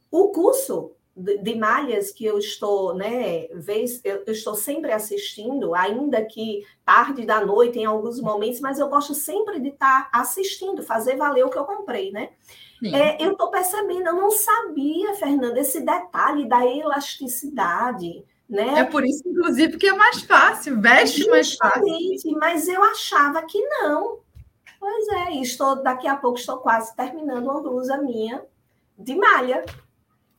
o 0.10 0.30
curso 0.30 0.92
de 1.16 1.56
malhas 1.56 2.12
que 2.12 2.26
eu 2.26 2.38
estou, 2.38 2.94
né, 2.94 3.48
vez, 3.54 4.02
eu, 4.04 4.24
estou 4.28 4.54
sempre 4.54 4.92
assistindo, 4.92 5.74
ainda 5.74 6.24
que 6.26 6.66
tarde 6.84 7.26
da 7.26 7.46
noite 7.46 7.80
em 7.80 7.86
alguns 7.86 8.20
momentos, 8.20 8.60
mas 8.60 8.80
eu 8.80 8.90
gosto 8.90 9.14
sempre 9.14 9.60
de 9.60 9.70
estar 9.70 10.10
assistindo, 10.14 10.84
fazer 10.84 11.16
valer 11.16 11.46
o 11.46 11.50
que 11.50 11.58
eu 11.58 11.64
comprei, 11.64 12.12
né? 12.12 12.32
É, 12.84 13.24
eu 13.24 13.32
estou 13.32 13.50
percebendo, 13.50 14.08
eu 14.08 14.16
não 14.16 14.32
sabia, 14.32 15.14
Fernanda, 15.16 15.60
esse 15.60 15.82
detalhe 15.82 16.48
da 16.48 16.66
elasticidade. 16.66 18.24
Né? 18.48 18.80
É 18.80 18.84
por 18.84 19.06
isso, 19.06 19.28
inclusive, 19.28 19.78
que 19.78 19.88
é 19.88 19.94
mais 19.94 20.22
fácil, 20.22 20.80
veste 20.80 21.28
mais 21.30 21.56
fácil. 21.56 21.84
Mas 22.40 22.68
eu 22.68 22.84
achava 22.84 23.42
que 23.44 23.60
não. 23.60 24.20
Pois 24.80 25.08
é, 25.08 25.34
estou, 25.42 25.82
daqui 25.82 26.08
a 26.08 26.16
pouco 26.16 26.38
estou 26.38 26.58
quase 26.58 26.96
terminando 26.96 27.46
uma 27.46 27.62
blusa 27.62 27.98
minha 27.98 28.44
de 28.98 29.16
malha. 29.16 29.66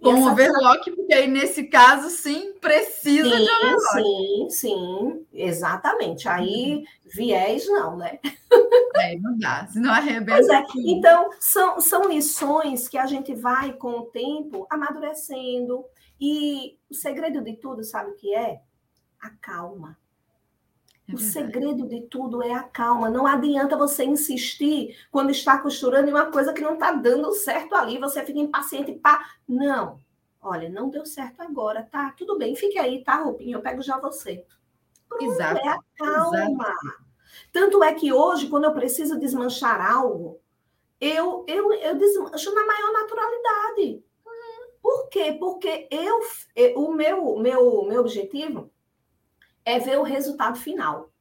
Com 0.01 0.15
essa... 0.15 0.31
overlock, 0.31 0.91
porque 0.93 1.15
aí 1.15 1.27
nesse 1.27 1.65
caso 1.65 2.11
sim 2.11 2.53
precisa 2.61 3.31
sim, 3.31 3.45
de 3.45 3.51
overlock. 3.51 3.93
Sim, 3.93 4.51
sim, 4.51 5.27
exatamente. 5.33 6.29
Aí 6.29 6.85
viés 7.05 7.67
não, 7.67 7.97
né? 7.97 8.19
É, 8.97 9.17
não 9.19 9.39
dá, 9.39 9.67
senão 9.67 9.93
arrebenta. 9.93 10.55
É. 10.55 10.65
Então, 10.87 11.31
são, 11.41 11.81
são 11.81 12.09
lições 12.09 12.89
que 12.89 12.99
a 12.99 13.07
gente 13.07 13.35
vai, 13.35 13.73
com 13.73 13.91
o 13.91 14.07
tempo, 14.07 14.67
amadurecendo. 14.71 15.85
E 16.21 16.79
o 16.91 16.95
segredo 16.95 17.43
de 17.43 17.55
tudo, 17.55 17.85
sabe 17.85 18.11
o 18.11 18.15
que 18.15 18.35
é? 18.35 18.61
A 19.21 19.31
calma. 19.31 19.99
É 21.09 21.15
o 21.15 21.19
segredo 21.19 21.87
de 21.87 22.03
tudo 22.03 22.43
é 22.43 22.53
a 22.53 22.63
calma. 22.63 23.09
Não 23.09 23.27
adianta 23.27 23.77
você 23.77 24.05
insistir 24.05 24.97
quando 25.11 25.31
está 25.31 25.59
costurando 25.59 26.09
em 26.09 26.13
uma 26.13 26.31
coisa 26.33 26.53
que 26.53 26.61
não 26.61 26.75
está 26.75 26.93
dando 26.93 27.33
certo 27.33 27.75
ali. 27.75 27.99
Você 27.99 28.25
fica 28.25 28.39
impaciente. 28.39 28.93
Pá. 28.93 29.25
Não. 29.49 30.01
Olha, 30.43 30.69
não 30.69 30.89
deu 30.89 31.07
certo 31.07 31.41
agora, 31.41 31.83
tá? 31.83 32.13
Tudo 32.17 32.39
bem, 32.39 32.55
fique 32.55 32.79
aí, 32.79 33.03
tá, 33.03 33.17
roupinha? 33.17 33.57
Eu 33.57 33.63
pego 33.63 33.83
já 33.83 33.99
você. 33.99 34.45
Pronto, 35.09 35.25
Exato. 35.25 35.61
É 35.61 35.69
a 35.69 35.79
calma. 35.97 36.39
Exato. 36.39 37.07
Tanto 37.53 37.83
é 37.83 37.95
que 37.95 38.13
hoje, 38.13 38.49
quando 38.49 38.65
eu 38.65 38.73
preciso 38.73 39.19
desmanchar 39.19 39.81
algo, 39.81 40.41
eu, 41.01 41.45
eu, 41.49 41.73
eu 41.73 41.97
desmancho 41.97 42.55
na 42.55 42.67
maior 42.67 42.93
naturalidade. 42.93 44.05
Por 44.83 45.09
quê? 45.09 45.37
Porque 45.39 45.89
eu, 45.91 46.21
o 46.77 46.93
meu, 46.93 47.37
meu, 47.39 47.85
meu 47.85 48.01
objetivo 48.01 48.71
é 49.67 49.81
ver 49.81 49.99
o 49.99 50.05
resultado 50.05 50.57
final. 50.57 51.13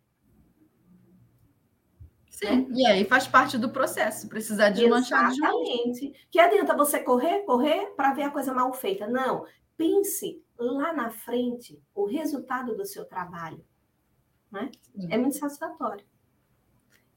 Sim, 2.29 2.45
né? 2.45 2.67
e 2.69 2.85
aí 2.85 3.05
faz 3.05 3.27
parte 3.27 3.57
do 3.57 3.69
processo, 3.69 4.29
precisar 4.29 4.69
desmanchar 4.69 5.31
Exatamente. 5.31 6.11
De 6.11 6.27
que 6.29 6.39
adianta 6.39 6.77
você 6.77 6.99
correr, 6.99 7.39
correr 7.41 7.87
para 7.95 8.13
ver 8.13 8.23
a 8.23 8.29
coisa 8.29 8.53
mal 8.53 8.71
feita? 8.71 9.07
Não. 9.07 9.45
Pense 9.75 10.43
lá 10.57 10.93
na 10.93 11.09
frente 11.09 11.81
o 11.93 12.05
resultado 12.05 12.75
do 12.75 12.85
seu 12.85 13.03
trabalho. 13.05 13.65
Né? 14.51 14.69
É 15.09 15.17
muito 15.17 15.37
satisfatório. 15.37 16.05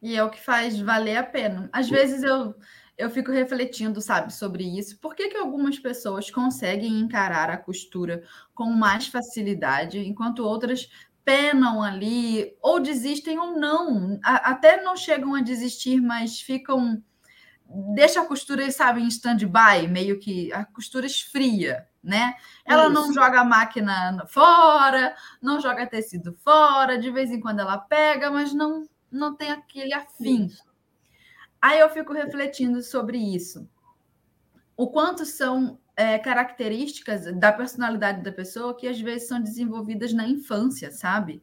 E 0.01 0.17
é 0.17 0.23
o 0.23 0.31
que 0.31 0.41
faz 0.41 0.81
valer 0.81 1.17
a 1.17 1.25
pena. 1.25 1.69
Às 1.73 1.91
vezes 1.91 2.23
eu, 2.23 2.55
eu 2.97 3.11
fico 3.11 3.31
refletindo, 3.33 4.01
sabe, 4.01 4.33
sobre 4.33 4.65
isso. 4.65 4.99
Por 5.01 5.15
que, 5.15 5.29
que 5.29 5.37
algumas 5.37 5.79
pessoas 5.79 6.31
conseguem 6.31 7.01
encarar 7.01 7.51
a 7.51 7.57
costura 7.57 8.23
com 8.55 8.67
mais 8.67 9.07
facilidade, 9.09 9.99
enquanto 9.99 10.41
outras 10.45 10.89
penam 11.29 11.83
ali, 11.83 12.57
ou 12.63 12.81
desistem 12.81 13.39
ou 13.39 13.55
não. 13.61 14.19
A, 14.25 14.53
até 14.53 14.83
não 14.83 14.97
chegam 14.97 15.35
a 15.35 15.43
desistir, 15.43 16.01
mas 16.01 16.41
ficam. 16.41 17.03
Deixa 17.95 18.23
a 18.23 18.25
costura, 18.25 18.71
sabe, 18.71 19.03
em 19.03 19.09
stand-by, 19.09 19.87
meio 19.91 20.19
que 20.19 20.51
a 20.55 20.65
costura 20.65 21.05
esfria, 21.05 21.87
né? 22.03 22.35
Ela 22.65 22.85
Isso. 22.85 22.95
não 22.95 23.13
joga 23.13 23.43
a 23.43 23.45
máquina 23.45 24.25
fora, 24.27 25.15
não 25.43 25.61
joga 25.61 25.87
tecido 25.87 26.33
fora, 26.43 26.97
de 26.97 27.11
vez 27.11 27.31
em 27.31 27.41
quando 27.41 27.61
ela 27.61 27.77
pega, 27.77 28.31
mas 28.31 28.55
não, 28.55 28.89
não 29.13 29.37
tem 29.37 29.51
aquele 29.51 29.93
afim. 29.93 30.49
Aí 31.61 31.79
eu 31.79 31.91
fico 31.91 32.15
refletindo 32.15 32.81
sobre 32.81 33.19
isso. 33.19 33.69
O 34.75 34.89
quanto 34.89 35.27
são 35.27 35.79
é, 35.99 36.17
características 36.17 37.25
da 37.37 37.53
personalidade 37.53 38.23
da 38.23 38.31
pessoa 38.31 38.73
que 38.77 38.87
às 38.87 39.01
vezes 39.01 39.27
são 39.27 39.43
desenvolvidas 39.43 40.13
na 40.13 40.29
infância, 40.29 40.93
sabe? 40.93 41.43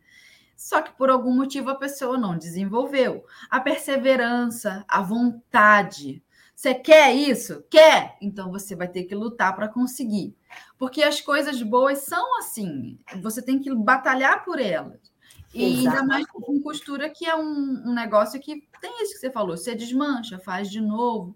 Só 0.56 0.82
que 0.82 0.94
por 0.94 1.10
algum 1.10 1.36
motivo 1.36 1.70
a 1.70 1.76
pessoa 1.76 2.18
não 2.18 2.38
desenvolveu. 2.38 3.26
A 3.50 3.60
perseverança, 3.60 4.86
a 4.88 5.02
vontade. 5.02 6.24
Você 6.56 6.74
quer 6.74 7.14
isso? 7.14 7.66
Quer? 7.70 8.16
Então 8.22 8.50
você 8.50 8.78
vai 8.78 8.88
ter 8.88 9.04
que 9.04 9.14
lutar 9.14 9.54
para 9.54 9.68
conseguir. 9.68 10.34
Porque 10.78 11.04
as 11.04 11.20
coisas 11.20 11.62
boas 11.62 12.06
são 12.06 12.40
assim. 12.40 12.98
Você 13.22 13.42
tem 13.42 13.60
que 13.60 13.76
batalhar 13.76 14.46
por 14.46 14.58
elas. 14.58 15.02
E 15.54 15.66
ainda 15.66 16.02
mais 16.02 16.26
com 16.28 16.62
costura, 16.62 17.10
que 17.10 17.26
é 17.26 17.36
um, 17.36 17.90
um 17.90 17.94
negócio 17.94 18.40
que 18.40 18.66
tem 18.80 19.04
isso 19.04 19.16
que 19.16 19.20
você 19.20 19.32
falou: 19.32 19.58
você 19.58 19.76
desmancha, 19.76 20.40
faz 20.40 20.72
de 20.72 20.80
novo. 20.80 21.36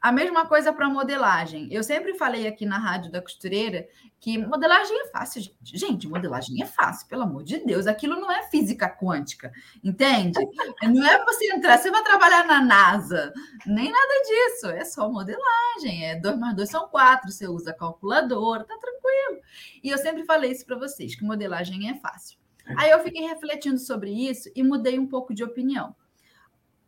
A 0.00 0.12
mesma 0.12 0.46
coisa 0.46 0.72
para 0.72 0.88
modelagem. 0.88 1.68
Eu 1.72 1.82
sempre 1.82 2.14
falei 2.14 2.46
aqui 2.46 2.64
na 2.64 2.78
Rádio 2.78 3.10
da 3.10 3.20
Costureira 3.20 3.88
que 4.20 4.38
modelagem 4.38 4.98
é 5.00 5.08
fácil, 5.08 5.42
gente. 5.42 5.78
Gente, 5.78 6.08
modelagem 6.08 6.62
é 6.62 6.66
fácil, 6.66 7.08
pelo 7.08 7.22
amor 7.22 7.42
de 7.42 7.58
Deus. 7.64 7.86
Aquilo 7.86 8.18
não 8.20 8.30
é 8.30 8.42
física 8.44 8.88
quântica, 8.88 9.52
entende? 9.82 10.38
Não 10.82 11.04
é 11.04 11.24
você 11.24 11.52
entrar, 11.52 11.78
você 11.78 11.90
vai 11.90 12.02
trabalhar 12.02 12.46
na 12.46 12.62
NASA, 12.62 13.32
nem 13.66 13.90
nada 13.90 14.22
disso. 14.26 14.66
É 14.68 14.84
só 14.84 15.10
modelagem. 15.10 16.06
É 16.06 16.16
2 16.16 16.38
mais 16.38 16.56
2 16.56 16.68
são 16.68 16.88
4, 16.88 17.30
você 17.30 17.48
usa 17.48 17.72
calculadora, 17.72 18.64
tá 18.64 18.76
tranquilo. 18.78 19.42
E 19.82 19.90
eu 19.90 19.98
sempre 19.98 20.24
falei 20.24 20.52
isso 20.52 20.64
para 20.64 20.76
vocês, 20.76 21.14
que 21.14 21.24
modelagem 21.24 21.90
é 21.90 21.94
fácil. 21.94 22.38
Aí 22.76 22.90
eu 22.90 23.00
fiquei 23.00 23.22
refletindo 23.26 23.78
sobre 23.78 24.10
isso 24.10 24.50
e 24.54 24.62
mudei 24.62 24.98
um 24.98 25.06
pouco 25.06 25.34
de 25.34 25.44
opinião. 25.44 25.94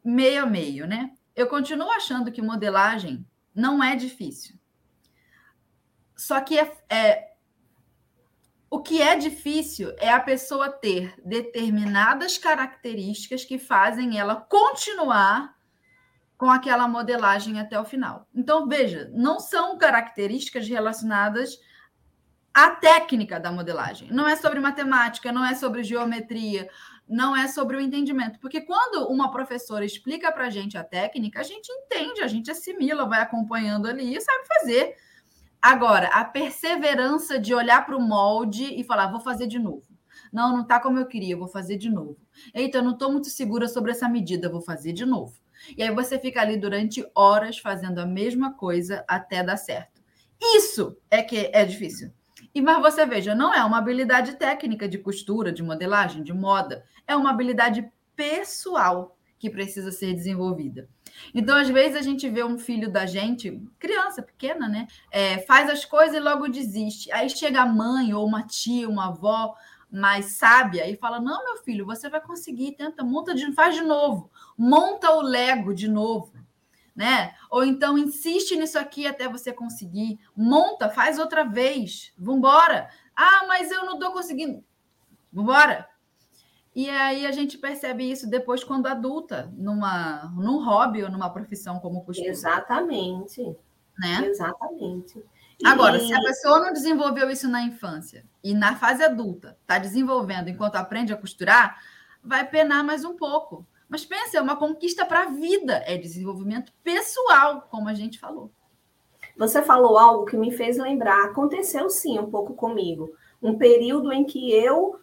Meio 0.04 0.42
a 0.42 0.46
meio, 0.46 0.86
né? 0.86 1.12
Eu 1.38 1.46
continuo 1.46 1.88
achando 1.92 2.32
que 2.32 2.42
modelagem 2.42 3.24
não 3.54 3.80
é 3.80 3.94
difícil. 3.94 4.58
Só 6.16 6.40
que 6.40 6.58
é, 6.58 6.76
é, 6.90 7.28
o 8.68 8.82
que 8.82 9.00
é 9.00 9.14
difícil 9.14 9.94
é 9.98 10.10
a 10.10 10.18
pessoa 10.18 10.68
ter 10.68 11.14
determinadas 11.24 12.36
características 12.36 13.44
que 13.44 13.56
fazem 13.56 14.18
ela 14.18 14.34
continuar 14.34 15.56
com 16.36 16.50
aquela 16.50 16.88
modelagem 16.88 17.60
até 17.60 17.78
o 17.78 17.84
final. 17.84 18.26
Então, 18.34 18.66
veja, 18.66 19.08
não 19.14 19.38
são 19.38 19.78
características 19.78 20.68
relacionadas 20.68 21.56
à 22.52 22.68
técnica 22.70 23.38
da 23.38 23.52
modelagem. 23.52 24.10
Não 24.10 24.26
é 24.26 24.34
sobre 24.34 24.58
matemática, 24.58 25.30
não 25.30 25.44
é 25.44 25.54
sobre 25.54 25.84
geometria, 25.84 26.68
não 27.08 27.34
é 27.34 27.48
sobre 27.48 27.76
o 27.76 27.80
entendimento. 27.80 28.38
Porque 28.38 28.60
quando 28.60 29.08
uma 29.08 29.30
professora 29.30 29.84
explica 29.84 30.30
para 30.30 30.46
a 30.46 30.50
gente 30.50 30.76
a 30.76 30.84
técnica, 30.84 31.40
a 31.40 31.44
gente 31.44 31.68
entende, 31.70 32.20
a 32.20 32.26
gente 32.26 32.50
assimila, 32.50 33.08
vai 33.08 33.20
acompanhando 33.20 33.86
ali 33.86 34.14
e 34.14 34.20
sabe 34.20 34.46
fazer. 34.46 34.94
Agora, 35.60 36.08
a 36.08 36.24
perseverança 36.24 37.38
de 37.38 37.54
olhar 37.54 37.84
para 37.84 37.96
o 37.96 38.00
molde 38.00 38.64
e 38.64 38.84
falar, 38.84 39.08
vou 39.08 39.20
fazer 39.20 39.46
de 39.46 39.58
novo. 39.58 39.84
Não, 40.32 40.52
não 40.52 40.62
está 40.62 40.78
como 40.78 40.98
eu 40.98 41.06
queria, 41.06 41.36
vou 41.36 41.48
fazer 41.48 41.76
de 41.76 41.90
novo. 41.90 42.16
Eita, 42.54 42.78
eu 42.78 42.82
não 42.82 42.92
estou 42.92 43.10
muito 43.10 43.28
segura 43.28 43.66
sobre 43.66 43.92
essa 43.92 44.08
medida, 44.08 44.50
vou 44.50 44.60
fazer 44.60 44.92
de 44.92 45.06
novo. 45.06 45.34
E 45.76 45.82
aí 45.82 45.90
você 45.92 46.18
fica 46.18 46.40
ali 46.40 46.56
durante 46.56 47.04
horas 47.14 47.58
fazendo 47.58 47.98
a 47.98 48.06
mesma 48.06 48.52
coisa 48.52 49.04
até 49.08 49.42
dar 49.42 49.56
certo. 49.56 50.00
Isso 50.40 50.96
é 51.10 51.22
que 51.22 51.50
é 51.52 51.64
difícil. 51.64 52.12
E 52.54 52.60
mas 52.60 52.80
você 52.80 53.04
veja, 53.06 53.34
não 53.34 53.52
é 53.52 53.62
uma 53.64 53.78
habilidade 53.78 54.36
técnica 54.36 54.88
de 54.88 54.98
costura, 54.98 55.52
de 55.52 55.62
modelagem, 55.62 56.22
de 56.22 56.32
moda, 56.32 56.84
é 57.06 57.14
uma 57.14 57.30
habilidade 57.30 57.90
pessoal 58.16 59.16
que 59.38 59.48
precisa 59.48 59.92
ser 59.92 60.14
desenvolvida. 60.14 60.88
Então, 61.34 61.56
às 61.56 61.68
vezes, 61.68 61.96
a 61.96 62.02
gente 62.02 62.28
vê 62.28 62.42
um 62.42 62.58
filho 62.58 62.90
da 62.90 63.06
gente, 63.06 63.62
criança 63.78 64.22
pequena, 64.22 64.68
né? 64.68 64.86
É, 65.10 65.38
faz 65.38 65.70
as 65.70 65.84
coisas 65.84 66.16
e 66.16 66.20
logo 66.20 66.48
desiste. 66.48 67.10
Aí 67.12 67.30
chega 67.30 67.62
a 67.62 67.66
mãe 67.66 68.12
ou 68.12 68.26
uma 68.26 68.42
tia, 68.42 68.88
uma 68.88 69.08
avó 69.08 69.54
mais 69.90 70.36
sábia 70.36 70.88
e 70.88 70.96
fala: 70.96 71.20
Não, 71.20 71.44
meu 71.44 71.56
filho, 71.58 71.86
você 71.86 72.08
vai 72.08 72.20
conseguir, 72.20 72.72
tenta, 72.72 73.04
monta 73.04 73.34
de, 73.34 73.50
faz 73.52 73.74
de 73.74 73.82
novo, 73.82 74.30
monta 74.56 75.10
o 75.12 75.22
Lego 75.22 75.72
de 75.72 75.88
novo 75.88 76.37
né? 76.98 77.32
Ou 77.48 77.64
então 77.64 77.96
insiste 77.96 78.56
nisso 78.56 78.76
aqui 78.76 79.06
até 79.06 79.28
você 79.28 79.52
conseguir, 79.52 80.18
monta, 80.36 80.90
faz 80.90 81.16
outra 81.16 81.44
vez, 81.44 82.12
vambora. 82.18 82.90
Ah, 83.14 83.44
mas 83.46 83.70
eu 83.70 83.84
não 83.86 83.94
estou 83.94 84.10
conseguindo. 84.10 84.64
Vambora. 85.32 85.88
E 86.74 86.90
aí 86.90 87.24
a 87.24 87.30
gente 87.30 87.56
percebe 87.56 88.10
isso 88.10 88.28
depois 88.28 88.64
quando 88.64 88.88
adulta, 88.88 89.48
numa, 89.56 90.24
num 90.36 90.64
hobby 90.64 91.04
ou 91.04 91.08
numa 91.08 91.30
profissão 91.30 91.78
como 91.78 92.04
costura. 92.04 92.30
Exatamente. 92.30 93.42
Né? 93.96 94.26
Exatamente. 94.26 95.24
Agora, 95.64 95.98
e... 95.98 96.00
se 96.04 96.12
a 96.12 96.20
pessoa 96.20 96.58
não 96.58 96.72
desenvolveu 96.72 97.30
isso 97.30 97.48
na 97.48 97.62
infância 97.62 98.26
e 98.42 98.54
na 98.54 98.74
fase 98.74 99.04
adulta 99.04 99.56
está 99.60 99.78
desenvolvendo 99.78 100.48
enquanto 100.48 100.74
aprende 100.74 101.12
a 101.12 101.16
costurar, 101.16 101.80
vai 102.24 102.44
penar 102.44 102.82
mais 102.82 103.04
um 103.04 103.14
pouco. 103.14 103.64
Mas 103.88 104.04
pensa, 104.04 104.38
é 104.38 104.40
uma 104.40 104.56
conquista 104.56 105.04
para 105.06 105.22
a 105.22 105.30
vida, 105.30 105.82
é 105.86 105.96
desenvolvimento 105.96 106.72
pessoal, 106.82 107.66
como 107.70 107.88
a 107.88 107.94
gente 107.94 108.18
falou. 108.18 108.50
Você 109.36 109.62
falou 109.62 109.96
algo 109.98 110.26
que 110.26 110.36
me 110.36 110.50
fez 110.50 110.76
lembrar, 110.76 111.24
aconteceu 111.24 111.88
sim 111.88 112.18
um 112.18 112.30
pouco 112.30 112.54
comigo. 112.54 113.10
Um 113.42 113.56
período 113.56 114.12
em 114.12 114.24
que 114.24 114.52
eu, 114.52 114.98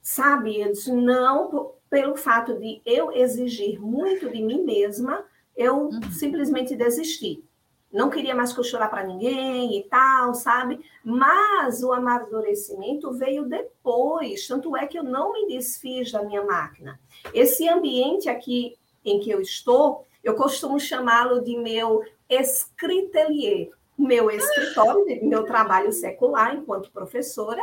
sabe, 0.00 0.60
eu 0.60 0.72
disse, 0.72 0.92
não, 0.92 1.72
pelo 1.90 2.16
fato 2.16 2.58
de 2.58 2.80
eu 2.86 3.12
exigir 3.12 3.80
muito 3.80 4.30
de 4.30 4.40
mim 4.40 4.62
mesma, 4.62 5.24
eu 5.56 5.88
uhum. 5.88 6.10
simplesmente 6.10 6.76
desisti 6.76 7.44
não 7.92 8.08
queria 8.08 8.34
mais 8.34 8.52
costurar 8.52 8.88
para 8.88 9.04
ninguém 9.04 9.78
e 9.78 9.82
tal, 9.84 10.34
sabe? 10.34 10.80
Mas 11.04 11.82
o 11.82 11.92
amadurecimento 11.92 13.12
veio 13.12 13.44
depois, 13.44 14.46
tanto 14.46 14.76
é 14.76 14.86
que 14.86 14.98
eu 14.98 15.02
não 15.02 15.32
me 15.32 15.48
desfiz 15.48 16.12
da 16.12 16.22
minha 16.22 16.44
máquina. 16.44 17.00
Esse 17.34 17.68
ambiente 17.68 18.28
aqui 18.28 18.76
em 19.04 19.18
que 19.18 19.30
eu 19.30 19.40
estou, 19.40 20.06
eu 20.22 20.34
costumo 20.34 20.78
chamá-lo 20.78 21.40
de 21.42 21.56
meu 21.56 22.04
escritelier, 22.28 23.70
meu 23.98 24.30
escritório, 24.30 25.04
meu 25.22 25.44
trabalho 25.44 25.92
secular 25.92 26.54
enquanto 26.54 26.92
professora, 26.92 27.62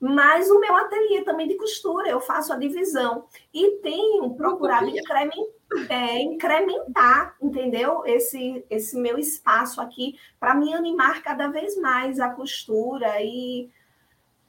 mas 0.00 0.50
o 0.50 0.60
meu 0.60 0.76
ateliê 0.76 1.22
também 1.22 1.48
de 1.48 1.56
costura, 1.56 2.08
eu 2.08 2.20
faço 2.20 2.52
a 2.52 2.58
divisão 2.58 3.26
e 3.52 3.78
tenho 3.82 4.34
procurado 4.34 4.88
incrementar 4.88 5.54
é, 5.88 6.20
incrementar, 6.22 7.34
entendeu? 7.40 8.02
Esse, 8.06 8.64
esse 8.70 8.96
meu 8.96 9.18
espaço 9.18 9.80
aqui 9.80 10.18
para 10.38 10.54
me 10.54 10.72
animar 10.72 11.22
cada 11.22 11.48
vez 11.48 11.76
mais 11.76 12.20
a 12.20 12.30
costura 12.30 13.20
e. 13.22 13.70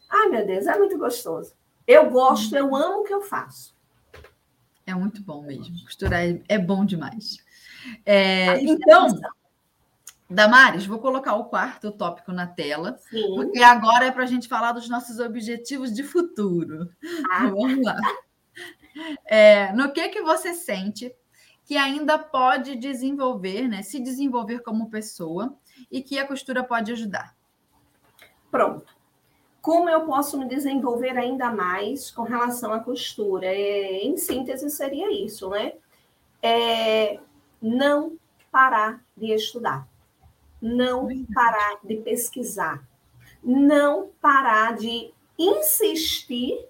Ai, 0.09 0.29
meu 0.29 0.45
Deus, 0.45 0.67
é 0.67 0.77
muito 0.77 0.97
gostoso. 0.97 1.53
Eu 1.87 2.09
gosto, 2.09 2.55
eu 2.55 2.75
amo 2.75 3.01
o 3.01 3.03
que 3.03 3.13
eu 3.13 3.21
faço. 3.21 3.75
É 4.85 4.93
muito 4.93 5.21
bom 5.23 5.41
mesmo. 5.41 5.75
Costurar 5.83 6.23
é, 6.23 6.41
é 6.47 6.57
bom 6.59 6.85
demais. 6.85 7.43
É, 8.05 8.61
então, 8.61 9.07
Damares, 10.29 10.85
vou 10.85 10.99
colocar 10.99 11.35
o 11.35 11.45
quarto 11.45 11.91
tópico 11.91 12.31
na 12.31 12.47
tela, 12.47 12.97
Sim. 13.09 13.35
porque 13.35 13.61
agora 13.61 14.05
é 14.05 14.11
para 14.11 14.23
a 14.23 14.27
gente 14.27 14.47
falar 14.47 14.71
dos 14.71 14.89
nossos 14.89 15.19
objetivos 15.19 15.93
de 15.93 16.03
futuro. 16.03 16.89
Ah. 17.29 17.45
Vamos 17.49 17.83
lá. 17.83 17.97
É, 19.25 19.71
no 19.73 19.91
que 19.91 20.07
que 20.09 20.21
você 20.21 20.53
sente 20.53 21.13
que 21.65 21.77
ainda 21.77 22.17
pode 22.17 22.75
desenvolver, 22.75 23.67
né? 23.67 23.81
Se 23.81 23.99
desenvolver 23.99 24.59
como 24.59 24.89
pessoa 24.89 25.55
e 25.91 26.01
que 26.01 26.17
a 26.19 26.27
costura 26.27 26.63
pode 26.63 26.91
ajudar. 26.91 27.35
Pronto. 28.51 28.95
Como 29.61 29.89
eu 29.89 30.05
posso 30.05 30.37
me 30.37 30.47
desenvolver 30.47 31.17
ainda 31.17 31.51
mais 31.51 32.11
com 32.11 32.21
relação 32.21 32.71
à 32.71 32.79
costura? 32.79 33.47
É, 33.47 34.05
em 34.05 34.15
síntese, 34.15 34.69
seria 34.69 35.11
isso, 35.11 35.49
né? 35.49 35.73
É, 36.41 37.19
não 37.59 38.17
parar 38.51 39.03
de 39.17 39.33
estudar, 39.33 39.87
não 40.61 41.07
parar 41.33 41.79
de 41.83 41.97
pesquisar, 41.97 42.83
não 43.43 44.09
parar 44.21 44.75
de 44.75 45.13
insistir 45.37 46.65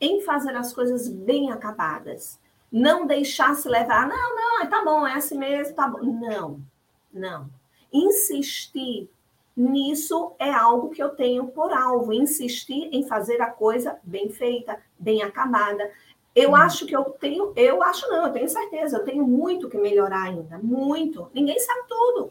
em 0.00 0.20
fazer 0.20 0.54
as 0.56 0.72
coisas 0.72 1.08
bem 1.08 1.50
acabadas. 1.50 2.40
Não 2.70 3.06
deixar 3.06 3.54
se 3.54 3.68
levar, 3.68 4.08
não, 4.08 4.36
não, 4.36 4.66
tá 4.68 4.82
bom, 4.84 5.06
é 5.06 5.14
assim 5.14 5.38
mesmo, 5.38 5.74
tá 5.74 5.86
bom. 5.86 6.00
Não, 6.02 6.60
não. 7.12 7.50
Insistir 7.92 9.08
nisso 9.56 10.32
é 10.38 10.50
algo 10.50 10.90
que 10.90 11.02
eu 11.02 11.10
tenho 11.10 11.48
por 11.48 11.72
alvo, 11.72 12.12
insistir 12.12 12.88
em 12.90 13.06
fazer 13.06 13.40
a 13.42 13.50
coisa 13.50 13.98
bem 14.02 14.30
feita, 14.30 14.80
bem 14.98 15.22
acabada. 15.22 15.90
Eu 16.34 16.56
acho 16.56 16.86
que 16.86 16.96
eu 16.96 17.04
tenho, 17.04 17.52
eu 17.54 17.82
acho 17.82 18.08
não, 18.08 18.26
eu 18.26 18.32
tenho 18.32 18.48
certeza, 18.48 18.96
eu 18.96 19.04
tenho 19.04 19.26
muito 19.26 19.68
que 19.68 19.76
melhorar 19.76 20.22
ainda, 20.22 20.58
muito. 20.58 21.30
Ninguém 21.34 21.58
sabe 21.60 21.82
tudo. 21.86 22.30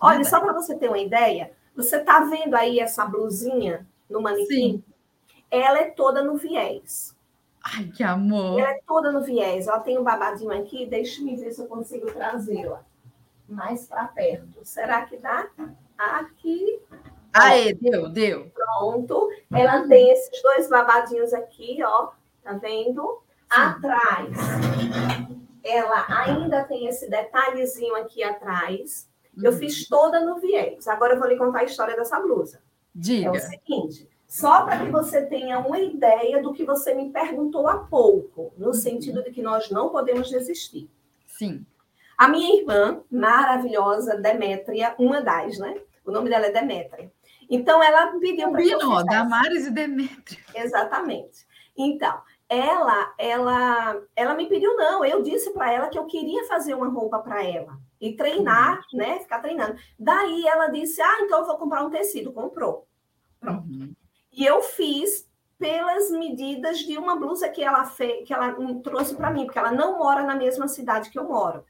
Olha, 0.00 0.24
só 0.24 0.40
para 0.40 0.52
você 0.52 0.76
ter 0.76 0.88
uma 0.88 0.98
ideia, 0.98 1.52
você 1.74 1.96
está 1.96 2.20
vendo 2.20 2.54
aí 2.54 2.80
essa 2.80 3.04
blusinha 3.04 3.86
no 4.08 4.20
manequim? 4.20 4.46
Sim. 4.46 4.84
Ela 5.50 5.78
é 5.80 5.90
toda 5.90 6.22
no 6.22 6.36
viés. 6.36 7.16
Ai, 7.62 7.90
que 7.94 8.02
amor! 8.02 8.60
Ela 8.60 8.70
é 8.70 8.80
toda 8.86 9.10
no 9.10 9.22
viés. 9.22 9.66
Ela 9.66 9.80
tem 9.80 9.98
um 9.98 10.04
babadinho 10.04 10.52
aqui, 10.52 10.86
deixa 10.86 11.20
eu 11.22 11.36
ver 11.36 11.52
se 11.52 11.60
eu 11.60 11.66
consigo 11.66 12.06
trazê-la 12.06 12.84
mais 13.48 13.86
para 13.86 14.06
perto. 14.08 14.64
Será 14.64 15.04
que 15.06 15.16
dá? 15.16 15.48
Aqui. 15.96 16.80
Aê, 17.32 17.74
deu, 17.74 18.08
deu. 18.08 18.50
Pronto. 18.50 19.28
Ela 19.52 19.86
tem 19.86 20.10
esses 20.10 20.42
dois 20.42 20.68
babadinhos 20.68 21.32
aqui, 21.32 21.78
ó. 21.82 22.10
Tá 22.42 22.52
vendo? 22.54 23.22
Atrás. 23.48 24.36
Ela 25.62 26.06
ainda 26.08 26.64
tem 26.64 26.86
esse 26.86 27.08
detalhezinho 27.08 27.96
aqui 27.96 28.22
atrás. 28.22 29.08
Eu 29.42 29.52
uhum. 29.52 29.58
fiz 29.58 29.88
toda 29.88 30.20
no 30.20 30.38
viés. 30.38 30.86
Agora 30.88 31.14
eu 31.14 31.18
vou 31.18 31.28
lhe 31.28 31.36
contar 31.36 31.60
a 31.60 31.64
história 31.64 31.96
dessa 31.96 32.18
blusa. 32.18 32.62
Diga. 32.94 33.28
É 33.28 33.30
o 33.30 33.38
seguinte, 33.38 34.08
só 34.26 34.64
para 34.64 34.84
que 34.84 34.90
você 34.90 35.22
tenha 35.26 35.58
uma 35.58 35.78
ideia 35.78 36.42
do 36.42 36.52
que 36.52 36.64
você 36.64 36.94
me 36.94 37.10
perguntou 37.10 37.68
há 37.68 37.78
pouco, 37.78 38.52
no 38.56 38.68
uhum. 38.68 38.72
sentido 38.72 39.22
de 39.22 39.30
que 39.30 39.42
nós 39.42 39.70
não 39.70 39.90
podemos 39.90 40.30
desistir. 40.30 40.90
Sim. 41.26 41.64
A 42.16 42.28
minha 42.28 42.58
irmã, 42.58 43.02
maravilhosa, 43.10 44.16
Demétria, 44.16 44.94
uma 44.98 45.20
das, 45.20 45.58
né? 45.58 45.78
O 46.04 46.10
nome 46.10 46.30
dela 46.30 46.46
é 46.46 46.52
Demétria. 46.52 47.12
Então, 47.48 47.82
ela 47.82 48.06
pediu 48.18 48.50
para 48.50 48.64
eu 48.64 49.04
Damares 49.04 49.66
e 49.66 49.70
Demétria. 49.70 50.40
Exatamente. 50.54 51.46
Então, 51.76 52.18
ela, 52.48 53.12
ela, 53.18 54.02
ela 54.16 54.34
me 54.34 54.48
pediu 54.48 54.74
não. 54.76 55.04
Eu 55.04 55.22
disse 55.22 55.52
para 55.52 55.70
ela 55.70 55.88
que 55.88 55.98
eu 55.98 56.06
queria 56.06 56.44
fazer 56.46 56.74
uma 56.74 56.88
roupa 56.88 57.18
para 57.18 57.44
ela 57.44 57.78
e 58.00 58.14
treinar, 58.14 58.78
uhum. 58.92 58.98
né? 58.98 59.18
Ficar 59.20 59.40
treinando. 59.40 59.76
Daí 59.98 60.46
ela 60.46 60.68
disse: 60.68 61.00
Ah, 61.00 61.18
então 61.22 61.40
eu 61.40 61.46
vou 61.46 61.58
comprar 61.58 61.84
um 61.84 61.90
tecido. 61.90 62.32
Comprou. 62.32 62.86
Pronto. 63.40 63.66
Uhum. 63.68 63.94
E 64.32 64.44
eu 64.44 64.62
fiz 64.62 65.26
pelas 65.58 66.10
medidas 66.10 66.78
de 66.80 66.98
uma 66.98 67.16
blusa 67.16 67.48
que 67.48 67.62
ela 67.62 67.84
fez, 67.86 68.26
que 68.26 68.34
ela 68.34 68.54
trouxe 68.82 69.14
para 69.14 69.30
mim, 69.30 69.46
porque 69.46 69.58
ela 69.58 69.72
não 69.72 69.98
mora 69.98 70.22
na 70.22 70.34
mesma 70.34 70.68
cidade 70.68 71.10
que 71.10 71.18
eu 71.18 71.24
moro. 71.24 71.64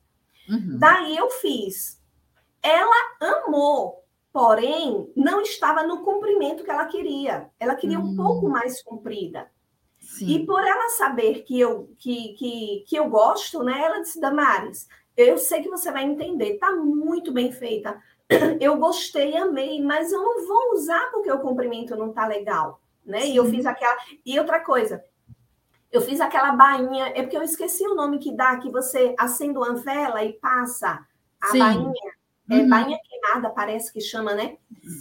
Uhum. 0.49 0.79
Daí 0.79 1.17
eu 1.17 1.31
fiz. 1.31 2.03
Ela 2.63 3.17
amou, 3.21 4.05
porém 4.33 5.13
não 5.15 5.41
estava 5.41 5.85
no 5.85 6.03
comprimento 6.03 6.65
que 6.65 6.71
ela 6.71 6.87
queria. 6.87 7.49
Ela 7.61 7.77
queria 7.77 7.99
um 8.01 8.17
pouco 8.17 8.47
hum. 8.47 8.51
mais 8.51 8.83
comprida. 8.83 9.49
Sim. 10.01 10.27
E 10.29 10.47
por 10.47 10.61
ela 10.61 10.89
saber 10.91 11.43
que 11.43 11.59
eu 11.59 11.95
que, 11.99 12.35
que, 12.35 12.85
que 12.87 12.97
eu 12.97 13.09
gosto, 13.09 13.63
né? 13.63 13.85
Ela 13.85 14.01
disse, 14.01 14.21
Damares, 14.21 14.89
eu 15.17 15.39
sei 15.39 15.63
que 15.63 15.69
você 15.69 15.91
vai 15.91 16.05
entender, 16.05 16.59
tá 16.59 16.73
muito 16.73 17.33
bem 17.33 17.51
feita. 17.51 18.01
Eu 18.61 18.77
gostei, 18.77 19.37
amei, 19.37 19.81
mas 19.81 20.11
eu 20.11 20.21
não 20.21 20.47
vou 20.49 20.73
usar 20.73 21.13
porque 21.13 21.31
o 21.31 21.39
comprimento 21.39 21.95
não 21.95 22.13
tá 22.13 22.27
legal, 22.27 22.81
né? 23.05 23.21
Sim. 23.21 23.33
E 23.33 23.37
eu 23.37 23.45
fiz 23.45 23.65
aquela. 23.65 23.97
E 24.25 24.37
outra 24.37 24.59
coisa, 24.59 25.05
eu 25.93 26.01
fiz 26.01 26.21
aquela 26.21 26.51
bainha, 26.53 27.13
é 27.15 27.23
porque 27.23 27.37
eu 27.37 27.43
esqueci 27.43 27.87
o 27.87 27.95
nome 27.95 28.19
que 28.19 28.37
dá, 28.37 28.57
que 28.57 28.69
você 28.69 29.15
acende 29.17 29.57
uma 29.57 29.75
vela 29.77 30.25
e 30.25 30.33
passa 30.33 31.07
a 31.41 31.47
Sim. 31.49 31.59
bainha. 31.61 32.17
É 32.49 32.55
uhum. 32.59 32.69
bainha 32.69 32.99
queimada, 33.09 33.51
parece 33.51 33.93
que 33.93 34.01
chama, 34.01 34.35
né? 34.35 34.57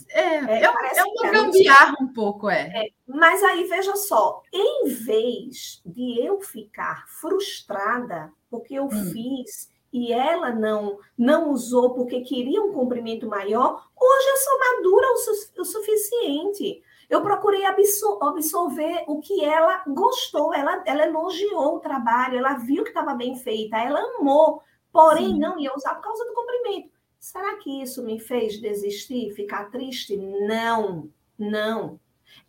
É, 0.09 0.19
é, 0.19 0.61
é, 0.61 0.63
é 0.63 1.03
uma 1.03 1.31
gambiarra 1.31 1.95
um 2.01 2.07
pouco, 2.07 2.49
é. 2.49 2.71
é. 2.73 2.89
Mas 3.07 3.43
aí, 3.43 3.65
veja 3.65 3.95
só, 3.95 4.41
em 4.51 4.87
vez 4.89 5.81
de 5.85 6.25
eu 6.25 6.41
ficar 6.41 7.05
frustrada 7.07 8.31
porque 8.49 8.73
eu 8.73 8.85
hum. 8.85 9.11
fiz 9.11 9.69
e 9.95 10.11
ela 10.11 10.51
não 10.51 10.99
não 11.17 11.51
usou 11.51 11.93
porque 11.93 12.19
queria 12.19 12.61
um 12.61 12.73
comprimento 12.73 13.25
maior, 13.27 13.87
hoje 13.95 14.27
eu 14.29 14.37
sou 14.37 14.59
madura 14.59 15.07
o, 15.13 15.15
su 15.15 15.61
o 15.61 15.65
suficiente. 15.65 16.83
Eu 17.09 17.21
procurei 17.21 17.65
absor 17.65 18.21
absorver 18.21 19.05
o 19.07 19.21
que 19.21 19.45
ela 19.45 19.83
gostou, 19.87 20.53
ela, 20.53 20.83
ela 20.85 21.05
elogiou 21.07 21.75
o 21.75 21.79
trabalho, 21.79 22.37
ela 22.37 22.57
viu 22.57 22.83
que 22.83 22.89
estava 22.89 23.13
bem 23.13 23.37
feita, 23.37 23.77
ela 23.77 24.01
amou, 24.17 24.61
porém 24.91 25.35
Sim. 25.35 25.39
não 25.39 25.57
ia 25.57 25.73
usar 25.73 25.95
por 25.95 26.03
causa 26.03 26.25
do 26.25 26.33
comprimento. 26.33 26.89
Será 27.17 27.55
que 27.55 27.81
isso 27.81 28.03
me 28.03 28.19
fez 28.19 28.59
desistir, 28.59 29.31
ficar 29.31 29.71
triste? 29.71 30.17
Não, 30.17 31.09
não. 31.39 31.99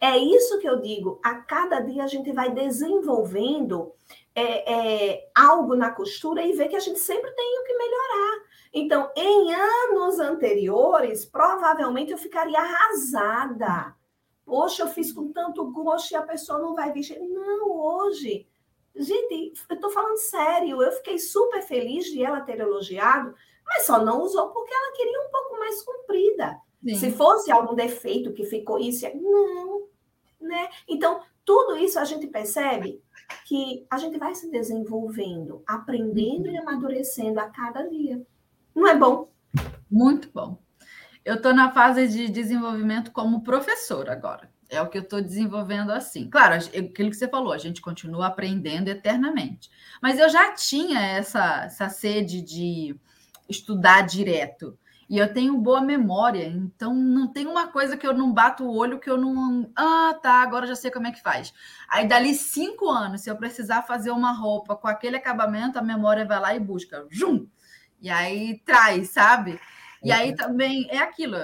É 0.01 0.17
isso 0.19 0.59
que 0.59 0.69
eu 0.69 0.81
digo. 0.81 1.21
A 1.23 1.37
cada 1.37 1.79
dia 1.79 2.03
a 2.03 2.09
gente 2.09 2.33
vai 2.33 2.51
desenvolvendo 2.51 3.93
é, 4.37 4.73
é, 5.15 5.31
algo 5.35 5.75
na 5.75 5.91
costura 5.91 6.43
e 6.43 6.53
vê 6.53 6.69
que 6.69 6.77
a 6.77 6.81
gente 6.81 6.99
sempre 6.99 7.31
tem 7.33 7.59
o 7.59 7.65
que 7.65 7.77
melhorar. 7.77 8.45
Então, 8.73 9.11
em 9.17 9.55
anos 9.55 10.21
anteriores, 10.21 11.25
provavelmente 11.25 12.13
eu 12.13 12.19
ficaria 12.19 12.61
arrasada. 12.61 13.97
Poxa, 14.45 14.83
eu 14.83 14.89
fiz 14.89 15.11
com 15.11 15.33
tanto 15.33 15.73
gosto 15.73 16.13
e 16.13 16.17
a 16.17 16.23
pessoa 16.23 16.59
não 16.59 16.75
vai 16.75 16.93
vestir. 16.93 17.19
Não, 17.19 17.71
hoje. 17.71 18.47
Gente, 18.95 19.55
eu 19.71 19.75
estou 19.75 19.91
falando 19.91 20.19
sério. 20.19 20.83
Eu 20.83 20.93
fiquei 20.93 21.19
super 21.19 21.63
feliz 21.63 22.05
de 22.05 22.23
ela 22.23 22.43
ter 22.43 22.61
elogiado, 22.61 23.35
mas 23.65 23.87
só 23.87 24.05
não 24.05 24.21
usou 24.21 24.51
porque 24.51 24.73
ela 24.73 24.93
queria 24.93 25.21
um 25.27 25.31
pouco 25.31 25.59
mais 25.59 25.83
comprida. 25.83 26.61
Sim. 26.85 26.97
Se 26.97 27.11
fosse 27.13 27.51
algum 27.51 27.75
defeito 27.75 28.35
que 28.35 28.45
ficou 28.45 28.79
isso, 28.79 29.07
não, 29.17 29.89
né? 30.39 30.69
Então, 30.87 31.23
tudo 31.47 31.79
isso 31.79 31.99
a 31.99 32.05
gente 32.05 32.27
percebe 32.27 33.01
que 33.47 33.87
a 33.89 33.97
gente 33.97 34.19
vai 34.19 34.35
se 34.35 34.51
desenvolvendo, 34.51 35.63
aprendendo 35.67 36.49
e 36.49 36.59
amadurecendo 36.59 37.39
a 37.39 37.49
cada 37.49 37.89
dia. 37.89 38.21
Não 38.75 38.87
é 38.87 38.97
bom? 38.97 39.31
Muito 39.91 40.29
bom. 40.35 40.59
Eu 41.25 41.37
estou 41.37 41.55
na 41.55 41.73
fase 41.73 42.09
de 42.09 42.29
desenvolvimento 42.29 43.13
como 43.13 43.43
professor 43.43 44.11
agora. 44.11 44.51
É 44.69 44.83
o 44.83 44.89
que 44.89 44.99
eu 44.99 45.03
estou 45.03 45.23
desenvolvendo 45.23 45.91
assim. 45.93 46.29
Claro, 46.29 46.57
aquilo 46.57 47.11
que 47.11 47.17
você 47.17 47.29
falou, 47.29 47.53
a 47.53 47.59
gente 47.59 47.81
continua 47.81 48.27
aprendendo 48.27 48.89
eternamente. 48.89 49.71
Mas 50.03 50.19
eu 50.19 50.29
já 50.29 50.53
tinha 50.53 51.01
essa, 51.01 51.65
essa 51.65 51.89
sede 51.89 52.43
de 52.43 52.97
estudar 53.49 54.03
direto. 54.03 54.77
E 55.09 55.19
eu 55.19 55.33
tenho 55.33 55.57
boa 55.57 55.81
memória, 55.81 56.49
então 56.49 56.93
não 56.93 57.29
tem 57.29 57.47
uma 57.47 57.69
coisa 57.69 57.97
que 57.97 58.05
eu 58.05 58.13
não 58.13 58.33
bato 58.33 58.65
o 58.65 58.77
olho 58.77 58.99
que 58.99 59.09
eu 59.09 59.17
não. 59.17 59.71
Ah, 59.77 60.19
tá, 60.21 60.43
agora 60.43 60.67
já 60.67 60.75
sei 60.75 60.91
como 60.91 61.07
é 61.07 61.13
que 61.13 61.23
faz. 61.23 61.55
Aí, 61.89 62.09
dali 62.09 62.35
cinco 62.35 62.89
anos, 62.91 63.21
se 63.21 63.31
eu 63.31 63.37
precisar 63.37 63.83
fazer 63.83 64.11
uma 64.11 64.33
roupa 64.33 64.75
com 64.75 64.89
aquele 64.89 65.17
acabamento, 65.17 65.79
a 65.79 65.83
memória 65.83 66.25
vai 66.25 66.41
lá 66.41 66.55
e 66.57 66.61
busca. 66.61 67.07
Jum! 67.09 67.47
E 68.01 68.11
aí 68.11 68.61
traz, 68.65 69.11
sabe? 69.11 69.61
E 70.07 70.13
aí 70.13 70.31
uhum. 70.31 70.37
também 70.37 70.87
é 70.89 70.99
aquilo, 70.99 71.37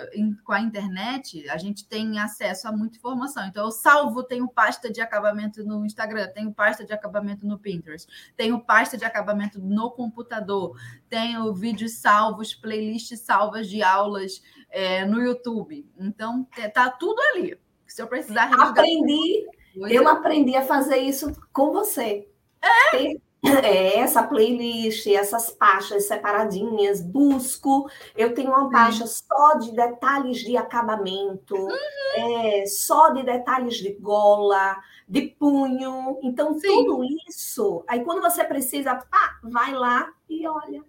com 0.44 0.52
a 0.52 0.60
internet, 0.60 1.48
a 1.50 1.56
gente 1.56 1.84
tem 1.84 2.20
acesso 2.20 2.68
a 2.68 2.72
muita 2.72 2.96
informação. 2.96 3.44
Então, 3.44 3.64
eu 3.64 3.72
salvo, 3.72 4.22
tenho 4.22 4.46
pasta 4.46 4.88
de 4.88 5.00
acabamento 5.00 5.64
no 5.64 5.84
Instagram, 5.84 6.28
tenho 6.28 6.52
pasta 6.52 6.84
de 6.84 6.92
acabamento 6.92 7.44
no 7.44 7.58
Pinterest, 7.58 8.06
tenho 8.36 8.60
pasta 8.60 8.96
de 8.96 9.04
acabamento 9.04 9.60
no 9.60 9.90
computador, 9.90 10.78
tenho 11.08 11.52
vídeos 11.52 11.94
salvos, 11.94 12.54
playlists 12.54 13.18
salvas 13.18 13.68
de 13.68 13.82
aulas 13.82 14.40
é, 14.70 15.04
no 15.04 15.20
YouTube. 15.20 15.84
Então, 15.98 16.46
tá 16.72 16.88
tudo 16.88 17.20
ali. 17.32 17.58
Se 17.84 18.00
eu 18.00 18.06
precisar 18.06 18.48
Aprendi, 18.54 19.44
eu 19.74 20.06
aprendi 20.06 20.54
a 20.54 20.62
fazer 20.62 20.98
isso 20.98 21.32
com 21.52 21.72
você. 21.72 22.28
É? 22.62 23.31
é, 23.64 23.98
essa 23.98 24.22
playlist, 24.22 25.06
essas 25.08 25.50
pastas 25.50 26.06
separadinhas, 26.06 27.00
busco. 27.00 27.90
Eu 28.16 28.34
tenho 28.34 28.50
uma 28.50 28.70
pasta 28.70 29.06
só 29.06 29.58
de 29.58 29.72
detalhes 29.72 30.38
de 30.38 30.56
acabamento, 30.56 31.56
uhum. 31.56 31.70
é, 32.16 32.64
só 32.66 33.10
de 33.10 33.24
detalhes 33.24 33.76
de 33.76 33.92
gola, 33.94 34.76
de 35.08 35.22
punho. 35.22 36.18
Então, 36.22 36.54
Sim. 36.54 36.68
tudo 36.68 37.04
isso. 37.28 37.84
Aí, 37.88 38.04
quando 38.04 38.22
você 38.22 38.44
precisa, 38.44 38.94
pá, 38.94 39.38
vai 39.42 39.72
lá 39.74 40.08
e 40.28 40.46
olha. 40.46 40.84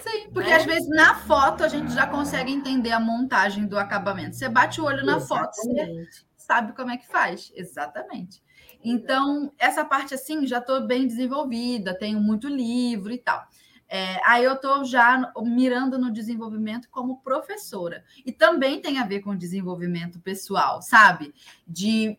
Sim, 0.00 0.28
porque 0.32 0.50
é. 0.50 0.56
às 0.56 0.64
vezes 0.64 0.88
na 0.88 1.14
foto 1.14 1.62
a 1.62 1.68
gente 1.68 1.92
já 1.92 2.06
consegue 2.06 2.52
entender 2.52 2.90
a 2.90 3.00
montagem 3.00 3.66
do 3.66 3.78
acabamento. 3.78 4.36
Você 4.36 4.48
bate 4.48 4.80
o 4.80 4.84
olho 4.84 5.06
na 5.06 5.16
Exatamente. 5.16 5.26
foto, 5.28 5.54
você 5.54 6.08
sabe 6.36 6.72
como 6.74 6.90
é 6.90 6.96
que 6.96 7.06
faz. 7.06 7.52
Exatamente. 7.54 8.42
Então, 8.84 9.50
essa 9.58 9.84
parte 9.84 10.14
assim, 10.14 10.46
já 10.46 10.58
estou 10.58 10.86
bem 10.86 11.06
desenvolvida, 11.06 11.98
tenho 11.98 12.20
muito 12.20 12.46
livro 12.46 13.12
e 13.12 13.18
tal. 13.18 13.48
É, 13.88 14.20
aí 14.24 14.44
eu 14.44 14.54
estou 14.54 14.84
já 14.84 15.32
mirando 15.42 15.98
no 15.98 16.12
desenvolvimento 16.12 16.88
como 16.90 17.20
professora. 17.20 18.04
E 18.24 18.32
também 18.32 18.80
tem 18.80 18.98
a 18.98 19.06
ver 19.06 19.20
com 19.20 19.36
desenvolvimento 19.36 20.20
pessoal, 20.20 20.82
sabe? 20.82 21.34
De 21.66 22.18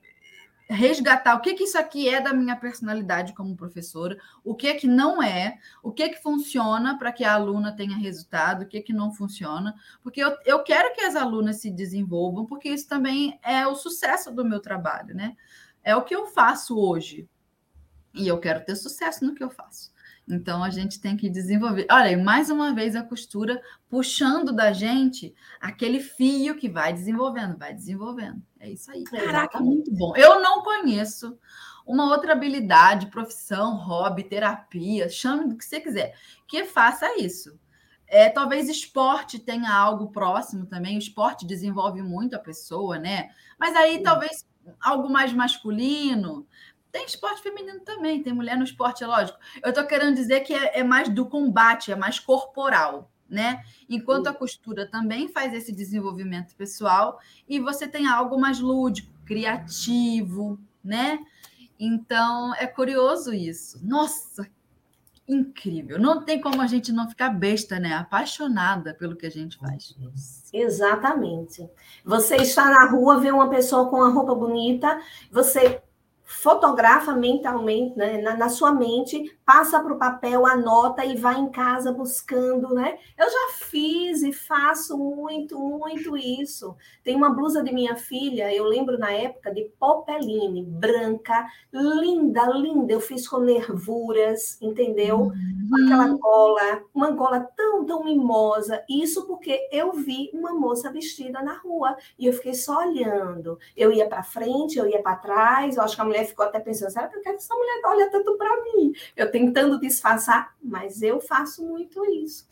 resgatar 0.68 1.36
o 1.36 1.42
que, 1.42 1.54
que 1.54 1.66
isso 1.66 1.78
aqui 1.78 2.10
é 2.10 2.20
da 2.20 2.34
minha 2.34 2.56
personalidade 2.56 3.34
como 3.34 3.56
professora, 3.56 4.18
o 4.44 4.56
que 4.56 4.74
que 4.74 4.88
não 4.88 5.22
é, 5.22 5.60
o 5.84 5.92
que 5.92 6.10
que 6.10 6.22
funciona 6.22 6.98
para 6.98 7.12
que 7.12 7.24
a 7.24 7.34
aluna 7.34 7.76
tenha 7.76 7.96
resultado, 7.96 8.64
o 8.64 8.66
que 8.66 8.82
que 8.82 8.92
não 8.92 9.12
funciona, 9.12 9.76
porque 10.02 10.24
eu, 10.24 10.36
eu 10.44 10.64
quero 10.64 10.94
que 10.96 11.02
as 11.02 11.16
alunas 11.16 11.58
se 11.58 11.70
desenvolvam, 11.70 12.46
porque 12.46 12.70
isso 12.70 12.88
também 12.88 13.40
é 13.44 13.68
o 13.68 13.76
sucesso 13.76 14.32
do 14.32 14.44
meu 14.44 14.60
trabalho, 14.60 15.14
né? 15.14 15.36
É 15.86 15.96
o 15.96 16.02
que 16.02 16.16
eu 16.16 16.26
faço 16.26 16.78
hoje. 16.78 17.30
E 18.14 18.28
eu 18.28 18.40
quero 18.40 18.66
ter 18.66 18.76
sucesso 18.76 19.24
no 19.24 19.36
que 19.36 19.44
eu 19.44 19.50
faço. 19.50 19.94
Então 20.28 20.64
a 20.64 20.72
gente 20.72 21.00
tem 21.00 21.16
que 21.16 21.30
desenvolver. 21.30 21.86
Olha, 21.92 22.18
mais 22.18 22.50
uma 22.50 22.74
vez 22.74 22.96
a 22.96 23.04
costura 23.04 23.62
puxando 23.88 24.52
da 24.52 24.74
gente 24.74 25.36
aquele 25.62 26.00
fio 26.00 26.56
que 26.56 26.68
vai 26.68 26.92
desenvolvendo, 26.92 27.58
vai 27.58 27.74
desenvolvendo. 27.74 28.42
É 28.60 28.72
isso 28.72 28.90
aí. 28.90 29.04
Caraca, 29.04 29.60
muito 29.60 29.94
bom. 29.94 30.14
Eu 30.16 30.42
não 30.42 30.64
conheço 30.64 31.38
uma 31.86 32.10
outra 32.10 32.34
habilidade, 32.34 33.12
profissão, 33.12 33.78
hobby, 33.78 34.24
terapia, 34.24 35.08
chame 35.08 35.48
do 35.48 35.56
que 35.56 35.64
você 35.64 35.80
quiser, 35.80 36.16
que 36.48 36.66
faça 36.66 37.20
isso. 37.20 37.60
É, 38.08 38.30
talvez 38.30 38.68
esporte 38.68 39.38
tenha 39.38 39.72
algo 39.72 40.12
próximo 40.12 40.66
também. 40.66 40.96
O 40.96 41.00
esporte 41.00 41.46
desenvolve 41.46 42.02
muito 42.02 42.36
a 42.36 42.40
pessoa, 42.40 42.98
né? 42.98 43.30
Mas 43.60 43.76
aí 43.76 43.98
Sim. 43.98 44.04
talvez 44.04 44.46
algo 44.82 45.10
mais 45.10 45.34
masculino. 45.34 46.48
Tem 46.92 47.06
esporte 47.06 47.42
feminino 47.42 47.82
também, 47.82 48.24
tem 48.24 48.34
mulher 48.34 48.58
no 48.58 48.64
esporte, 48.64 49.04
é 49.04 49.08
lógico. 49.08 49.38
Eu 49.62 49.70
estou 49.70 49.86
querendo 49.86 50.16
dizer 50.16 50.42
que 50.42 50.54
é, 50.54 50.80
é, 50.80 50.84
mais 50.84 51.10
do 51.10 51.26
combate, 51.26 51.92
é 51.92 51.96
mais 51.96 52.20
corporal, 52.20 53.12
né? 53.30 53.64
Enquanto 53.90 54.28
a 54.28 54.34
costura 54.34 54.90
também 54.90 55.28
faz 55.28 55.54
esse 55.54 55.74
desenvolvimento 55.74 56.56
pessoal 56.56 57.20
e 57.50 57.60
você 57.60 57.88
tem 57.88 58.08
algo 58.08 58.40
mais 58.40 58.60
lúdico, 58.60 59.12
criativo, 59.26 60.58
né? 60.84 61.20
Então 61.80 62.56
é 62.56 62.66
curioso 62.66 63.34
isso. 63.34 63.86
Nossa, 63.86 64.50
incrível. 65.28 66.00
Não 66.00 66.24
tem 66.24 66.40
como 66.40 66.62
a 66.62 66.68
gente 66.68 66.92
não 66.92 67.10
ficar 67.10 67.30
besta, 67.30 67.80
né? 67.80 67.94
Apaixonada 67.94 68.94
pelo 68.94 69.16
que 69.16 69.26
a 69.26 69.32
gente 69.32 69.58
faz. 69.58 69.96
Exatamente. 70.54 71.68
Você 72.04 72.36
está 72.38 72.70
na 72.70 72.90
rua, 72.90 73.20
vê 73.20 73.32
uma 73.32 73.50
pessoa 73.50 73.90
com 73.90 73.98
uma 73.98 74.10
roupa 74.10 74.36
bonita, 74.36 75.00
você 75.32 75.82
fotografa 76.26 77.14
mentalmente, 77.14 77.96
né, 77.96 78.20
na, 78.20 78.36
na, 78.36 78.50
sua 78.50 78.72
mente, 78.72 79.38
passa 79.46 79.80
para 79.80 79.94
o 79.94 80.00
papel, 80.00 80.46
anota 80.46 81.06
e 81.06 81.16
vai 81.16 81.40
em 81.40 81.50
casa 81.50 81.92
buscando, 81.92 82.74
né? 82.74 82.98
Eu 83.18 83.30
já 83.30 83.54
fiz 83.54 84.24
e 84.24 84.34
faço 84.34 84.98
muito, 84.98 85.60
muito 85.60 86.18
isso. 86.18 86.76
Tem 87.04 87.16
uma 87.16 87.30
blusa 87.30 87.64
de 87.64 87.72
minha 87.72 87.96
filha, 87.96 88.54
eu 88.54 88.66
lembro 88.66 88.98
na 88.98 89.12
época 89.12 89.54
de 89.54 89.66
Popeline, 89.80 90.64
branca, 90.64 91.46
linda, 91.72 92.48
linda. 92.48 92.92
Eu 92.92 93.00
fiz 93.00 93.28
com 93.28 93.40
nervuras, 93.40 94.60
entendeu? 94.60 95.20
Uhum. 95.20 95.86
Aquela 95.86 96.08
gola, 96.18 96.84
uma 96.94 97.12
gola 97.12 97.42
tão, 97.56 97.86
tão 97.86 98.04
mimosa. 98.04 98.84
Isso 98.90 99.28
porque 99.28 99.70
eu 99.72 99.94
vi 99.94 100.32
uma 100.34 100.54
moça 100.54 100.92
vestida 100.92 101.44
na 101.44 101.54
rua 101.58 101.96
e 102.18 102.26
eu 102.26 102.34
fiquei 102.34 102.56
só 102.56 102.80
olhando. 102.80 103.60
Eu 103.78 103.92
ia 103.92 104.08
para 104.08 104.24
frente, 104.24 104.80
eu 104.80 104.88
ia 104.88 105.02
para 105.02 105.18
trás, 105.18 105.78
eu 105.78 105.84
acho 105.84 105.96
que 105.96 106.02
a 106.02 106.06
mulher 106.06 106.15
mulher 106.16 106.26
ficou 106.26 106.46
até 106.46 106.60
pensando, 106.60 106.92
será 106.92 107.08
que 107.08 107.28
essa 107.28 107.54
mulher 107.54 107.82
olha 107.86 108.10
tanto 108.10 108.38
para 108.38 108.64
mim? 108.64 108.94
Eu 109.16 109.30
tentando 109.30 109.80
disfarçar, 109.80 110.56
mas 110.64 111.02
eu 111.02 111.20
faço 111.20 111.66
muito 111.66 112.06
isso. 112.06 112.48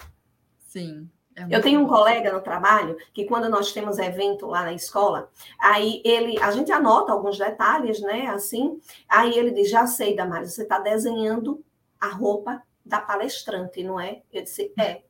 Sim. 0.67 1.09
É 1.35 1.47
eu 1.49 1.61
tenho 1.61 1.79
um 1.81 1.87
colega 1.87 2.31
no 2.31 2.41
trabalho 2.41 2.95
que 3.11 3.25
quando 3.25 3.49
nós 3.49 3.71
temos 3.71 3.97
evento 3.97 4.45
lá 4.45 4.63
na 4.63 4.73
escola, 4.73 5.31
aí 5.59 5.99
ele, 6.05 6.39
a 6.39 6.51
gente 6.51 6.71
anota 6.71 7.11
alguns 7.11 7.39
detalhes, 7.39 7.99
né? 8.01 8.27
Assim, 8.27 8.79
aí 9.09 9.35
ele 9.35 9.49
diz: 9.49 9.67
já 9.67 9.87
sei, 9.87 10.15
Damares, 10.15 10.53
você 10.53 10.61
está 10.61 10.77
desenhando 10.77 11.63
a 11.99 12.07
roupa 12.09 12.61
da 12.85 12.99
palestrante, 12.99 13.83
não 13.83 13.99
é? 13.99 14.21
Eu 14.31 14.43
disse: 14.43 14.71
é. 14.79 15.01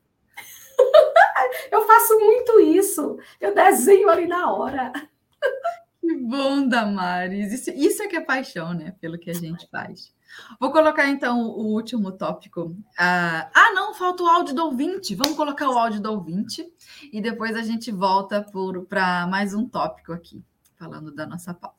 eu 1.69 1.85
faço 1.85 2.17
muito 2.17 2.57
isso. 2.61 3.17
Eu 3.41 3.53
desenho 3.53 4.09
ali 4.09 4.25
na 4.25 4.53
hora. 4.53 4.93
Que 6.03 6.15
bom, 6.17 6.67
Damares. 6.67 7.53
Isso, 7.53 7.69
isso 7.69 8.03
é 8.03 8.07
que 8.07 8.17
é 8.17 8.19
paixão, 8.19 8.73
né? 8.73 8.93
Pelo 8.99 9.17
que 9.17 9.29
a 9.29 9.33
gente 9.33 9.65
faz. 9.71 10.13
Vou 10.59 10.69
colocar 10.69 11.07
então 11.07 11.43
o 11.43 11.67
último 11.73 12.11
tópico. 12.11 12.75
Ah, 12.99 13.49
ah, 13.55 13.71
não, 13.71 13.93
falta 13.93 14.21
o 14.21 14.27
áudio 14.27 14.53
do 14.53 14.65
ouvinte. 14.65 15.15
Vamos 15.15 15.37
colocar 15.37 15.69
o 15.69 15.77
áudio 15.77 16.01
do 16.01 16.11
ouvinte 16.11 16.67
e 17.09 17.21
depois 17.21 17.55
a 17.55 17.61
gente 17.61 17.89
volta 17.89 18.45
para 18.89 19.25
mais 19.27 19.53
um 19.53 19.65
tópico 19.65 20.11
aqui, 20.11 20.43
falando 20.75 21.09
da 21.09 21.25
nossa 21.25 21.53
pauta. 21.53 21.77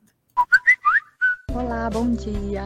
Olá, 1.52 1.90
bom 1.90 2.10
dia. 2.12 2.64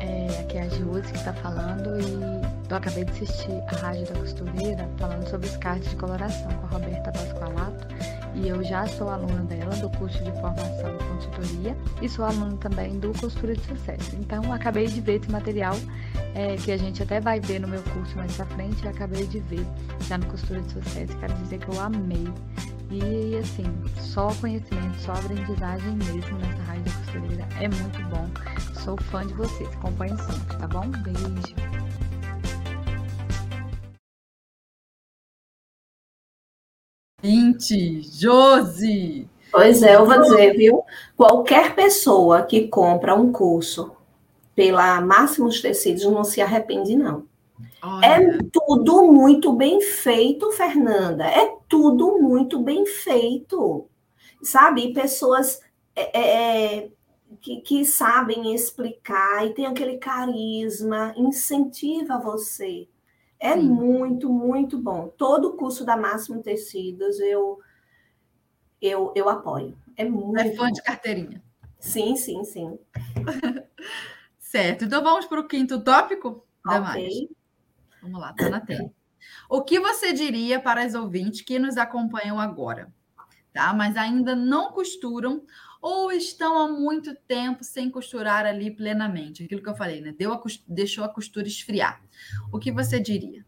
É, 0.00 0.40
aqui 0.40 0.58
é 0.58 0.62
a 0.62 0.68
Josi 0.70 1.12
que 1.12 1.18
está 1.18 1.32
falando 1.34 2.00
e 2.00 2.68
eu 2.68 2.76
acabei 2.76 3.04
de 3.04 3.12
assistir 3.12 3.52
a 3.68 3.76
Rádio 3.76 4.12
da 4.12 4.18
Costureira 4.18 4.90
falando 4.98 5.28
sobre 5.28 5.46
os 5.46 5.56
cards 5.58 5.88
de 5.88 5.94
coloração 5.94 6.50
com 6.58 6.66
a 6.66 6.70
Roberta 6.70 7.12
Pascoalato 7.12 7.86
e 8.34 8.48
eu 8.48 8.62
já 8.62 8.86
sou 8.86 9.08
aluna 9.08 9.42
dela 9.44 9.74
do 9.76 9.90
curso 9.98 10.22
de 10.22 10.30
formação 10.32 10.94
e 10.94 11.04
consultoria 11.04 11.76
e 12.00 12.08
sou 12.08 12.24
aluna 12.24 12.56
também 12.56 12.98
do 12.98 13.12
Costura 13.18 13.54
de 13.54 13.62
Sucesso. 13.64 14.16
Então, 14.16 14.52
acabei 14.52 14.86
de 14.86 15.00
ver 15.00 15.20
esse 15.20 15.30
material 15.30 15.76
é, 16.34 16.56
que 16.56 16.72
a 16.72 16.76
gente 16.76 17.02
até 17.02 17.20
vai 17.20 17.40
ver 17.40 17.60
no 17.60 17.68
meu 17.68 17.82
curso 17.82 18.16
mais 18.16 18.34
pra 18.36 18.46
frente, 18.46 18.84
eu 18.84 18.90
acabei 18.90 19.26
de 19.26 19.40
ver 19.40 19.66
já 20.08 20.18
no 20.18 20.26
Costura 20.26 20.60
de 20.60 20.72
Sucesso. 20.72 21.16
Quero 21.18 21.34
dizer 21.34 21.58
que 21.58 21.68
eu 21.68 21.80
amei. 21.80 22.28
E 22.90 23.36
assim, 23.36 23.64
só 23.98 24.34
conhecimento, 24.40 24.98
só 24.98 25.12
aprendizagem 25.12 25.92
mesmo 25.92 26.38
nessa 26.38 26.62
rádio 26.64 26.92
costureira. 26.92 27.48
É 27.60 27.68
muito 27.68 28.02
bom. 28.10 28.28
Sou 28.82 28.96
fã 28.96 29.24
de 29.24 29.34
vocês. 29.34 29.68
Acompanhe 29.74 30.16
sempre, 30.18 30.56
tá 30.56 30.66
bom? 30.66 30.88
Beijo. 30.88 31.79
Gente, 37.22 38.02
Josi! 38.02 39.28
Pois 39.52 39.82
é, 39.82 39.96
eu 39.96 40.06
vou 40.06 40.20
dizer, 40.22 40.56
viu? 40.56 40.82
Qualquer 41.16 41.74
pessoa 41.74 42.42
que 42.42 42.68
compra 42.68 43.14
um 43.14 43.32
curso 43.32 43.92
pela 44.54 45.00
Máximos 45.00 45.60
Tecidos 45.60 46.04
não 46.04 46.24
se 46.24 46.40
arrepende, 46.40 46.96
não. 46.96 47.24
Olha. 47.82 48.06
É 48.06 48.38
tudo 48.52 49.12
muito 49.12 49.52
bem 49.52 49.80
feito, 49.80 50.50
Fernanda. 50.52 51.24
É 51.24 51.56
tudo 51.68 52.18
muito 52.20 52.60
bem 52.60 52.86
feito. 52.86 53.86
Sabe? 54.42 54.92
Pessoas 54.92 55.60
é, 55.96 56.18
é, 56.18 56.76
é 56.76 56.90
que, 57.40 57.60
que 57.60 57.84
sabem 57.84 58.54
explicar 58.54 59.46
e 59.46 59.54
tem 59.54 59.66
aquele 59.66 59.98
carisma, 59.98 61.12
incentiva 61.16 62.18
você. 62.18 62.86
É 63.40 63.54
Sim. 63.54 63.62
muito, 63.62 64.28
muito 64.28 64.78
bom. 64.78 65.08
Todo 65.08 65.48
o 65.48 65.56
curso 65.56 65.84
da 65.84 65.96
Máximo 65.96 66.42
Tecidos 66.42 67.18
eu, 67.18 67.58
eu, 68.80 69.12
eu 69.16 69.28
apoio. 69.30 69.76
É 69.96 70.04
muito. 70.04 70.38
É 70.38 70.54
fã 70.54 70.66
bom. 70.66 70.72
de 70.72 70.82
carteirinha. 70.82 71.42
Sim, 71.78 72.16
sim, 72.16 72.44
sim. 72.44 72.78
certo. 74.38 74.84
Então 74.84 75.02
vamos 75.02 75.24
para 75.24 75.40
o 75.40 75.48
quinto 75.48 75.82
tópico? 75.82 76.46
Ok. 76.66 77.30
Vamos 78.02 78.20
lá, 78.20 78.30
está 78.30 78.50
na 78.50 78.60
tela. 78.60 78.90
O 79.48 79.62
que 79.62 79.80
você 79.80 80.12
diria 80.12 80.60
para 80.60 80.82
as 80.82 80.94
ouvintes 80.94 81.40
que 81.40 81.58
nos 81.58 81.78
acompanham 81.78 82.38
agora, 82.38 82.92
tá? 83.52 83.72
Mas 83.72 83.96
ainda 83.96 84.36
não 84.36 84.72
costuram 84.72 85.44
ou 85.80 86.12
estão 86.12 86.58
há 86.58 86.68
muito 86.68 87.14
tempo 87.26 87.64
sem 87.64 87.90
costurar 87.90 88.44
ali 88.44 88.70
plenamente. 88.70 89.44
Aquilo 89.44 89.62
que 89.62 89.68
eu 89.68 89.74
falei, 89.74 90.00
né? 90.00 90.14
Deu 90.16 90.32
a, 90.32 90.42
deixou 90.68 91.04
a 91.04 91.08
costura 91.08 91.46
esfriar. 91.46 92.02
O 92.52 92.58
que 92.58 92.70
você 92.70 93.00
diria? 93.00 93.44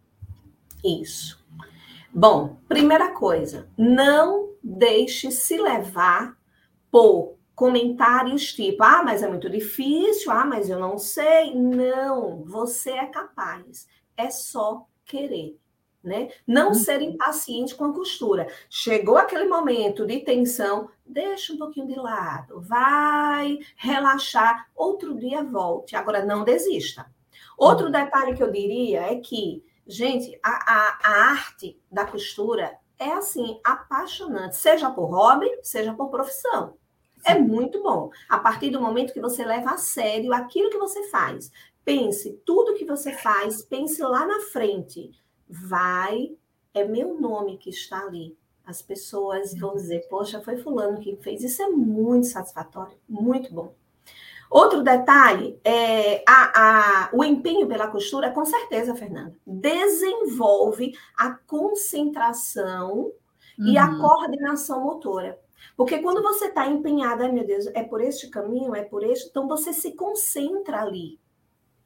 Isso. 0.84 1.42
Bom, 2.12 2.58
primeira 2.68 3.12
coisa, 3.12 3.68
não 3.76 4.50
deixe 4.62 5.30
se 5.30 5.56
levar 5.56 6.36
por 6.90 7.36
comentários 7.54 8.52
tipo: 8.52 8.82
ah, 8.82 9.02
mas 9.02 9.22
é 9.22 9.28
muito 9.28 9.48
difícil, 9.48 10.30
ah, 10.30 10.44
mas 10.44 10.68
eu 10.68 10.78
não 10.78 10.98
sei. 10.98 11.54
Não, 11.54 12.44
você 12.44 12.90
é 12.90 13.06
capaz. 13.06 13.86
É 14.16 14.30
só 14.30 14.86
querer. 15.04 15.58
Né? 16.02 16.30
Não 16.44 16.68
uhum. 16.68 16.74
ser 16.74 17.00
impaciente 17.00 17.76
com 17.76 17.84
a 17.84 17.92
costura. 17.92 18.48
Chegou 18.68 19.16
aquele 19.16 19.44
momento 19.44 20.04
de 20.04 20.18
tensão, 20.18 20.88
deixa 21.06 21.52
um 21.52 21.56
pouquinho 21.56 21.86
de 21.86 21.94
lado, 21.94 22.60
vai 22.60 23.58
relaxar, 23.76 24.68
outro 24.74 25.14
dia 25.14 25.44
volte. 25.44 25.94
Agora, 25.94 26.24
não 26.24 26.42
desista. 26.42 27.06
Outro 27.56 27.86
uhum. 27.86 27.92
detalhe 27.92 28.34
que 28.34 28.42
eu 28.42 28.50
diria 28.50 29.02
é 29.02 29.16
que, 29.16 29.64
gente, 29.86 30.36
a, 30.42 30.50
a, 30.50 30.98
a 31.04 31.30
arte 31.30 31.80
da 31.88 32.04
costura 32.04 32.76
é 32.98 33.12
assim, 33.12 33.60
apaixonante, 33.64 34.56
seja 34.56 34.90
por 34.90 35.06
hobby, 35.06 35.50
seja 35.62 35.92
por 35.92 36.08
profissão. 36.08 36.76
É 37.24 37.38
muito 37.38 37.82
bom. 37.82 38.10
A 38.28 38.38
partir 38.38 38.70
do 38.70 38.80
momento 38.80 39.12
que 39.12 39.20
você 39.20 39.44
leva 39.44 39.70
a 39.70 39.76
sério 39.76 40.32
aquilo 40.32 40.70
que 40.70 40.78
você 40.78 41.08
faz. 41.08 41.50
Pense, 41.84 42.40
tudo 42.46 42.74
que 42.74 42.84
você 42.84 43.12
faz, 43.12 43.62
pense 43.62 44.00
lá 44.02 44.26
na 44.26 44.40
frente 44.40 45.10
vai, 45.52 46.32
é 46.72 46.82
meu 46.82 47.20
nome 47.20 47.58
que 47.58 47.68
está 47.68 48.00
ali. 48.00 48.36
As 48.64 48.80
pessoas 48.80 49.54
vão 49.54 49.74
dizer, 49.74 50.06
poxa, 50.08 50.40
foi 50.40 50.56
fulano 50.56 50.98
que 50.98 51.16
fez. 51.16 51.44
Isso 51.44 51.62
é 51.62 51.68
muito 51.68 52.26
satisfatório, 52.26 52.96
muito 53.08 53.52
bom. 53.52 53.74
Outro 54.50 54.82
detalhe 54.82 55.58
é 55.64 56.22
a, 56.26 57.06
a, 57.06 57.10
o 57.12 57.24
empenho 57.24 57.66
pela 57.66 57.88
costura, 57.88 58.30
com 58.30 58.44
certeza, 58.44 58.94
Fernanda, 58.94 59.34
desenvolve 59.46 60.94
a 61.16 61.30
concentração 61.30 63.10
uhum. 63.58 63.66
e 63.66 63.78
a 63.78 63.86
uhum. 63.86 64.00
coordenação 64.00 64.84
motora. 64.84 65.38
Porque 65.76 65.98
quando 65.98 66.22
você 66.22 66.46
está 66.46 66.66
empenhada, 66.66 67.30
meu 67.30 67.46
Deus, 67.46 67.66
é 67.68 67.82
por 67.82 68.00
este 68.00 68.28
caminho, 68.28 68.74
é 68.74 68.82
por 68.82 69.02
este, 69.02 69.28
então 69.30 69.48
você 69.48 69.72
se 69.72 69.92
concentra 69.92 70.82
ali 70.82 71.18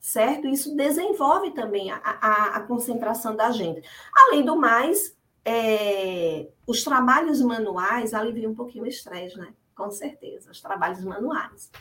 certo? 0.06 0.46
Isso 0.46 0.76
desenvolve 0.76 1.50
também 1.50 1.90
a, 1.90 1.96
a, 1.96 2.44
a 2.58 2.60
concentração 2.60 3.34
da 3.34 3.50
gente. 3.50 3.82
Além 4.14 4.44
do 4.44 4.54
mais, 4.54 5.16
é, 5.44 6.46
os 6.64 6.84
trabalhos 6.84 7.42
manuais 7.42 8.14
aliviam 8.14 8.52
um 8.52 8.54
pouquinho 8.54 8.84
o 8.84 8.86
estresse, 8.86 9.36
né? 9.36 9.48
Com 9.74 9.90
certeza, 9.90 10.52
os 10.52 10.60
trabalhos 10.60 11.02
manuais. 11.02 11.72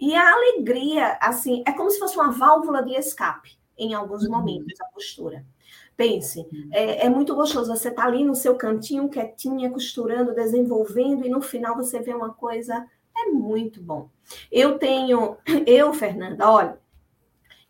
E 0.00 0.14
a 0.14 0.32
alegria, 0.32 1.18
assim, 1.20 1.62
é 1.66 1.72
como 1.72 1.90
se 1.90 1.98
fosse 1.98 2.16
uma 2.16 2.30
válvula 2.30 2.82
de 2.82 2.94
escape 2.94 3.58
em 3.76 3.92
alguns 3.92 4.24
uhum. 4.24 4.30
momentos, 4.30 4.80
a 4.80 4.86
postura. 4.86 5.44
Pense, 5.94 6.40
uhum. 6.40 6.70
é, 6.72 7.04
é, 7.04 7.10
muito 7.10 7.34
gostoso. 7.34 7.70
Você 7.70 7.90
tá 7.90 8.06
ali 8.06 8.24
no 8.24 8.34
seu 8.34 8.56
cantinho, 8.56 9.10
quietinha, 9.10 9.70
costurando, 9.70 10.34
desenvolvendo, 10.34 11.26
e 11.26 11.28
no 11.28 11.42
final 11.42 11.76
você 11.76 12.00
vê 12.00 12.14
uma 12.14 12.32
coisa. 12.32 12.86
É 13.14 13.26
muito 13.26 13.82
bom. 13.82 14.08
Eu 14.50 14.78
tenho, 14.78 15.36
eu, 15.66 15.92
Fernanda, 15.92 16.50
olha, 16.50 16.83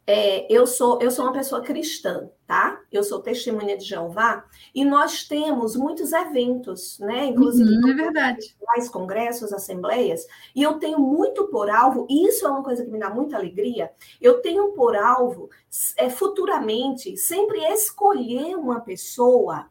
é, 0.06 0.52
eu 0.52 0.66
sou 0.66 1.00
eu 1.00 1.10
sou 1.10 1.24
uma 1.24 1.32
pessoa 1.32 1.62
cristã, 1.62 2.28
tá? 2.46 2.80
Eu 2.92 3.02
sou 3.02 3.20
testemunha 3.20 3.76
de 3.76 3.84
Jeová 3.84 4.44
e 4.74 4.84
nós 4.84 5.24
temos 5.24 5.76
muitos 5.76 6.12
eventos, 6.12 6.98
né? 6.98 7.26
Inclusive 7.26 7.70
uhum, 7.70 7.88
é 7.88 7.94
verdade. 7.94 8.56
mais 8.66 8.88
congressos, 8.88 9.52
assembleias, 9.52 10.26
e 10.54 10.62
eu 10.62 10.78
tenho 10.78 10.98
muito 10.98 11.48
por 11.48 11.70
alvo. 11.70 12.06
E 12.10 12.28
isso 12.28 12.46
é 12.46 12.50
uma 12.50 12.62
coisa 12.62 12.84
que 12.84 12.90
me 12.90 12.98
dá 12.98 13.08
muita 13.08 13.36
alegria. 13.36 13.90
Eu 14.20 14.42
tenho 14.42 14.72
por 14.72 14.94
alvo 14.94 15.48
é, 15.96 16.10
futuramente 16.10 17.16
sempre 17.16 17.60
escolher 17.72 18.56
uma 18.56 18.80
pessoa 18.80 19.70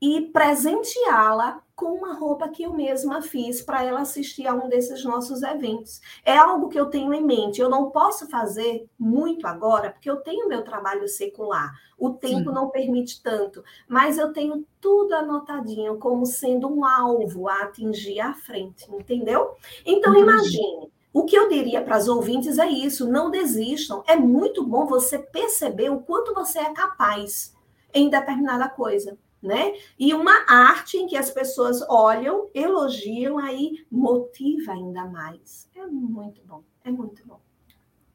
e 0.00 0.22
presenteá-la 0.32 1.62
com 1.80 1.92
uma 1.92 2.14
roupa 2.14 2.48
que 2.48 2.62
eu 2.62 2.72
mesma 2.72 3.22
fiz 3.22 3.62
para 3.62 3.82
ela 3.82 4.00
assistir 4.00 4.46
a 4.46 4.54
um 4.54 4.68
desses 4.68 5.02
nossos 5.04 5.42
eventos. 5.42 6.00
É 6.24 6.36
algo 6.36 6.68
que 6.68 6.78
eu 6.78 6.86
tenho 6.86 7.12
em 7.12 7.24
mente. 7.24 7.60
Eu 7.60 7.70
não 7.70 7.90
posso 7.90 8.28
fazer 8.28 8.86
muito 8.98 9.46
agora, 9.46 9.90
porque 9.90 10.10
eu 10.10 10.16
tenho 10.16 10.48
meu 10.48 10.62
trabalho 10.62 11.08
secular. 11.08 11.72
O 11.98 12.10
tempo 12.10 12.50
Sim. 12.50 12.54
não 12.54 12.68
permite 12.68 13.22
tanto, 13.22 13.62
mas 13.88 14.18
eu 14.18 14.32
tenho 14.32 14.66
tudo 14.80 15.14
anotadinho 15.14 15.98
como 15.98 16.24
sendo 16.24 16.68
um 16.68 16.84
alvo 16.84 17.48
a 17.48 17.62
atingir 17.62 18.20
à 18.20 18.34
frente, 18.34 18.86
entendeu? 18.90 19.54
Então 19.84 20.14
imagine, 20.14 20.90
o 21.12 21.24
que 21.24 21.36
eu 21.36 21.48
diria 21.48 21.82
para 21.82 21.96
as 21.96 22.08
ouvintes 22.08 22.58
é 22.58 22.68
isso: 22.68 23.10
não 23.10 23.30
desistam. 23.30 24.02
É 24.06 24.16
muito 24.16 24.66
bom 24.66 24.86
você 24.86 25.18
perceber 25.18 25.90
o 25.90 26.00
quanto 26.00 26.34
você 26.34 26.58
é 26.58 26.72
capaz 26.72 27.54
em 27.92 28.08
determinada 28.08 28.68
coisa 28.68 29.18
né? 29.42 29.72
E 29.98 30.12
uma 30.12 30.44
arte 30.48 30.96
em 30.96 31.06
que 31.06 31.16
as 31.16 31.30
pessoas 31.30 31.82
olham, 31.88 32.50
elogiam, 32.54 33.38
aí 33.38 33.86
motiva 33.90 34.72
ainda 34.72 35.06
mais. 35.06 35.68
É 35.74 35.86
muito 35.86 36.42
bom, 36.44 36.62
é 36.84 36.90
muito 36.90 37.26
bom. 37.26 37.40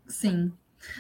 Sim. 0.08 0.52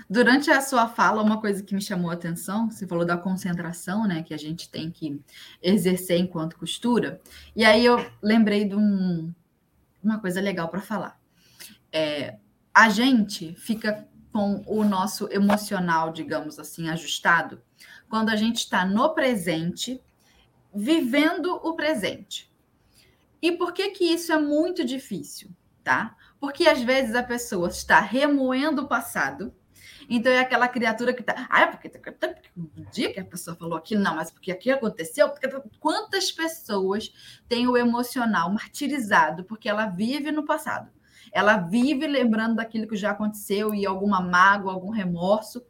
Durante 0.09 0.49
a 0.49 0.61
sua 0.61 0.87
fala, 0.87 1.21
uma 1.21 1.39
coisa 1.39 1.61
que 1.61 1.75
me 1.75 1.81
chamou 1.81 2.09
a 2.09 2.15
atenção, 2.15 2.71
você 2.71 2.87
falou 2.87 3.05
da 3.05 3.17
concentração, 3.17 4.07
né, 4.07 4.23
que 4.23 4.33
a 4.33 4.37
gente 4.37 4.69
tem 4.69 4.89
que 4.89 5.21
exercer 5.61 6.17
enquanto 6.17 6.57
costura. 6.57 7.21
E 7.55 7.63
aí 7.63 7.85
eu 7.85 8.03
lembrei 8.21 8.65
de 8.67 8.75
um, 8.75 9.31
uma 10.03 10.19
coisa 10.19 10.41
legal 10.41 10.69
para 10.69 10.81
falar. 10.81 11.19
É, 11.91 12.37
a 12.73 12.89
gente 12.89 13.53
fica 13.55 14.07
com 14.31 14.63
o 14.65 14.83
nosso 14.83 15.29
emocional, 15.31 16.11
digamos 16.11 16.59
assim, 16.59 16.89
ajustado, 16.89 17.61
quando 18.09 18.29
a 18.29 18.35
gente 18.35 18.57
está 18.57 18.85
no 18.85 19.13
presente 19.13 20.01
vivendo 20.75 21.59
o 21.63 21.73
presente. 21.73 22.53
E 23.41 23.51
por 23.51 23.73
que 23.73 23.91
que 23.91 24.03
isso 24.03 24.33
é 24.33 24.37
muito 24.37 24.83
difícil, 24.83 25.49
tá? 25.83 26.15
Porque 26.39 26.67
às 26.67 26.81
vezes 26.81 27.15
a 27.15 27.23
pessoa 27.23 27.69
está 27.69 27.99
remoendo 27.99 28.83
o 28.83 28.87
passado, 28.87 29.53
então 30.09 30.31
é 30.31 30.39
aquela 30.39 30.67
criatura 30.67 31.13
que 31.13 31.21
está, 31.21 31.47
ah, 31.49 31.61
é 31.61 31.67
porque 31.67 31.91
o 32.55 32.91
dia 32.91 33.13
que 33.13 33.19
a 33.19 33.25
pessoa 33.25 33.55
falou 33.55 33.77
aquilo, 33.77 34.03
não, 34.03 34.15
mas 34.15 34.29
porque 34.29 34.51
aquilo 34.51 34.75
aconteceu, 34.75 35.29
porque 35.29 35.49
quantas 35.79 36.31
pessoas 36.31 37.11
têm 37.47 37.67
o 37.67 37.77
emocional 37.77 38.51
martirizado 38.51 39.43
porque 39.43 39.69
ela 39.69 39.87
vive 39.87 40.31
no 40.31 40.45
passado. 40.45 40.91
Ela 41.31 41.57
vive 41.57 42.07
lembrando 42.07 42.55
daquilo 42.55 42.87
que 42.87 42.95
já 42.95 43.11
aconteceu 43.11 43.73
e 43.73 43.85
alguma 43.85 44.21
mágoa, 44.21 44.71
algum 44.71 44.89
remorso. 44.89 45.65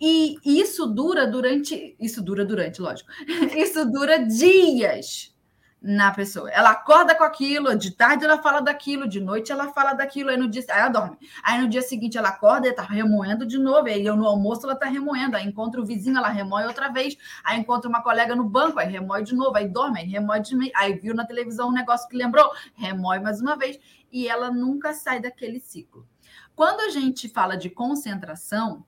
E 0.00 0.38
isso 0.44 0.86
dura 0.86 1.26
durante. 1.26 1.96
Isso 1.98 2.22
dura 2.22 2.44
durante, 2.44 2.80
lógico. 2.80 3.10
Isso 3.56 3.84
dura 3.84 4.18
dias 4.18 5.34
na 5.80 6.12
pessoa. 6.12 6.50
Ela 6.50 6.70
acorda 6.70 7.14
com 7.14 7.22
aquilo, 7.22 7.76
de 7.76 7.92
tarde 7.92 8.24
ela 8.24 8.38
fala 8.42 8.60
daquilo, 8.60 9.08
de 9.08 9.20
noite 9.20 9.52
ela 9.52 9.72
fala 9.72 9.92
daquilo, 9.92 10.30
aí 10.30 10.36
no 10.36 10.48
dia. 10.48 10.64
Aí 10.70 10.80
ela 10.80 10.88
dorme. 10.88 11.16
Aí 11.42 11.60
no 11.60 11.68
dia 11.68 11.82
seguinte 11.82 12.18
ela 12.18 12.28
acorda 12.30 12.68
e 12.68 12.72
tá 12.72 12.82
remoendo 12.82 13.46
de 13.46 13.58
novo. 13.58 13.88
Aí 13.88 14.04
no 14.04 14.26
almoço 14.26 14.66
ela 14.66 14.76
tá 14.76 14.86
remoendo. 14.86 15.36
Aí 15.36 15.46
encontra 15.46 15.80
o 15.80 15.86
vizinho, 15.86 16.18
ela 16.18 16.28
remoe 16.28 16.64
outra 16.64 16.88
vez. 16.88 17.16
Aí 17.44 17.58
encontra 17.58 17.88
uma 17.88 18.02
colega 18.02 18.34
no 18.34 18.44
banco, 18.44 18.78
aí 18.78 18.90
remoe 18.90 19.22
de 19.22 19.34
novo. 19.34 19.56
Aí 19.56 19.68
dorme, 19.68 20.00
aí 20.00 20.06
remoe 20.06 20.40
de. 20.40 20.56
Aí 20.74 20.94
viu 20.94 21.14
na 21.14 21.24
televisão 21.24 21.68
um 21.68 21.72
negócio 21.72 22.08
que 22.08 22.16
lembrou, 22.16 22.50
remoe 22.74 23.20
mais 23.20 23.40
uma 23.40 23.56
vez. 23.56 23.78
E 24.10 24.28
ela 24.28 24.50
nunca 24.50 24.92
sai 24.92 25.20
daquele 25.20 25.60
ciclo. 25.60 26.06
Quando 26.54 26.80
a 26.80 26.88
gente 26.88 27.28
fala 27.28 27.56
de 27.56 27.70
concentração, 27.70 28.84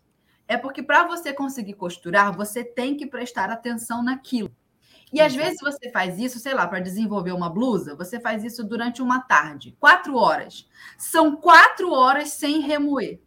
é 0.50 0.56
porque 0.56 0.82
para 0.82 1.04
você 1.04 1.32
conseguir 1.32 1.74
costurar, 1.74 2.36
você 2.36 2.64
tem 2.64 2.96
que 2.96 3.06
prestar 3.06 3.48
atenção 3.50 4.02
naquilo. 4.02 4.50
E 5.12 5.20
às 5.20 5.32
vezes 5.32 5.60
você 5.60 5.92
faz 5.92 6.18
isso, 6.18 6.40
sei 6.40 6.54
lá, 6.54 6.66
para 6.66 6.80
desenvolver 6.80 7.30
uma 7.30 7.48
blusa, 7.48 7.94
você 7.94 8.18
faz 8.18 8.42
isso 8.42 8.64
durante 8.64 9.00
uma 9.00 9.20
tarde, 9.20 9.76
quatro 9.78 10.16
horas. 10.16 10.68
São 10.98 11.36
quatro 11.36 11.92
horas 11.92 12.30
sem 12.30 12.58
remoer. 12.58 13.20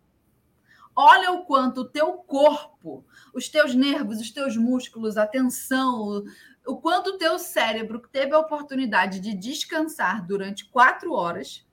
Olha 0.94 1.32
o 1.32 1.46
quanto 1.46 1.82
o 1.82 1.90
teu 1.90 2.12
corpo, 2.12 3.06
os 3.34 3.48
teus 3.48 3.74
nervos, 3.74 4.20
os 4.20 4.30
teus 4.30 4.58
músculos, 4.58 5.16
a 5.16 5.26
tensão, 5.26 6.02
o, 6.02 6.74
o 6.74 6.76
quanto 6.76 7.12
o 7.12 7.18
teu 7.18 7.40
cérebro 7.40 8.02
teve 8.12 8.34
a 8.36 8.40
oportunidade 8.40 9.22
de 9.22 9.34
descansar 9.34 10.28
durante 10.28 10.66
quatro 10.66 11.14
horas 11.14 11.66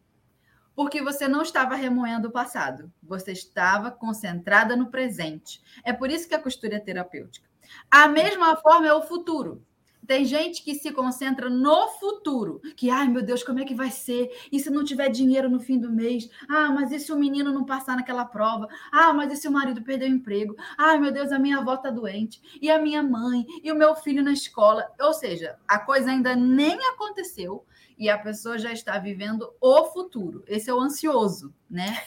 porque 0.80 1.02
você 1.02 1.28
não 1.28 1.42
estava 1.42 1.74
remoendo 1.74 2.28
o 2.28 2.32
passado, 2.32 2.90
você 3.02 3.32
estava 3.32 3.90
concentrada 3.90 4.74
no 4.74 4.90
presente. 4.90 5.60
É 5.84 5.92
por 5.92 6.10
isso 6.10 6.26
que 6.26 6.34
a 6.34 6.40
costura 6.40 6.76
é 6.76 6.80
terapêutica. 6.80 7.46
A 7.90 8.08
mesma 8.08 8.56
forma 8.56 8.86
é 8.86 8.94
o 8.94 9.02
futuro. 9.02 9.62
Tem 10.06 10.24
gente 10.24 10.64
que 10.64 10.74
se 10.74 10.90
concentra 10.90 11.50
no 11.50 11.86
futuro, 11.98 12.62
que, 12.74 12.88
ai 12.88 13.08
meu 13.08 13.20
Deus, 13.20 13.42
como 13.42 13.60
é 13.60 13.64
que 13.66 13.74
vai 13.74 13.90
ser? 13.90 14.30
E 14.50 14.58
se 14.58 14.70
não 14.70 14.82
tiver 14.82 15.10
dinheiro 15.10 15.50
no 15.50 15.60
fim 15.60 15.78
do 15.78 15.92
mês? 15.92 16.30
Ah, 16.48 16.70
mas 16.70 16.90
e 16.92 16.98
se 16.98 17.12
o 17.12 17.18
menino 17.18 17.52
não 17.52 17.66
passar 17.66 17.94
naquela 17.96 18.24
prova? 18.24 18.66
Ah, 18.90 19.12
mas 19.12 19.30
e 19.34 19.36
se 19.36 19.46
o 19.46 19.52
marido 19.52 19.82
perder 19.82 20.10
o 20.10 20.14
emprego? 20.14 20.56
Ai 20.78 20.98
meu 20.98 21.12
Deus, 21.12 21.30
a 21.30 21.38
minha 21.38 21.58
avó 21.58 21.74
está 21.74 21.90
doente, 21.90 22.40
e 22.58 22.70
a 22.70 22.80
minha 22.80 23.02
mãe, 23.02 23.44
e 23.62 23.70
o 23.70 23.76
meu 23.76 23.94
filho 23.94 24.24
na 24.24 24.32
escola. 24.32 24.90
Ou 24.98 25.12
seja, 25.12 25.58
a 25.68 25.78
coisa 25.78 26.10
ainda 26.10 26.34
nem 26.34 26.78
aconteceu, 26.88 27.66
e 28.00 28.08
a 28.08 28.16
pessoa 28.16 28.58
já 28.58 28.72
está 28.72 28.98
vivendo 28.98 29.54
o 29.60 29.84
futuro. 29.84 30.42
Esse 30.46 30.70
é 30.70 30.74
o 30.74 30.80
ansioso, 30.80 31.54
né? 31.68 32.02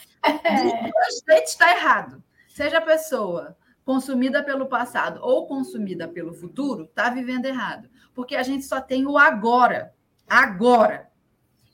Dois 1.28 1.48
está 1.48 1.70
errado. 1.70 2.24
Seja 2.50 2.80
a 2.80 2.82
pessoa 2.82 3.56
consumida 3.86 4.42
pelo 4.42 4.66
passado 4.66 5.20
ou 5.22 5.46
consumida 5.46 6.08
pelo 6.08 6.34
futuro, 6.34 6.86
está 6.86 7.12
vivendo 7.12 7.46
errado. 7.46 7.88
Porque 8.12 8.36
a 8.36 8.42
gente 8.42 8.66
só 8.66 8.82
tem 8.82 9.06
o 9.06 9.20
agora. 9.20 9.94
Agora. 10.28 11.12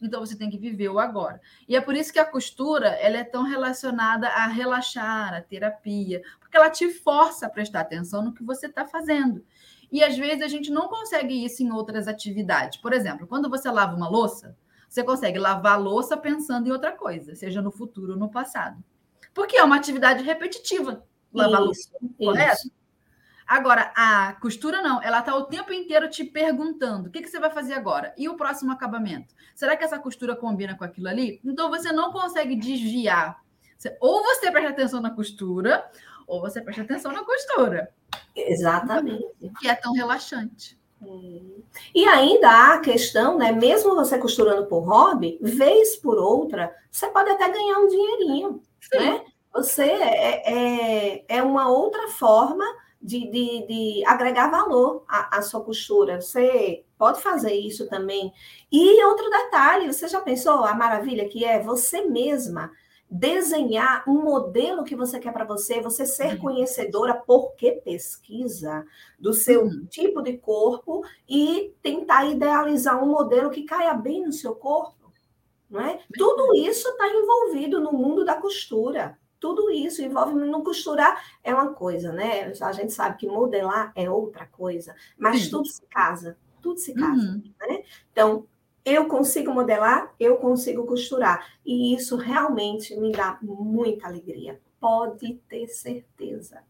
Então 0.02 0.20
você 0.20 0.36
tem 0.36 0.50
que 0.50 0.58
viver 0.58 0.90
o 0.90 1.00
agora. 1.00 1.40
E 1.66 1.74
é 1.76 1.80
por 1.80 1.96
isso 1.96 2.12
que 2.12 2.20
a 2.20 2.26
costura 2.26 2.90
ela 2.90 3.18
é 3.18 3.24
tão 3.24 3.44
relacionada 3.44 4.28
a 4.28 4.48
relaxar, 4.48 5.34
a 5.34 5.42
terapia, 5.42 6.22
porque 6.42 6.58
ela 6.58 6.70
te 6.70 6.90
força 6.92 7.46
a 7.46 7.50
prestar 7.50 7.82
atenção 7.82 8.22
no 8.22 8.34
que 8.34 8.44
você 8.44 8.68
está 8.68 8.86
fazendo. 8.86 9.46
E 9.92 10.04
às 10.04 10.18
vezes 10.18 10.42
a 10.44 10.48
gente 10.48 10.72
não 10.72 10.88
consegue 10.88 11.44
isso 11.44 11.64
em 11.64 11.72
outras 11.72 12.08
atividades. 12.08 12.80
Por 12.80 12.94
exemplo, 12.94 13.28
quando 13.28 13.50
você 13.50 13.70
lava 13.72 13.96
uma 13.96 14.08
louça, 14.08 14.56
você 14.88 15.04
consegue 15.04 15.40
lavar 15.40 15.74
a 15.74 15.78
louça 15.78 16.18
pensando 16.18 16.68
em 16.68 16.72
outra 16.72 16.92
coisa, 16.92 17.36
seja 17.36 17.62
no 17.62 17.72
futuro 17.72 18.14
ou 18.14 18.20
no 18.20 18.30
passado. 18.30 18.84
Porque 19.34 19.58
é 19.58 19.64
uma 19.64 19.76
atividade 19.76 20.24
repetitiva. 20.24 21.04
Lavar 21.34 21.62
isso, 21.70 21.92
louça, 22.02 22.16
correto? 22.18 22.68
Isso. 22.68 22.80
Agora, 23.50 23.92
a 23.96 24.34
costura 24.34 24.80
não, 24.80 25.02
ela 25.02 25.20
está 25.20 25.36
o 25.36 25.46
tempo 25.46 25.74
inteiro 25.74 26.08
te 26.08 26.24
perguntando: 26.24 27.10
o 27.10 27.12
que, 27.12 27.22
que 27.22 27.28
você 27.28 27.40
vai 27.40 27.50
fazer 27.50 27.74
agora? 27.74 28.14
E 28.16 28.30
o 28.30 28.36
próximo 28.36 28.72
acabamento? 28.72 29.34
Será 29.56 29.76
que 29.76 29.84
essa 29.84 29.98
costura 29.98 30.36
combina 30.36 30.76
com 30.76 30.84
aquilo 30.84 31.08
ali? 31.08 31.42
Então 31.44 31.68
você 31.68 31.92
não 31.92 32.12
consegue 32.12 32.56
desviar. 32.56 33.42
Ou 34.00 34.22
você 34.22 34.52
presta 34.52 34.70
atenção 34.70 35.02
na 35.02 35.10
costura, 35.10 35.90
ou 36.28 36.42
você 36.42 36.62
presta 36.62 36.84
atenção 36.84 37.12
na 37.12 37.24
costura. 37.24 37.92
Exatamente. 38.36 39.26
Que 39.60 39.68
é 39.68 39.76
tão 39.76 39.94
relaxante. 39.94 40.80
E 41.96 42.06
ainda 42.06 42.50
há 42.50 42.74
a 42.74 42.80
questão, 42.80 43.38
né? 43.38 43.52
Mesmo 43.52 43.96
você 43.96 44.18
costurando 44.18 44.68
por 44.68 44.82
hobby, 44.82 45.38
vez 45.42 45.96
por 45.96 46.18
outra, 46.18 46.76
você 46.92 47.08
pode 47.08 47.30
até 47.30 47.50
ganhar 47.50 47.80
um 47.80 47.88
dinheirinho, 47.88 48.62
Sim. 48.82 49.00
né? 49.00 49.26
Você 49.54 49.84
é, 49.84 50.54
é, 50.54 51.26
é 51.28 51.44
uma 51.44 51.70
outra 51.70 52.10
forma 52.10 52.66
de, 53.02 53.32
de, 53.32 53.68
de 53.68 54.04
agregar 54.06 54.52
valor 54.52 55.04
à, 55.08 55.38
à, 55.38 55.42
sua 55.42 55.62
costura. 55.64 56.22
Você 56.22 56.84
pode 56.98 57.22
fazer 57.22 57.54
isso 57.54 57.88
também. 57.88 58.32
E 58.72 59.04
outro 59.06 59.30
detalhe, 59.30 59.92
você 59.92 60.08
já 60.08 60.20
pensou 60.20 60.66
a 60.66 60.74
maravilha 60.74 61.28
que 61.30 61.46
é 61.46 61.60
você 61.60 62.02
mesma 62.02 62.72
desenhar 63.10 64.04
um 64.08 64.24
modelo 64.24 64.84
que 64.84 64.96
você 64.96 65.20
quer 65.20 65.34
para 65.34 65.46
você, 65.46 65.82
você 65.82 66.06
ser 66.06 66.34
uhum. 66.34 66.40
conhecedora 66.40 67.16
porque 67.16 67.72
pesquisa 67.72 68.86
do 69.18 69.34
seu 69.34 69.64
uhum. 69.64 69.86
tipo 69.90 70.22
de 70.22 70.38
corpo 70.38 71.04
e 71.28 71.74
tentar 71.82 72.26
idealizar 72.26 73.04
um 73.04 73.08
modelo 73.08 73.50
que 73.50 73.64
caia 73.64 73.94
bem 73.94 74.26
no 74.26 74.32
seu 74.32 74.54
corpo, 74.54 75.12
não 75.70 75.82
é? 75.82 76.00
Tudo 76.16 76.56
isso 76.56 76.88
está 76.88 77.08
envolvido 77.08 77.80
no 77.80 77.92
mundo 77.92 78.24
da 78.24 78.36
costura 78.36 79.18
tudo 79.40 79.72
isso 79.72 80.02
envolve 80.02 80.34
no 80.34 80.64
costurar 80.64 81.24
é 81.44 81.54
uma 81.54 81.74
coisa, 81.74 82.12
né? 82.12 82.52
A 82.62 82.72
gente 82.74 82.92
sabe 82.92 83.18
que 83.18 83.28
modelar 83.28 83.92
é 83.96 84.10
outra 84.10 84.46
coisa, 84.46 84.94
mas 85.18 85.48
tudo 85.48 85.66
se 85.66 85.82
casa, 85.88 86.38
tudo 86.62 86.78
se 86.80 86.94
casa, 86.94 87.22
uhum. 87.22 87.54
né? 87.62 87.84
Então, 88.12 88.46
eu 88.86 89.08
consigo 89.08 89.54
modelar, 89.54 90.14
eu 90.20 90.38
consigo 90.38 90.86
costurar, 90.86 91.46
e 91.66 91.94
isso 91.94 92.16
realmente 92.16 92.96
me 92.96 93.12
dá 93.12 93.38
muita 93.42 94.08
alegria. 94.08 94.60
Pode 94.80 95.36
ter 95.48 95.68
certeza. 95.68 96.64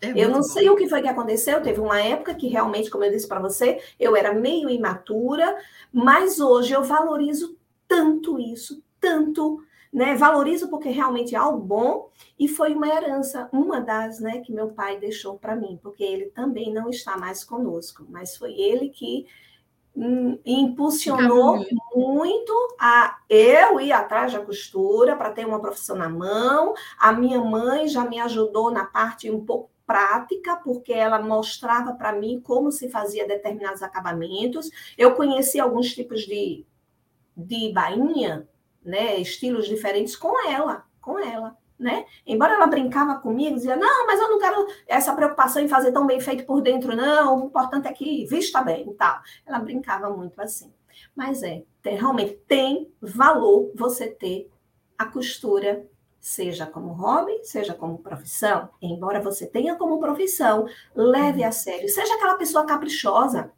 É 0.00 0.10
eu 0.16 0.28
não 0.28 0.38
bom. 0.38 0.42
sei 0.42 0.68
o 0.68 0.76
que 0.76 0.88
foi 0.88 1.02
que 1.02 1.08
aconteceu. 1.08 1.62
Teve 1.62 1.80
uma 1.80 2.00
época 2.00 2.34
que 2.34 2.48
realmente, 2.48 2.90
como 2.90 3.04
eu 3.04 3.10
disse 3.10 3.28
para 3.28 3.40
você, 3.40 3.80
eu 3.98 4.16
era 4.16 4.34
meio 4.34 4.68
imatura, 4.68 5.56
mas 5.92 6.40
hoje 6.40 6.72
eu 6.72 6.82
valorizo 6.82 7.56
tanto 7.86 8.38
isso, 8.38 8.82
tanto 9.00 9.62
né? 9.92 10.14
Valorizo 10.14 10.68
porque 10.68 10.88
realmente 10.88 11.34
é 11.34 11.38
algo 11.38 11.60
bom 11.60 12.08
e 12.38 12.48
foi 12.48 12.72
uma 12.72 12.88
herança, 12.88 13.48
uma 13.52 13.78
das, 13.80 14.20
né, 14.20 14.40
que 14.40 14.52
meu 14.52 14.70
pai 14.70 14.98
deixou 14.98 15.38
para 15.38 15.54
mim, 15.54 15.78
porque 15.82 16.02
ele 16.02 16.26
também 16.30 16.72
não 16.72 16.88
está 16.88 17.18
mais 17.18 17.44
conosco, 17.44 18.06
mas 18.08 18.36
foi 18.36 18.52
ele 18.54 18.88
que 18.88 19.26
impulsionou 20.44 21.64
muito 21.94 22.76
a 22.80 23.18
eu 23.28 23.78
ir 23.80 23.92
atrás 23.92 24.32
da 24.32 24.40
costura 24.40 25.16
para 25.16 25.32
ter 25.32 25.46
uma 25.46 25.60
profissão 25.60 25.96
na 25.96 26.08
mão. 26.08 26.74
A 26.98 27.12
minha 27.12 27.40
mãe 27.40 27.86
já 27.88 28.04
me 28.04 28.18
ajudou 28.20 28.70
na 28.70 28.84
parte 28.84 29.30
um 29.30 29.44
pouco 29.44 29.70
prática, 29.86 30.56
porque 30.56 30.92
ela 30.92 31.20
mostrava 31.20 31.92
para 31.92 32.12
mim 32.12 32.40
como 32.40 32.72
se 32.72 32.88
fazia 32.88 33.26
determinados 33.26 33.82
acabamentos. 33.82 34.70
Eu 34.96 35.14
conheci 35.14 35.60
alguns 35.60 35.94
tipos 35.94 36.22
de, 36.22 36.64
de 37.36 37.72
bainha, 37.72 38.48
né, 38.82 39.18
estilos 39.18 39.66
diferentes 39.66 40.16
com 40.16 40.48
ela, 40.48 40.86
com 41.00 41.18
ela, 41.18 41.56
né? 41.82 42.06
Embora 42.26 42.54
ela 42.54 42.66
brincava 42.66 43.16
comigo, 43.16 43.56
dizia, 43.56 43.76
não, 43.76 44.06
mas 44.06 44.20
eu 44.20 44.30
não 44.30 44.38
quero 44.38 44.66
essa 44.86 45.14
preocupação 45.14 45.62
em 45.62 45.68
fazer 45.68 45.92
tão 45.92 46.06
bem 46.06 46.20
feito 46.20 46.44
por 46.44 46.62
dentro, 46.62 46.96
não, 46.96 47.42
o 47.42 47.46
importante 47.46 47.88
é 47.88 47.92
que 47.92 48.24
vista 48.26 48.62
bem 48.62 48.88
e 48.88 48.94
tal. 48.94 49.20
Ela 49.44 49.58
brincava 49.58 50.08
muito 50.10 50.40
assim. 50.40 50.72
Mas 51.14 51.42
é, 51.42 51.64
tem, 51.82 51.96
realmente 51.96 52.34
tem 52.46 52.90
valor 53.00 53.72
você 53.74 54.08
ter 54.08 54.50
a 54.96 55.04
costura, 55.04 55.86
seja 56.20 56.66
como 56.66 56.92
hobby, 56.92 57.40
seja 57.42 57.74
como 57.74 57.98
profissão. 57.98 58.68
Embora 58.80 59.20
você 59.20 59.46
tenha 59.46 59.74
como 59.74 59.98
profissão, 59.98 60.66
leve 60.94 61.42
a 61.42 61.50
sério. 61.50 61.88
Seja 61.88 62.14
aquela 62.14 62.34
pessoa 62.34 62.64
caprichosa, 62.64 63.50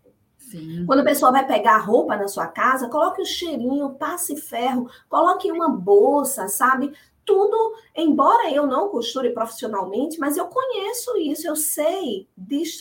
Sim. 0.54 0.84
Quando 0.86 1.00
a 1.00 1.04
pessoa 1.04 1.32
vai 1.32 1.44
pegar 1.44 1.74
a 1.74 1.80
roupa 1.80 2.16
na 2.16 2.28
sua 2.28 2.46
casa, 2.46 2.88
coloque 2.88 3.20
o 3.20 3.22
um 3.22 3.26
cheirinho, 3.26 3.94
passe 3.94 4.36
ferro, 4.36 4.88
coloque 5.08 5.50
uma 5.50 5.68
bolsa, 5.68 6.46
sabe? 6.46 6.92
Tudo, 7.24 7.74
embora 7.96 8.50
eu 8.50 8.66
não 8.66 8.88
costure 8.88 9.30
profissionalmente, 9.30 10.18
mas 10.18 10.36
eu 10.36 10.46
conheço 10.46 11.16
isso, 11.16 11.46
eu 11.46 11.56
sei 11.56 12.28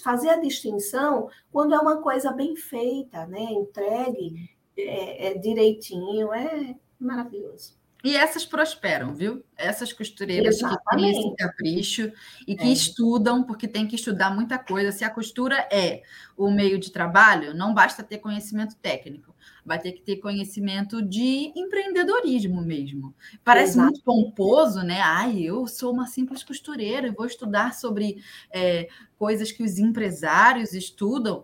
fazer 0.03 0.29
a 0.29 0.39
distinção 0.39 1.29
quando 1.51 1.73
é 1.73 1.79
uma 1.79 2.01
coisa 2.01 2.31
bem 2.31 2.55
feita, 2.55 3.25
né? 3.25 3.41
Entregue 3.41 4.49
é, 4.77 5.27
é 5.27 5.37
direitinho, 5.37 6.33
é 6.33 6.75
maravilhoso. 6.99 7.81
E 8.03 8.17
essas 8.17 8.45
prosperam, 8.45 9.15
viu? 9.15 9.45
Essas 9.55 9.93
costureiras 9.93 10.57
Exatamente. 10.57 10.83
que 10.83 10.95
têm 10.97 11.09
esse 11.09 11.35
capricho 11.37 12.11
e 12.45 12.53
que 12.53 12.65
é. 12.65 12.67
estudam, 12.67 13.43
porque 13.43 13.65
tem 13.65 13.87
que 13.87 13.95
estudar 13.95 14.29
muita 14.29 14.59
coisa. 14.59 14.91
Se 14.91 15.05
a 15.05 15.09
costura 15.09 15.55
é 15.71 16.03
o 16.35 16.51
meio 16.51 16.77
de 16.77 16.91
trabalho, 16.91 17.53
não 17.53 17.73
basta 17.73 18.03
ter 18.03 18.17
conhecimento 18.17 18.75
técnico, 18.75 19.32
vai 19.65 19.79
ter 19.79 19.93
que 19.93 20.01
ter 20.01 20.17
conhecimento 20.17 21.01
de 21.01 21.51
empreendedorismo 21.55 22.61
mesmo. 22.61 23.13
Parece 23.43 23.73
Exato. 23.73 23.85
muito 23.87 24.03
pomposo, 24.03 24.81
né? 24.81 25.01
Ai, 25.01 25.41
eu 25.41 25.67
sou 25.67 25.93
uma 25.93 26.07
simples 26.07 26.43
costureira, 26.43 27.07
eu 27.07 27.13
vou 27.13 27.25
estudar 27.25 27.73
sobre 27.73 28.23
é, 28.51 28.87
coisas 29.17 29.51
que 29.51 29.63
os 29.63 29.77
empresários 29.77 30.73
estudam. 30.73 31.43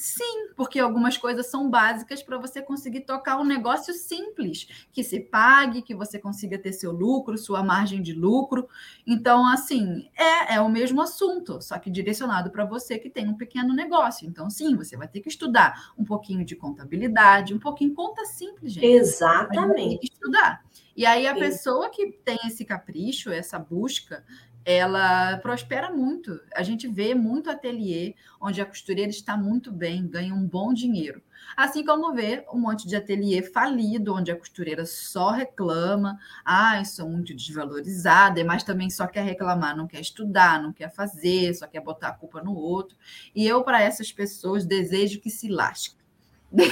Sim, 0.00 0.48
porque 0.56 0.78
algumas 0.78 1.18
coisas 1.18 1.50
são 1.50 1.68
básicas 1.68 2.22
para 2.22 2.38
você 2.38 2.62
conseguir 2.62 3.02
tocar 3.02 3.38
um 3.38 3.44
negócio 3.44 3.92
simples, 3.92 4.86
que 4.94 5.04
se 5.04 5.20
pague, 5.20 5.82
que 5.82 5.94
você 5.94 6.18
consiga 6.18 6.58
ter 6.58 6.72
seu 6.72 6.90
lucro, 6.90 7.36
sua 7.36 7.62
margem 7.62 8.00
de 8.00 8.14
lucro. 8.14 8.66
Então, 9.06 9.46
assim, 9.46 10.08
é, 10.16 10.54
é 10.54 10.60
o 10.62 10.70
mesmo 10.70 11.02
assunto, 11.02 11.60
só 11.60 11.78
que 11.78 11.90
direcionado 11.90 12.50
para 12.50 12.64
você 12.64 12.98
que 12.98 13.10
tem 13.10 13.28
um 13.28 13.36
pequeno 13.36 13.74
negócio. 13.74 14.26
Então, 14.26 14.48
sim, 14.48 14.74
você 14.74 14.96
vai 14.96 15.06
ter 15.06 15.20
que 15.20 15.28
estudar 15.28 15.92
um 15.98 16.04
pouquinho 16.04 16.46
de 16.46 16.56
contabilidade, 16.56 17.52
um 17.52 17.58
pouquinho 17.58 17.92
conta 17.92 18.24
simples, 18.24 18.72
gente. 18.72 18.86
Exatamente. 18.86 20.06
estudar. 20.10 20.64
E 20.96 21.04
aí 21.04 21.26
a 21.26 21.34
pessoa 21.34 21.90
que 21.90 22.10
tem 22.24 22.38
esse 22.46 22.64
capricho, 22.64 23.30
essa 23.30 23.58
busca, 23.58 24.24
ela 24.64 25.38
prospera 25.38 25.90
muito. 25.90 26.40
A 26.54 26.62
gente 26.62 26.86
vê 26.86 27.14
muito 27.14 27.50
ateliê 27.50 28.14
onde 28.40 28.60
a 28.60 28.66
costureira 28.66 29.10
está 29.10 29.36
muito 29.36 29.72
bem, 29.72 30.06
ganha 30.06 30.34
um 30.34 30.46
bom 30.46 30.72
dinheiro. 30.72 31.22
Assim 31.56 31.84
como 31.84 32.14
vê 32.14 32.44
um 32.52 32.58
monte 32.58 32.86
de 32.86 32.94
ateliê 32.96 33.42
falido, 33.42 34.14
onde 34.14 34.30
a 34.30 34.36
costureira 34.36 34.86
só 34.86 35.30
reclama, 35.30 36.18
ah, 36.44 36.82
sou 36.84 37.08
muito 37.08 37.34
desvalorizada, 37.34 38.44
mas 38.44 38.62
também 38.62 38.90
só 38.90 39.06
quer 39.06 39.24
reclamar, 39.24 39.76
não 39.76 39.86
quer 39.86 40.00
estudar, 40.00 40.62
não 40.62 40.72
quer 40.72 40.90
fazer, 40.90 41.54
só 41.54 41.66
quer 41.66 41.80
botar 41.80 42.08
a 42.08 42.14
culpa 42.14 42.42
no 42.42 42.54
outro. 42.54 42.96
E 43.34 43.46
eu, 43.46 43.62
para 43.64 43.82
essas 43.82 44.12
pessoas, 44.12 44.64
desejo 44.64 45.20
que 45.20 45.30
se 45.30 45.48
lasque. 45.48 45.99
Que 46.56 46.66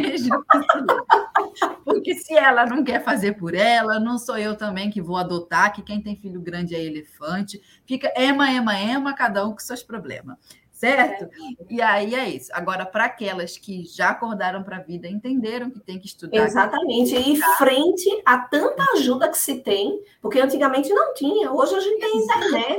lasque. 0.00 0.28
Porque 1.84 2.14
se 2.14 2.34
ela 2.34 2.66
não 2.66 2.84
quer 2.84 3.02
fazer 3.02 3.32
por 3.32 3.54
ela, 3.54 3.98
não 3.98 4.18
sou 4.18 4.38
eu 4.38 4.56
também 4.56 4.90
que 4.90 5.00
vou 5.00 5.16
adotar, 5.16 5.72
que 5.72 5.82
quem 5.82 6.00
tem 6.00 6.16
filho 6.16 6.40
grande 6.40 6.74
é 6.74 6.84
elefante. 6.84 7.60
Fica 7.86 8.12
ema, 8.16 8.50
ema, 8.50 8.78
ema, 8.78 9.14
cada 9.14 9.46
um 9.46 9.52
com 9.52 9.58
seus 9.58 9.82
problemas. 9.82 10.36
Certo? 10.70 11.28
E 11.68 11.82
aí 11.82 12.14
é 12.14 12.28
isso. 12.28 12.50
Agora, 12.52 12.86
para 12.86 13.06
aquelas 13.06 13.58
que 13.58 13.84
já 13.84 14.10
acordaram 14.10 14.62
para 14.62 14.76
a 14.76 14.80
vida, 14.80 15.08
entenderam 15.08 15.70
que 15.70 15.80
tem 15.80 15.98
que 15.98 16.06
estudar. 16.06 16.36
Exatamente. 16.36 17.16
E 17.16 17.36
frente 17.56 18.22
a 18.24 18.38
tanta 18.38 18.84
ajuda 18.92 19.28
que 19.28 19.38
se 19.38 19.56
tem, 19.56 20.00
porque 20.22 20.38
antigamente 20.38 20.88
não 20.90 21.12
tinha, 21.14 21.50
hoje 21.50 21.74
a 21.74 21.80
gente 21.80 21.98
tem 21.98 22.18
internet. 22.18 22.78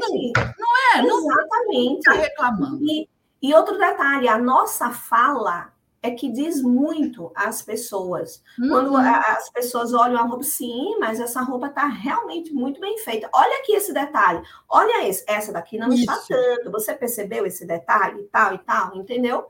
Não 0.58 0.78
é? 0.96 1.06
Exatamente. 1.06 1.90
Não 1.90 1.98
está 1.98 2.14
reclamando. 2.14 2.86
E, 2.86 3.10
e 3.42 3.54
outro 3.54 3.78
detalhe, 3.78 4.30
a 4.30 4.38
nossa 4.38 4.92
fala 4.92 5.74
é 6.02 6.12
que 6.12 6.32
diz 6.32 6.62
muito 6.62 7.32
às 7.36 7.62
pessoas. 7.62 8.42
Uhum. 8.58 8.70
Quando 8.70 8.98
as 8.98 9.50
pessoas 9.50 9.94
olham 9.94 10.18
a 10.18 10.24
roupa, 10.24 10.44
sim, 10.44 10.98
mas 11.00 11.20
essa 11.20 11.42
roupa 11.42 11.68
está 11.68 11.88
realmente 11.88 12.54
muito 12.54 12.80
bem 12.80 12.98
feita. 13.00 13.30
Olha 13.34 13.60
aqui 13.60 13.74
esse 13.74 13.94
detalhe. 13.94 14.42
Olha 14.70 15.08
esse, 15.08 15.24
essa 15.28 15.52
daqui 15.52 15.78
não 15.78 15.90
Isso. 15.90 16.02
está 16.02 16.18
tanto. 16.28 16.72
Você 16.72 16.94
percebeu 16.94 17.46
esse 17.46 17.66
detalhe 17.66 18.22
e 18.22 18.26
tal 18.26 18.56
e 18.56 18.58
tal, 18.60 18.96
entendeu? 18.96 19.48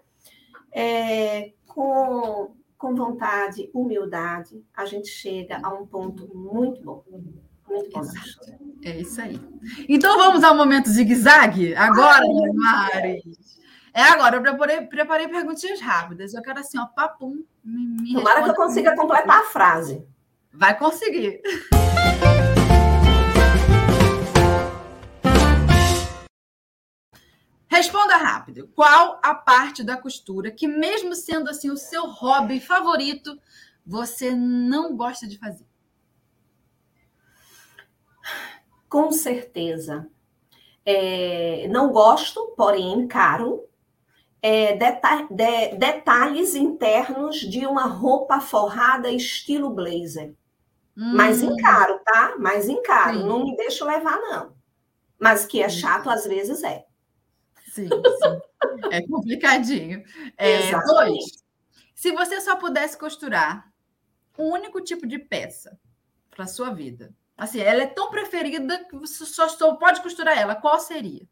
É, 0.71 1.53
com, 1.67 2.51
com 2.77 2.95
vontade, 2.95 3.69
humildade, 3.73 4.63
a 4.75 4.85
gente 4.85 5.07
chega 5.07 5.59
a 5.63 5.73
um 5.73 5.85
ponto 5.85 6.27
muito 6.35 6.81
bom. 6.81 7.03
Muito 7.67 7.91
bom. 7.91 8.01
É 8.83 8.99
isso 8.99 9.21
aí. 9.21 9.39
Então 9.87 10.17
vamos 10.17 10.43
ao 10.43 10.55
momento 10.55 10.89
zigue-zague? 10.89 11.75
Agora, 11.75 12.25
Mari. 12.53 13.21
É 13.93 14.03
agora, 14.03 14.37
eu 14.37 14.41
preparei, 14.41 14.81
preparei 14.81 15.27
perguntinhas 15.27 15.81
rápidas. 15.81 16.33
Eu 16.33 16.41
quero 16.41 16.59
assim, 16.59 16.77
ó, 16.79 16.85
papum. 16.85 17.43
Me, 17.63 17.85
me 18.01 18.13
Tomara 18.13 18.43
que 18.43 18.49
eu 18.49 18.55
consiga 18.55 18.95
completar 18.95 19.39
a 19.39 19.45
frase. 19.45 20.05
Vai 20.53 20.77
conseguir. 20.77 21.41
Responda 27.67 28.17
rápido. 28.17 28.67
Qual 28.75 29.19
a 29.23 29.33
parte 29.35 29.83
da 29.83 29.95
costura 29.95 30.51
que, 30.51 30.67
mesmo 30.67 31.13
sendo 31.15 31.49
assim 31.49 31.69
o 31.69 31.77
seu 31.77 32.07
hobby 32.07 32.59
favorito, 32.59 33.39
você 33.85 34.31
não 34.31 34.97
gosta 34.97 35.27
de 35.27 35.37
fazer? 35.37 35.65
Com 38.89 39.11
certeza. 39.11 40.09
É, 40.83 41.67
não 41.69 41.91
gosto, 41.91 42.53
porém 42.57 42.91
encaro. 42.91 43.68
É, 44.41 44.75
deta 44.77 45.27
de, 45.29 45.75
detalhes 45.75 46.55
internos 46.55 47.37
de 47.37 47.65
uma 47.65 47.85
roupa 47.85 48.39
forrada 48.39 49.11
estilo 49.11 49.69
blazer. 49.69 50.33
Hum. 50.95 51.13
Mas 51.15 51.41
encaro, 51.41 51.99
tá? 52.05 52.35
Mas 52.37 52.67
encaro. 52.69 53.19
Sim. 53.19 53.25
Não 53.25 53.43
me 53.43 53.55
deixo 53.55 53.85
levar, 53.85 54.17
não. 54.19 54.53
Mas 55.19 55.45
que 55.45 55.61
é 55.61 55.69
chato, 55.69 56.09
às 56.09 56.25
vezes 56.25 56.63
é. 56.63 56.85
Sim, 57.71 57.87
sim. 57.87 58.89
É 58.91 59.05
complicadinho. 59.07 60.03
É, 60.37 60.71
dois, 60.85 61.43
se 61.93 62.11
você 62.11 62.39
só 62.41 62.55
pudesse 62.55 62.97
costurar 62.97 63.71
um 64.37 64.51
único 64.51 64.81
tipo 64.81 65.05
de 65.05 65.19
peça 65.19 65.77
para 66.31 66.47
sua 66.47 66.69
vida, 66.73 67.13
assim, 67.37 67.59
ela 67.59 67.83
é 67.83 67.87
tão 67.87 68.09
preferida 68.09 68.85
que 68.85 68.95
você 68.95 69.25
só, 69.25 69.47
só 69.49 69.75
pode 69.75 70.01
costurar 70.01 70.37
ela, 70.37 70.55
qual 70.55 70.79
seria? 70.79 71.27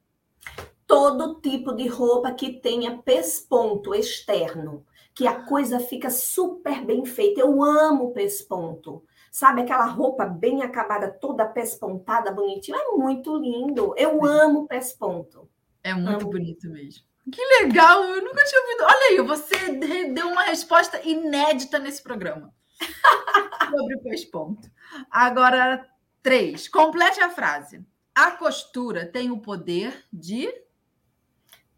Todo 0.87 1.41
tipo 1.41 1.73
de 1.73 1.87
roupa 1.87 2.31
que 2.31 2.53
tenha 2.53 2.97
pesponto 2.99 3.93
externo, 3.93 4.85
que 5.13 5.27
a 5.27 5.43
coisa 5.43 5.79
fica 5.79 6.09
super 6.09 6.83
bem 6.85 7.05
feita. 7.05 7.41
Eu 7.41 7.61
amo 7.63 8.13
pesponto. 8.13 9.03
Sabe 9.29 9.61
aquela 9.61 9.85
roupa 9.85 10.25
bem 10.25 10.63
acabada, 10.63 11.11
toda 11.11 11.45
pespontada, 11.45 12.31
bonitinha? 12.31 12.77
É 12.77 12.91
muito 12.95 13.37
lindo. 13.37 13.93
Eu 13.97 14.25
amo 14.25 14.65
pesponto. 14.65 15.49
É 15.83 15.93
muito 15.93 16.23
Amo. 16.23 16.31
bonito 16.31 16.69
mesmo. 16.69 17.03
Que 17.31 17.41
legal! 17.61 18.03
Eu 18.03 18.23
nunca 18.23 18.43
tinha 18.45 18.61
ouvido. 18.61 18.83
Olha 18.83 19.07
aí, 19.09 19.21
você 19.21 20.07
deu 20.09 20.27
uma 20.27 20.43
resposta 20.43 21.01
inédita 21.07 21.77
nesse 21.77 22.01
programa. 22.01 22.53
Sobre 23.69 23.95
o 23.95 24.03
pesponto. 24.03 24.69
Agora, 25.11 25.85
três. 26.23 26.67
Complete 26.67 27.19
a 27.19 27.29
frase. 27.29 27.85
A 28.15 28.31
costura 28.31 29.05
tem 29.05 29.29
o 29.29 29.39
poder 29.39 30.05
de 30.11 30.53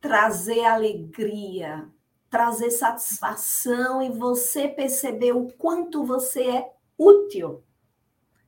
trazer 0.01 0.65
alegria, 0.65 1.87
trazer 2.29 2.71
satisfação 2.71 4.01
e 4.01 4.09
você 4.09 4.67
perceber 4.67 5.33
o 5.33 5.47
quanto 5.53 6.03
você 6.03 6.43
é 6.43 6.73
útil. 6.97 7.63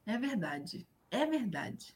É 0.06 0.18
verdade. 0.18 0.88
É 1.10 1.26
verdade. 1.26 1.96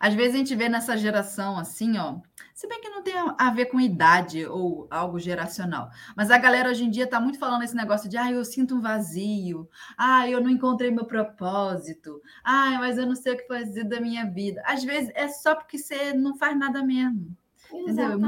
Às 0.00 0.14
vezes 0.14 0.34
a 0.34 0.38
gente 0.38 0.54
vê 0.54 0.68
nessa 0.68 0.96
geração 0.96 1.58
assim, 1.58 1.98
ó. 1.98 2.20
Se 2.54 2.66
bem 2.66 2.80
que 2.80 2.88
não 2.88 3.02
tem 3.02 3.14
a 3.16 3.50
ver 3.50 3.66
com 3.66 3.80
idade 3.80 4.46
ou 4.46 4.86
algo 4.90 5.18
geracional, 5.18 5.90
mas 6.16 6.30
a 6.30 6.38
galera 6.38 6.70
hoje 6.70 6.84
em 6.84 6.90
dia 6.90 7.06
tá 7.06 7.20
muito 7.20 7.38
falando 7.38 7.62
esse 7.62 7.74
negócio 7.74 8.08
de, 8.08 8.16
ah, 8.16 8.30
eu 8.30 8.44
sinto 8.44 8.76
um 8.76 8.80
vazio, 8.80 9.68
ah, 9.96 10.28
eu 10.28 10.40
não 10.40 10.50
encontrei 10.50 10.90
meu 10.90 11.04
propósito, 11.04 12.20
ah, 12.42 12.76
mas 12.78 12.98
eu 12.98 13.06
não 13.06 13.14
sei 13.14 13.34
o 13.34 13.36
que 13.36 13.46
fazer 13.46 13.84
da 13.84 14.00
minha 14.00 14.24
vida. 14.24 14.62
Às 14.64 14.82
vezes 14.84 15.10
é 15.14 15.28
só 15.28 15.54
porque 15.54 15.78
você 15.78 16.12
não 16.12 16.36
faz 16.36 16.56
nada 16.58 16.82
mesmo. 16.84 17.36
Entendeu? 17.74 18.18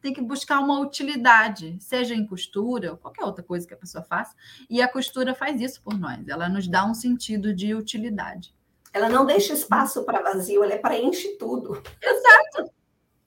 Tem 0.00 0.12
que 0.12 0.20
buscar 0.20 0.60
uma 0.60 0.78
utilidade, 0.80 1.76
seja 1.80 2.14
em 2.14 2.26
costura 2.26 2.92
ou 2.92 2.96
qualquer 2.96 3.24
outra 3.24 3.44
coisa 3.44 3.66
que 3.66 3.74
a 3.74 3.76
pessoa 3.76 4.02
faça. 4.02 4.34
E 4.68 4.80
a 4.80 4.88
costura 4.88 5.34
faz 5.34 5.60
isso 5.60 5.82
por 5.82 5.98
nós, 5.98 6.26
ela 6.28 6.48
nos 6.48 6.68
dá 6.68 6.84
um 6.84 6.94
sentido 6.94 7.54
de 7.54 7.74
utilidade. 7.74 8.54
Ela 8.92 9.08
não 9.08 9.24
deixa 9.24 9.52
espaço 9.52 10.04
para 10.04 10.22
vazio, 10.22 10.64
ela 10.64 10.76
preenche 10.78 11.36
tudo. 11.38 11.82
Exato. 12.02 12.72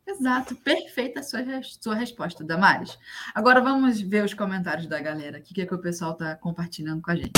Exato, 0.06 0.56
perfeita 0.58 1.22
a 1.22 1.24
sua, 1.24 1.40
sua 1.80 1.96
resposta, 1.96 2.44
Damares. 2.44 2.98
Agora 3.34 3.62
vamos 3.62 4.02
ver 4.02 4.24
os 4.24 4.34
comentários 4.34 4.86
da 4.86 5.00
galera. 5.00 5.40
O 5.40 5.42
que, 5.42 5.62
é 5.62 5.66
que 5.66 5.74
o 5.74 5.80
pessoal 5.80 6.12
está 6.12 6.36
compartilhando 6.36 7.02
com 7.02 7.12
a 7.12 7.16
gente? 7.16 7.32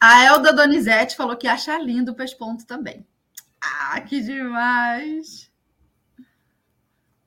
A 0.00 0.24
Elda 0.24 0.50
Donizete 0.52 1.14
falou 1.14 1.36
que 1.36 1.46
acha 1.46 1.78
lindo 1.78 2.12
o 2.12 2.14
pesponto 2.14 2.66
também. 2.66 3.06
Ah, 3.60 4.00
que 4.00 4.22
demais! 4.22 5.50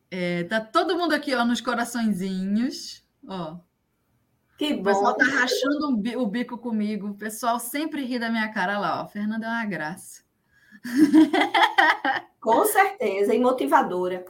É, 0.10 0.44
tá 0.46 0.60
todo 0.60 0.98
mundo 0.98 1.14
aqui, 1.14 1.36
ó, 1.36 1.46
nos 1.46 1.62
coraçõezinhos, 1.62 3.04
ó. 3.28 3.60
Que 4.58 4.74
bom. 4.74 4.82
O 4.82 4.84
pessoal 4.86 5.16
tá 5.16 5.26
rachando 5.26 5.88
o 6.18 6.28
bico 6.28 6.58
comigo. 6.58 7.10
O 7.10 7.16
pessoal 7.16 7.60
sempre 7.60 8.04
ri 8.04 8.18
da 8.18 8.30
minha 8.30 8.52
cara 8.52 8.80
lá, 8.80 9.04
ó. 9.04 9.08
Fernanda 9.08 9.46
é 9.46 9.50
uma 9.50 9.66
graça. 9.66 10.24
Com 12.40 12.66
certeza, 12.66 13.36
e 13.36 13.40
motivadora. 13.40 14.26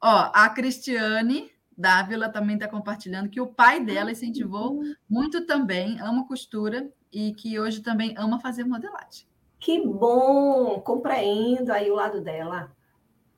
Ó, 0.00 0.30
a 0.34 0.48
Cristiane 0.50 1.50
Dávila 1.76 2.28
também 2.28 2.56
está 2.56 2.66
compartilhando 2.66 3.30
que 3.30 3.40
o 3.40 3.46
pai 3.46 3.84
dela 3.84 4.10
incentivou 4.10 4.80
muito 5.08 5.46
também, 5.46 6.00
ama 6.00 6.26
costura 6.26 6.92
e 7.12 7.34
que 7.34 7.60
hoje 7.60 7.80
também 7.80 8.14
ama 8.16 8.40
fazer 8.40 8.64
modelagem. 8.64 9.26
Que 9.60 9.86
bom! 9.86 10.80
Compreendo 10.80 11.70
aí 11.70 11.90
o 11.90 11.94
lado 11.94 12.20
dela. 12.20 12.74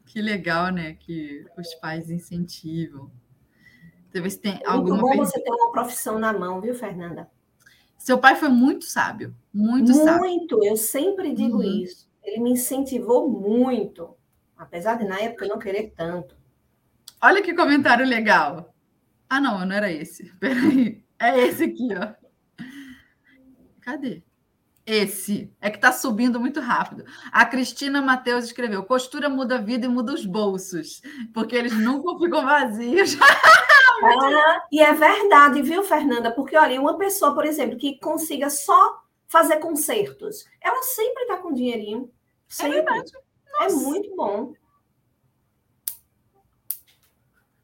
Que 0.06 0.22
legal, 0.22 0.70
né? 0.70 0.94
Que 0.94 1.44
os 1.58 1.74
pais 1.74 2.10
incentivam. 2.10 3.10
Talvez 4.12 4.34
se 4.34 4.40
tem 4.40 4.60
alguma 4.64 4.98
muito 4.98 5.16
bom 5.16 5.24
você 5.24 5.40
ter 5.40 5.50
uma 5.50 5.72
profissão 5.72 6.18
na 6.18 6.32
mão, 6.32 6.60
viu, 6.60 6.74
Fernanda? 6.74 7.28
Seu 7.98 8.18
pai 8.18 8.36
foi 8.36 8.48
muito 8.48 8.84
sábio, 8.84 9.34
muito, 9.52 9.92
muito 9.92 10.04
sábio. 10.04 10.20
Muito, 10.20 10.64
eu 10.64 10.76
sempre 10.76 11.34
digo 11.34 11.56
uhum. 11.56 11.82
isso. 11.82 12.08
Ele 12.22 12.40
me 12.40 12.52
incentivou 12.52 13.28
muito, 13.28 14.14
apesar 14.56 14.96
de 14.96 15.04
na 15.04 15.18
época 15.18 15.44
eu 15.44 15.48
não 15.48 15.58
querer 15.58 15.92
tanto. 15.96 16.36
Olha 17.20 17.42
que 17.42 17.54
comentário 17.54 18.06
legal. 18.06 18.74
Ah, 19.28 19.40
não, 19.40 19.64
não 19.64 19.74
era 19.74 19.90
esse. 19.90 20.32
Peraí. 20.38 21.02
É 21.18 21.38
esse 21.40 21.64
aqui, 21.64 21.88
ó. 21.94 22.23
Cadê? 23.84 24.22
Esse 24.86 25.50
é 25.60 25.70
que 25.70 25.76
está 25.76 25.92
subindo 25.92 26.38
muito 26.38 26.60
rápido. 26.60 27.04
A 27.32 27.46
Cristina 27.46 28.02
Matheus 28.02 28.44
escreveu: 28.44 28.82
costura 28.84 29.28
muda 29.28 29.56
a 29.56 29.60
vida 29.60 29.86
e 29.86 29.88
muda 29.88 30.12
os 30.12 30.26
bolsos, 30.26 31.00
porque 31.32 31.56
eles 31.56 31.72
nunca 31.72 32.16
ficam 32.22 32.44
vazios. 32.44 33.16
ah, 33.20 34.66
e 34.70 34.82
é 34.82 34.92
verdade, 34.92 35.62
viu, 35.62 35.82
Fernanda? 35.82 36.30
Porque 36.30 36.56
olha, 36.56 36.80
uma 36.80 36.98
pessoa, 36.98 37.34
por 37.34 37.46
exemplo, 37.46 37.78
que 37.78 37.98
consiga 37.98 38.50
só 38.50 39.02
fazer 39.26 39.56
concertos, 39.56 40.44
ela 40.60 40.82
sempre 40.82 41.22
está 41.22 41.38
com 41.38 41.52
dinheirinho. 41.52 42.10
É 42.50 42.52
sempre. 42.52 42.78
É 42.78 42.82
verdade. 42.82 43.12
É 43.60 43.68
muito 43.70 44.14
bom. 44.14 44.52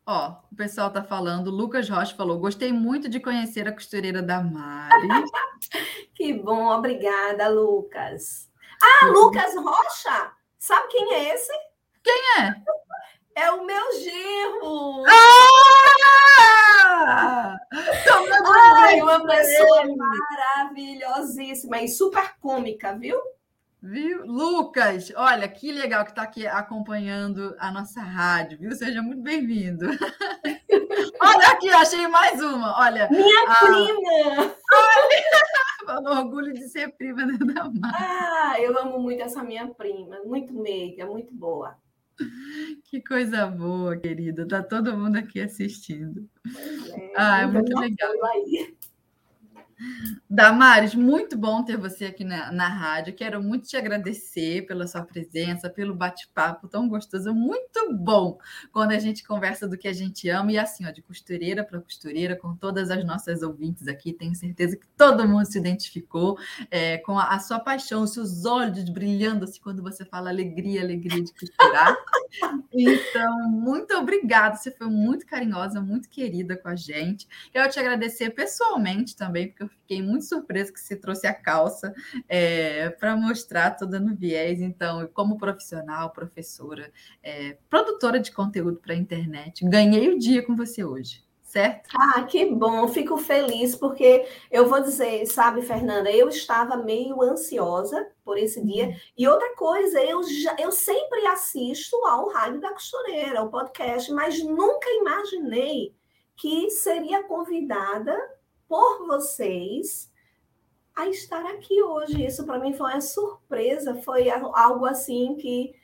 Ó, 0.06 0.36
o 0.50 0.56
pessoal 0.56 0.88
está 0.88 1.02
falando, 1.02 1.50
Lucas 1.50 1.88
Rocha 1.88 2.14
falou: 2.14 2.38
gostei 2.38 2.72
muito 2.72 3.08
de 3.08 3.20
conhecer 3.20 3.68
a 3.68 3.72
costureira 3.72 4.22
da 4.22 4.42
Mari. 4.42 5.08
Que 6.14 6.32
bom, 6.34 6.66
obrigada, 6.66 7.48
Lucas. 7.48 8.50
Ah, 8.82 9.06
uhum. 9.06 9.12
Lucas 9.12 9.54
Rocha! 9.54 10.32
Sabe 10.58 10.88
quem 10.88 11.14
é 11.14 11.34
esse? 11.34 11.52
Quem 12.02 12.22
é? 12.38 12.54
É 13.36 13.50
o 13.52 13.64
meu 13.64 14.00
genro! 14.00 15.04
Ah! 15.08 17.56
Ai, 18.44 19.00
uma 19.00 19.26
pessoa 19.26 19.84
maravilhosíssima 19.96 21.80
e 21.80 21.88
super 21.88 22.34
cômica, 22.40 22.98
viu? 22.98 23.18
Viu? 23.82 24.26
Lucas, 24.26 25.10
olha 25.16 25.48
que 25.48 25.72
legal 25.72 26.04
que 26.04 26.10
está 26.10 26.22
aqui 26.22 26.46
acompanhando 26.46 27.56
a 27.58 27.72
nossa 27.72 28.02
rádio, 28.02 28.58
viu? 28.58 28.72
Seja 28.72 29.00
muito 29.00 29.22
bem-vindo. 29.22 29.86
olha 31.18 31.46
aqui, 31.48 31.70
achei 31.70 32.06
mais 32.06 32.42
uma. 32.42 32.78
Olha. 32.78 33.08
Minha 33.10 33.44
a... 33.48 33.54
prima! 33.56 34.54
Olha, 35.88 36.20
orgulho 36.20 36.52
de 36.52 36.68
ser 36.68 36.92
prima 36.92 37.26
da 37.26 37.64
Mari. 37.64 37.80
Ah, 37.82 38.54
eu 38.60 38.78
amo 38.78 39.00
muito 39.00 39.22
essa 39.22 39.42
minha 39.42 39.66
prima, 39.66 40.20
muito 40.24 40.52
meiga, 40.52 41.06
muito 41.06 41.34
boa. 41.34 41.74
Que 42.84 43.02
coisa 43.02 43.46
boa, 43.46 43.96
querida. 43.96 44.46
Tá 44.46 44.62
todo 44.62 44.96
mundo 44.96 45.16
aqui 45.16 45.40
assistindo. 45.40 46.28
É, 46.92 47.12
ah, 47.16 47.40
é 47.40 47.46
muito 47.46 47.76
legal. 47.78 48.12
Aí. 48.26 48.76
Damares, 50.28 50.94
muito 50.94 51.36
bom 51.36 51.64
ter 51.64 51.76
você 51.76 52.06
aqui 52.06 52.22
na, 52.22 52.52
na 52.52 52.68
rádio. 52.68 53.14
Quero 53.14 53.42
muito 53.42 53.66
te 53.66 53.76
agradecer 53.76 54.66
pela 54.66 54.86
sua 54.86 55.02
presença, 55.02 55.70
pelo 55.70 55.94
bate-papo 55.94 56.68
tão 56.68 56.88
gostoso. 56.88 57.34
Muito 57.34 57.92
bom 57.94 58.38
quando 58.72 58.92
a 58.92 58.98
gente 58.98 59.26
conversa 59.26 59.66
do 59.66 59.78
que 59.78 59.88
a 59.88 59.92
gente 59.92 60.28
ama. 60.28 60.52
E 60.52 60.58
assim, 60.58 60.86
ó, 60.86 60.90
de 60.90 61.02
costureira 61.02 61.64
para 61.64 61.80
costureira, 61.80 62.36
com 62.36 62.54
todas 62.54 62.90
as 62.90 63.04
nossas 63.04 63.42
ouvintes 63.42 63.88
aqui, 63.88 64.12
tenho 64.12 64.34
certeza 64.34 64.76
que 64.76 64.86
todo 64.96 65.26
mundo 65.26 65.46
se 65.46 65.58
identificou 65.58 66.38
é, 66.70 66.98
com 66.98 67.18
a, 67.18 67.34
a, 67.34 67.38
sua 67.38 67.58
paixão, 67.58 68.02
os 68.02 68.12
seus 68.12 68.44
olhos 68.44 68.88
brilhando 68.90 69.44
assim 69.44 69.60
quando 69.60 69.82
você 69.82 70.04
fala 70.04 70.30
alegria, 70.30 70.82
alegria 70.82 71.24
de 71.24 71.32
costurar. 71.32 71.96
então, 72.72 73.48
muito 73.48 73.94
obrigada. 73.96 74.56
Você 74.56 74.70
foi 74.70 74.88
muito 74.88 75.26
carinhosa, 75.26 75.80
muito 75.80 76.08
querida 76.08 76.56
com 76.56 76.68
a 76.68 76.76
gente. 76.76 77.26
Quero 77.50 77.70
te 77.70 77.80
agradecer 77.80 78.30
pessoalmente 78.30 79.16
também, 79.16 79.48
porque 79.48 79.62
eu 79.62 79.69
fiquei 79.70 80.02
muito 80.02 80.24
surpresa 80.24 80.72
que 80.72 80.80
você 80.80 80.96
trouxe 80.96 81.26
a 81.26 81.34
calça 81.34 81.94
é, 82.28 82.90
para 82.90 83.16
mostrar 83.16 83.72
toda 83.72 83.98
no 83.98 84.14
viés. 84.14 84.60
Então, 84.60 85.08
como 85.12 85.38
profissional, 85.38 86.10
professora, 86.10 86.92
é, 87.22 87.56
produtora 87.68 88.20
de 88.20 88.32
conteúdo 88.32 88.78
para 88.78 88.94
a 88.94 88.96
internet, 88.96 89.64
ganhei 89.68 90.08
o 90.08 90.18
dia 90.18 90.44
com 90.44 90.54
você 90.54 90.84
hoje 90.84 91.24
certo? 91.50 91.88
Ah, 91.98 92.22
que 92.22 92.46
bom, 92.46 92.86
fico 92.86 93.16
feliz, 93.16 93.74
porque 93.74 94.24
eu 94.52 94.68
vou 94.68 94.80
dizer, 94.80 95.26
sabe, 95.26 95.62
Fernanda, 95.62 96.10
eu 96.10 96.28
estava 96.28 96.76
meio 96.76 97.20
ansiosa 97.20 98.06
por 98.24 98.38
esse 98.38 98.64
dia. 98.64 98.86
Uhum. 98.86 98.94
E 99.18 99.26
outra 99.26 99.56
coisa, 99.56 100.00
eu, 100.00 100.22
já, 100.22 100.54
eu 100.60 100.70
sempre 100.70 101.26
assisto 101.26 101.96
ao 102.06 102.28
Rádio 102.28 102.60
da 102.60 102.72
Costureira, 102.72 103.42
o 103.42 103.50
podcast, 103.50 104.12
mas 104.12 104.40
nunca 104.44 104.88
imaginei 104.90 105.92
que 106.36 106.70
seria 106.70 107.24
convidada 107.24 108.16
por 108.70 109.04
vocês 109.04 110.08
a 110.94 111.08
estar 111.08 111.44
aqui 111.44 111.82
hoje. 111.82 112.24
Isso 112.24 112.46
para 112.46 112.60
mim 112.60 112.72
foi 112.72 112.92
uma 112.92 113.00
surpresa, 113.00 114.00
foi 114.02 114.30
algo 114.30 114.86
assim 114.86 115.34
que, 115.34 115.74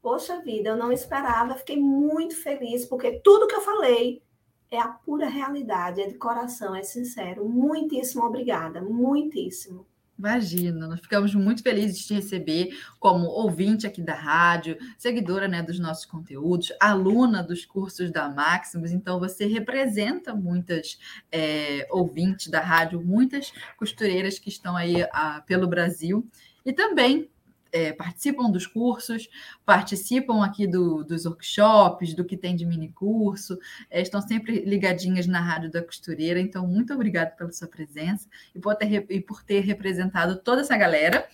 poxa 0.00 0.40
vida, 0.40 0.70
eu 0.70 0.76
não 0.76 0.90
esperava. 0.90 1.56
Fiquei 1.56 1.76
muito 1.78 2.34
feliz, 2.42 2.86
porque 2.86 3.20
tudo 3.20 3.46
que 3.46 3.54
eu 3.54 3.60
falei 3.60 4.22
é 4.70 4.78
a 4.78 4.88
pura 4.88 5.28
realidade, 5.28 6.00
é 6.00 6.06
de 6.06 6.14
coração, 6.14 6.74
é 6.74 6.82
sincero. 6.82 7.46
Muitíssimo 7.46 8.24
obrigada, 8.24 8.80
muitíssimo. 8.80 9.86
Imagina, 10.18 10.86
nós 10.86 11.00
ficamos 11.00 11.34
muito 11.34 11.62
felizes 11.62 11.98
de 11.98 12.06
te 12.06 12.14
receber 12.14 12.78
como 13.00 13.26
ouvinte 13.26 13.86
aqui 13.86 14.00
da 14.00 14.14
rádio, 14.14 14.76
seguidora 14.96 15.48
né, 15.48 15.62
dos 15.62 15.78
nossos 15.80 16.04
conteúdos, 16.04 16.72
aluna 16.78 17.42
dos 17.42 17.64
cursos 17.64 18.10
da 18.10 18.28
Maximus. 18.28 18.92
Então, 18.92 19.18
você 19.18 19.46
representa 19.46 20.34
muitas 20.34 20.98
é, 21.30 21.86
ouvintes 21.90 22.48
da 22.48 22.60
rádio, 22.60 23.02
muitas 23.02 23.52
costureiras 23.76 24.38
que 24.38 24.48
estão 24.48 24.76
aí 24.76 25.02
a, 25.02 25.08
ah, 25.12 25.40
pelo 25.40 25.66
Brasil 25.66 26.28
e 26.64 26.72
também 26.72 27.28
é, 27.72 27.92
participam 27.92 28.50
dos 28.50 28.66
cursos, 28.66 29.28
participam 29.64 30.44
aqui 30.44 30.66
do, 30.66 31.02
dos 31.02 31.24
workshops, 31.24 32.14
do 32.14 32.24
que 32.24 32.36
tem 32.36 32.54
de 32.54 32.66
mini 32.66 32.90
curso, 32.90 33.58
é, 33.90 34.02
estão 34.02 34.20
sempre 34.20 34.60
ligadinhas 34.60 35.26
na 35.26 35.40
Rádio 35.40 35.70
da 35.70 35.82
Costureira. 35.82 36.38
Então, 36.38 36.66
muito 36.66 36.92
obrigada 36.92 37.30
pela 37.30 37.50
sua 37.50 37.66
presença 37.66 38.28
e 38.54 38.60
por 38.60 38.76
ter, 38.76 39.06
e 39.08 39.20
por 39.20 39.42
ter 39.42 39.60
representado 39.60 40.36
toda 40.36 40.60
essa 40.60 40.76
galera. 40.76 41.26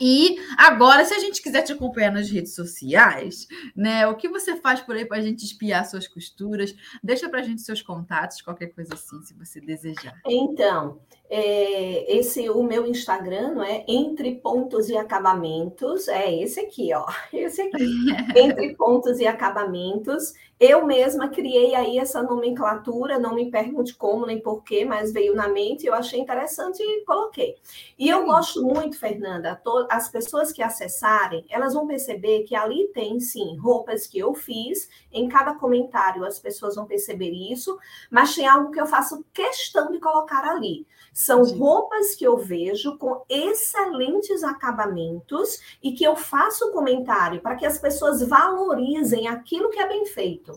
E 0.00 0.36
agora, 0.56 1.04
se 1.04 1.14
a 1.14 1.18
gente 1.18 1.42
quiser 1.42 1.62
te 1.62 1.72
acompanhar 1.72 2.12
nas 2.12 2.30
redes 2.30 2.54
sociais, 2.54 3.46
né? 3.74 4.06
O 4.06 4.16
que 4.16 4.28
você 4.28 4.56
faz 4.56 4.80
por 4.80 4.96
aí 4.96 5.04
para 5.04 5.18
a 5.18 5.22
gente 5.22 5.44
espiar 5.44 5.84
suas 5.86 6.06
costuras? 6.06 6.74
Deixa 7.02 7.28
para 7.28 7.40
a 7.40 7.42
gente 7.42 7.62
seus 7.62 7.82
contatos, 7.82 8.42
qualquer 8.42 8.68
coisa 8.68 8.94
assim, 8.94 9.22
se 9.22 9.34
você 9.34 9.60
desejar. 9.60 10.20
Então, 10.26 11.00
é, 11.28 12.16
esse 12.16 12.48
o 12.48 12.62
meu 12.62 12.86
Instagram, 12.86 13.54
não 13.54 13.62
é? 13.62 13.84
Entre 13.88 14.36
pontos 14.36 14.88
e 14.88 14.96
acabamentos, 14.96 16.06
é 16.08 16.32
esse 16.32 16.60
aqui, 16.60 16.92
ó. 16.94 17.06
Esse 17.32 17.62
aqui. 17.62 18.06
Entre 18.36 18.74
pontos 18.74 19.18
e 19.18 19.26
acabamentos. 19.26 20.34
Eu 20.58 20.86
mesma 20.86 21.28
criei 21.28 21.74
aí 21.74 21.98
essa 21.98 22.22
nomenclatura, 22.22 23.18
não 23.18 23.34
me 23.34 23.50
pergunte 23.50 23.94
como 23.94 24.24
nem 24.24 24.40
porquê, 24.40 24.86
mas 24.86 25.12
veio 25.12 25.34
na 25.34 25.48
mente, 25.48 25.86
eu 25.86 25.92
achei 25.92 26.18
interessante 26.18 26.80
e 26.82 27.04
coloquei. 27.04 27.56
E 27.98 28.08
eu 28.08 28.24
gosto 28.24 28.62
muito, 28.62 28.98
Fernanda, 28.98 29.60
as 29.90 30.08
pessoas 30.08 30.52
que 30.52 30.62
acessarem, 30.62 31.44
elas 31.48 31.74
vão 31.74 31.86
perceber 31.86 32.44
que 32.44 32.54
ali 32.54 32.88
tem 32.88 33.20
sim 33.20 33.56
roupas 33.58 34.06
que 34.06 34.18
eu 34.18 34.34
fiz, 34.34 34.88
em 35.12 35.28
cada 35.28 35.54
comentário 35.54 36.24
as 36.24 36.38
pessoas 36.38 36.76
vão 36.76 36.86
perceber 36.86 37.30
isso, 37.30 37.78
mas 38.10 38.34
tem 38.34 38.46
algo 38.46 38.70
que 38.70 38.80
eu 38.80 38.86
faço 38.86 39.24
questão 39.32 39.90
de 39.90 39.98
colocar 39.98 40.44
ali. 40.44 40.86
São 41.12 41.44
sim. 41.44 41.58
roupas 41.58 42.14
que 42.14 42.26
eu 42.26 42.36
vejo 42.36 42.98
com 42.98 43.24
excelentes 43.28 44.42
acabamentos 44.44 45.60
e 45.82 45.92
que 45.92 46.04
eu 46.04 46.14
faço 46.14 46.70
comentário 46.72 47.40
para 47.40 47.56
que 47.56 47.64
as 47.64 47.78
pessoas 47.78 48.20
valorizem 48.26 49.26
aquilo 49.26 49.70
que 49.70 49.78
é 49.78 49.88
bem 49.88 50.04
feito. 50.06 50.52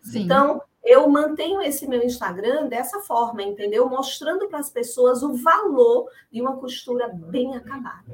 Sim. 0.00 0.22
Então, 0.22 0.60
eu 0.82 1.08
mantenho 1.08 1.60
esse 1.60 1.86
meu 1.86 2.02
Instagram 2.02 2.66
dessa 2.66 3.00
forma, 3.00 3.42
entendeu? 3.42 3.88
Mostrando 3.88 4.48
para 4.48 4.58
as 4.58 4.70
pessoas 4.70 5.22
o 5.22 5.34
valor 5.34 6.08
de 6.32 6.40
uma 6.40 6.56
costura 6.56 7.08
bem 7.08 7.54
acabada. 7.54 8.04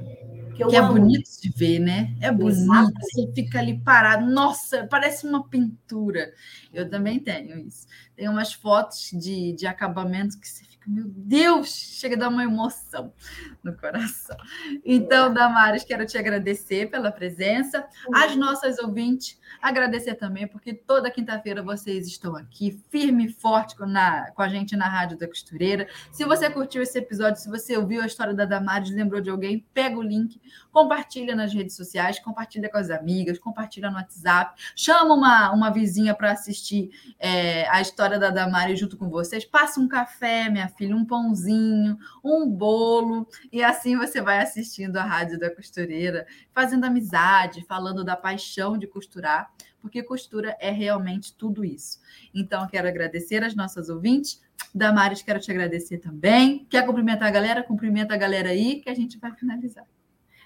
Que, 0.55 0.65
que 0.65 0.75
é 0.75 0.81
bonito 0.81 1.29
de 1.41 1.49
ver, 1.49 1.79
né? 1.79 2.15
É 2.19 2.31
bonito. 2.31 2.57
Exatamente. 2.57 3.05
Você 3.13 3.31
fica 3.33 3.59
ali 3.59 3.79
parado. 3.79 4.25
Nossa, 4.25 4.85
parece 4.89 5.25
uma 5.25 5.47
pintura. 5.47 6.33
Eu 6.73 6.89
também 6.89 7.19
tenho 7.19 7.57
isso. 7.59 7.87
Tem 8.15 8.27
umas 8.27 8.53
fotos 8.53 9.11
de, 9.13 9.53
de 9.53 9.65
acabamento 9.65 10.39
que 10.39 10.47
você 10.47 10.65
meu 10.87 11.03
Deus, 11.05 11.67
chega 11.69 12.15
a 12.15 12.19
dar 12.19 12.29
uma 12.29 12.43
emoção 12.43 13.11
no 13.61 13.75
coração. 13.75 14.37
Então, 14.85 15.33
Damares, 15.33 15.83
quero 15.83 16.05
te 16.05 16.17
agradecer 16.17 16.89
pela 16.89 17.11
presença. 17.11 17.85
As 18.13 18.37
nossas 18.37 18.79
ouvintes, 18.79 19.37
agradecer 19.61 20.15
também, 20.15 20.47
porque 20.47 20.73
toda 20.73 21.11
quinta-feira 21.11 21.61
vocês 21.61 22.07
estão 22.07 22.37
aqui, 22.37 22.81
firme 22.89 23.25
e 23.25 23.33
forte 23.33 23.75
com, 23.75 23.85
na, 23.85 24.31
com 24.31 24.41
a 24.41 24.47
gente 24.47 24.77
na 24.77 24.87
Rádio 24.87 25.17
da 25.17 25.27
Costureira. 25.27 25.89
Se 26.09 26.23
você 26.23 26.49
curtiu 26.49 26.81
esse 26.81 26.97
episódio, 26.97 27.41
se 27.41 27.49
você 27.49 27.75
ouviu 27.75 28.01
a 28.01 28.05
história 28.05 28.33
da 28.33 28.45
Damares, 28.45 28.89
lembrou 28.89 29.19
de 29.19 29.29
alguém, 29.29 29.65
pega 29.73 29.97
o 29.97 30.01
link, 30.01 30.39
compartilha 30.71 31.35
nas 31.35 31.53
redes 31.53 31.75
sociais, 31.75 32.17
compartilha 32.19 32.69
com 32.69 32.77
as 32.77 32.89
amigas, 32.89 33.37
compartilha 33.37 33.89
no 33.89 33.97
WhatsApp, 33.97 34.61
chama 34.73 35.13
uma, 35.13 35.51
uma 35.51 35.69
vizinha 35.69 36.15
para 36.15 36.31
assistir 36.31 36.91
é, 37.19 37.67
a 37.67 37.81
história 37.81 38.17
da 38.17 38.29
Damares 38.29 38.79
junto 38.79 38.95
com 38.95 39.09
vocês, 39.09 39.43
passa 39.43 39.81
um 39.81 39.87
café, 39.87 40.49
minha 40.49 40.69
filho, 40.77 40.95
um 40.95 41.05
pãozinho, 41.05 41.97
um 42.23 42.49
bolo, 42.49 43.27
e 43.51 43.63
assim 43.63 43.97
você 43.97 44.21
vai 44.21 44.39
assistindo 44.39 44.97
a 44.97 45.03
Rádio 45.03 45.39
da 45.39 45.53
Costureira, 45.53 46.25
fazendo 46.53 46.85
amizade, 46.85 47.65
falando 47.65 48.03
da 48.03 48.15
paixão 48.15 48.77
de 48.77 48.87
costurar, 48.87 49.51
porque 49.79 50.03
costura 50.03 50.55
é 50.59 50.69
realmente 50.69 51.33
tudo 51.35 51.63
isso. 51.65 51.99
Então, 52.33 52.67
quero 52.67 52.87
agradecer 52.87 53.43
as 53.43 53.55
nossas 53.55 53.89
ouvintes. 53.89 54.41
Damares, 54.73 55.21
quero 55.21 55.39
te 55.39 55.51
agradecer 55.51 55.99
também. 55.99 56.65
Quer 56.69 56.85
cumprimentar 56.85 57.27
a 57.27 57.31
galera? 57.31 57.63
Cumprimenta 57.63 58.13
a 58.13 58.17
galera 58.17 58.49
aí, 58.49 58.81
que 58.81 58.89
a 58.89 58.95
gente 58.95 59.17
vai 59.17 59.33
finalizar. 59.33 59.85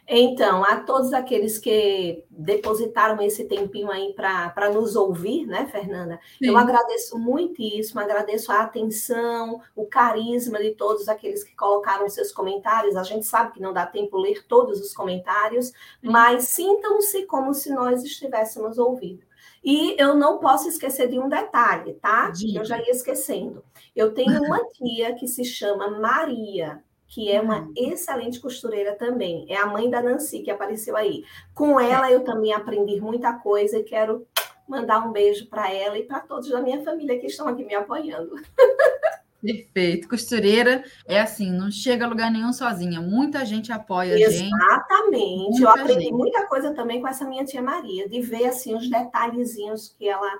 Então, 0.07 0.64
a 0.64 0.78
todos 0.78 1.14
aqueles 1.14 1.57
que 1.57 2.26
depositaram 2.30 3.22
esse 3.22 3.45
tempinho 3.45 3.90
aí 3.90 4.14
para 4.14 4.69
nos 4.73 4.95
ouvir, 4.95 5.45
né, 5.45 5.68
Fernanda? 5.68 6.19
Sim. 6.38 6.48
Eu 6.48 6.57
agradeço 6.57 7.18
muitíssimo, 7.18 8.02
agradeço 8.02 8.52
a 8.52 8.61
atenção, 8.61 9.61
o 9.76 9.86
carisma 9.86 10.60
de 10.60 10.72
todos 10.72 11.07
aqueles 11.07 11.44
que 11.44 11.56
colocaram 11.56 12.10
seus 12.10 12.32
comentários. 12.32 12.98
A 12.98 13.03
gente 13.03 13.26
sabe 13.26 13.53
que 13.53 13.61
não 13.61 13.72
dá 13.72 13.86
tempo 13.86 14.18
ler 14.18 14.45
todos 14.48 14.82
os 14.82 14.94
comentários, 14.94 15.72
mas 16.02 16.45
sintam-se 16.49 17.26
como 17.26 17.53
se 17.53 17.69
nós 17.72 18.03
estivéssemos 18.03 18.78
ouvindo. 18.78 19.23
E 19.64 19.95
eu 20.02 20.15
não 20.15 20.40
posso 20.40 20.68
esquecer 20.68 21.07
de 21.07 21.19
um 21.19 21.30
detalhe, 21.30 21.94
tá? 21.94 22.32
Diga. 22.32 22.60
Eu 22.60 22.65
já 22.65 22.80
ia 22.80 22.91
esquecendo. 22.91 23.64
Eu 23.95 24.14
tenho 24.14 24.41
uma 24.44 24.65
tia 24.69 25.14
que 25.14 25.28
se 25.28 25.45
chama 25.45 25.99
Maria 25.99 26.84
que 27.12 27.30
é 27.30 27.42
uma 27.42 27.60
uhum. 27.60 27.74
excelente 27.76 28.40
costureira 28.40 28.96
também. 28.96 29.46
É 29.50 29.58
a 29.58 29.68
mãe 29.68 29.90
da 29.90 30.02
Nancy 30.02 30.40
que 30.40 30.50
apareceu 30.50 30.96
aí. 30.96 31.26
Com 31.54 31.78
ela 31.78 32.10
eu 32.10 32.24
também 32.24 32.54
aprendi 32.54 33.02
muita 33.02 33.34
coisa 33.34 33.78
e 33.78 33.84
quero 33.84 34.26
mandar 34.66 35.06
um 35.06 35.12
beijo 35.12 35.50
para 35.50 35.70
ela 35.72 35.98
e 35.98 36.04
para 36.04 36.22
todos 36.22 36.50
da 36.50 36.62
minha 36.62 36.82
família 36.82 37.20
que 37.20 37.28
estão 37.28 37.50
aqui 37.50 37.66
me 37.66 37.76
apoiando. 37.76 38.32
Perfeito. 39.44 40.08
Costureira 40.08 40.86
é 41.06 41.20
assim, 41.20 41.52
não 41.52 41.70
chega 41.70 42.06
a 42.06 42.08
lugar 42.08 42.32
nenhum 42.32 42.54
sozinha. 42.54 43.02
Muita 43.02 43.44
gente 43.44 43.74
apoia 43.74 44.14
Exatamente. 44.14 44.38
a 44.38 44.40
gente. 44.40 44.64
Exatamente. 44.64 45.62
Eu 45.62 45.70
aprendi 45.70 46.04
gente. 46.04 46.14
muita 46.14 46.48
coisa 46.48 46.74
também 46.74 47.02
com 47.02 47.08
essa 47.10 47.26
minha 47.26 47.44
tia 47.44 47.62
Maria, 47.62 48.08
de 48.08 48.22
ver 48.22 48.46
assim 48.46 48.74
os 48.74 48.90
detalhezinhos 48.90 49.94
que 49.98 50.08
ela 50.08 50.40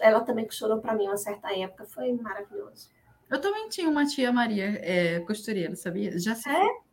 ela 0.00 0.20
também 0.22 0.46
costurou 0.46 0.78
para 0.78 0.94
mim 0.94 1.06
uma 1.06 1.16
certa 1.16 1.56
época, 1.56 1.84
foi 1.84 2.12
maravilhoso. 2.12 2.88
Eu 3.30 3.40
também 3.40 3.68
tinha 3.68 3.88
uma 3.88 4.06
tia 4.06 4.32
Maria 4.32 4.78
é, 4.82 5.20
costureira, 5.20 5.74
sabia? 5.76 6.18
Já 6.18 6.34
sei. 6.34 6.52
É? 6.52 6.84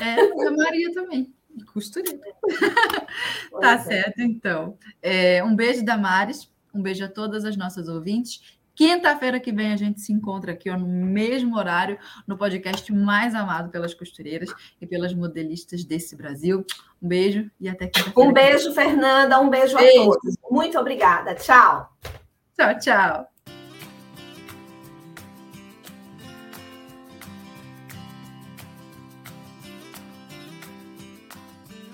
É, 0.00 0.46
a 0.46 0.50
Maria 0.50 0.92
também. 0.92 1.32
Costureira. 1.72 2.20
tá 3.60 3.78
certo, 3.78 4.20
então. 4.20 4.76
É, 5.00 5.42
um 5.42 5.54
beijo 5.54 5.84
da 5.84 5.96
Maris, 5.96 6.50
um 6.74 6.82
beijo 6.82 7.04
a 7.04 7.08
todas 7.08 7.44
as 7.44 7.56
nossas 7.56 7.88
ouvintes. 7.88 8.58
Quinta-feira 8.74 9.38
que 9.38 9.52
vem 9.52 9.72
a 9.72 9.76
gente 9.76 10.00
se 10.00 10.12
encontra 10.12 10.50
aqui 10.52 10.68
ó, 10.68 10.76
no 10.76 10.86
mesmo 10.86 11.56
horário, 11.56 11.96
no 12.26 12.36
podcast 12.36 12.92
mais 12.92 13.32
amado 13.34 13.70
pelas 13.70 13.94
costureiras 13.94 14.52
e 14.80 14.86
pelas 14.86 15.14
modelistas 15.14 15.84
desse 15.84 16.16
Brasil. 16.16 16.64
Um 17.00 17.06
beijo 17.06 17.48
e 17.60 17.68
até 17.68 17.86
quinta-feira. 17.86 18.28
Um 18.28 18.32
beijo, 18.32 18.74
Fernanda. 18.74 19.40
Um 19.40 19.48
beijo, 19.48 19.76
beijo. 19.76 20.02
a 20.02 20.04
todos. 20.06 20.36
Muito 20.50 20.78
obrigada. 20.78 21.34
Tchau. 21.36 21.88
Tchau, 22.56 22.78
tchau. 22.80 23.33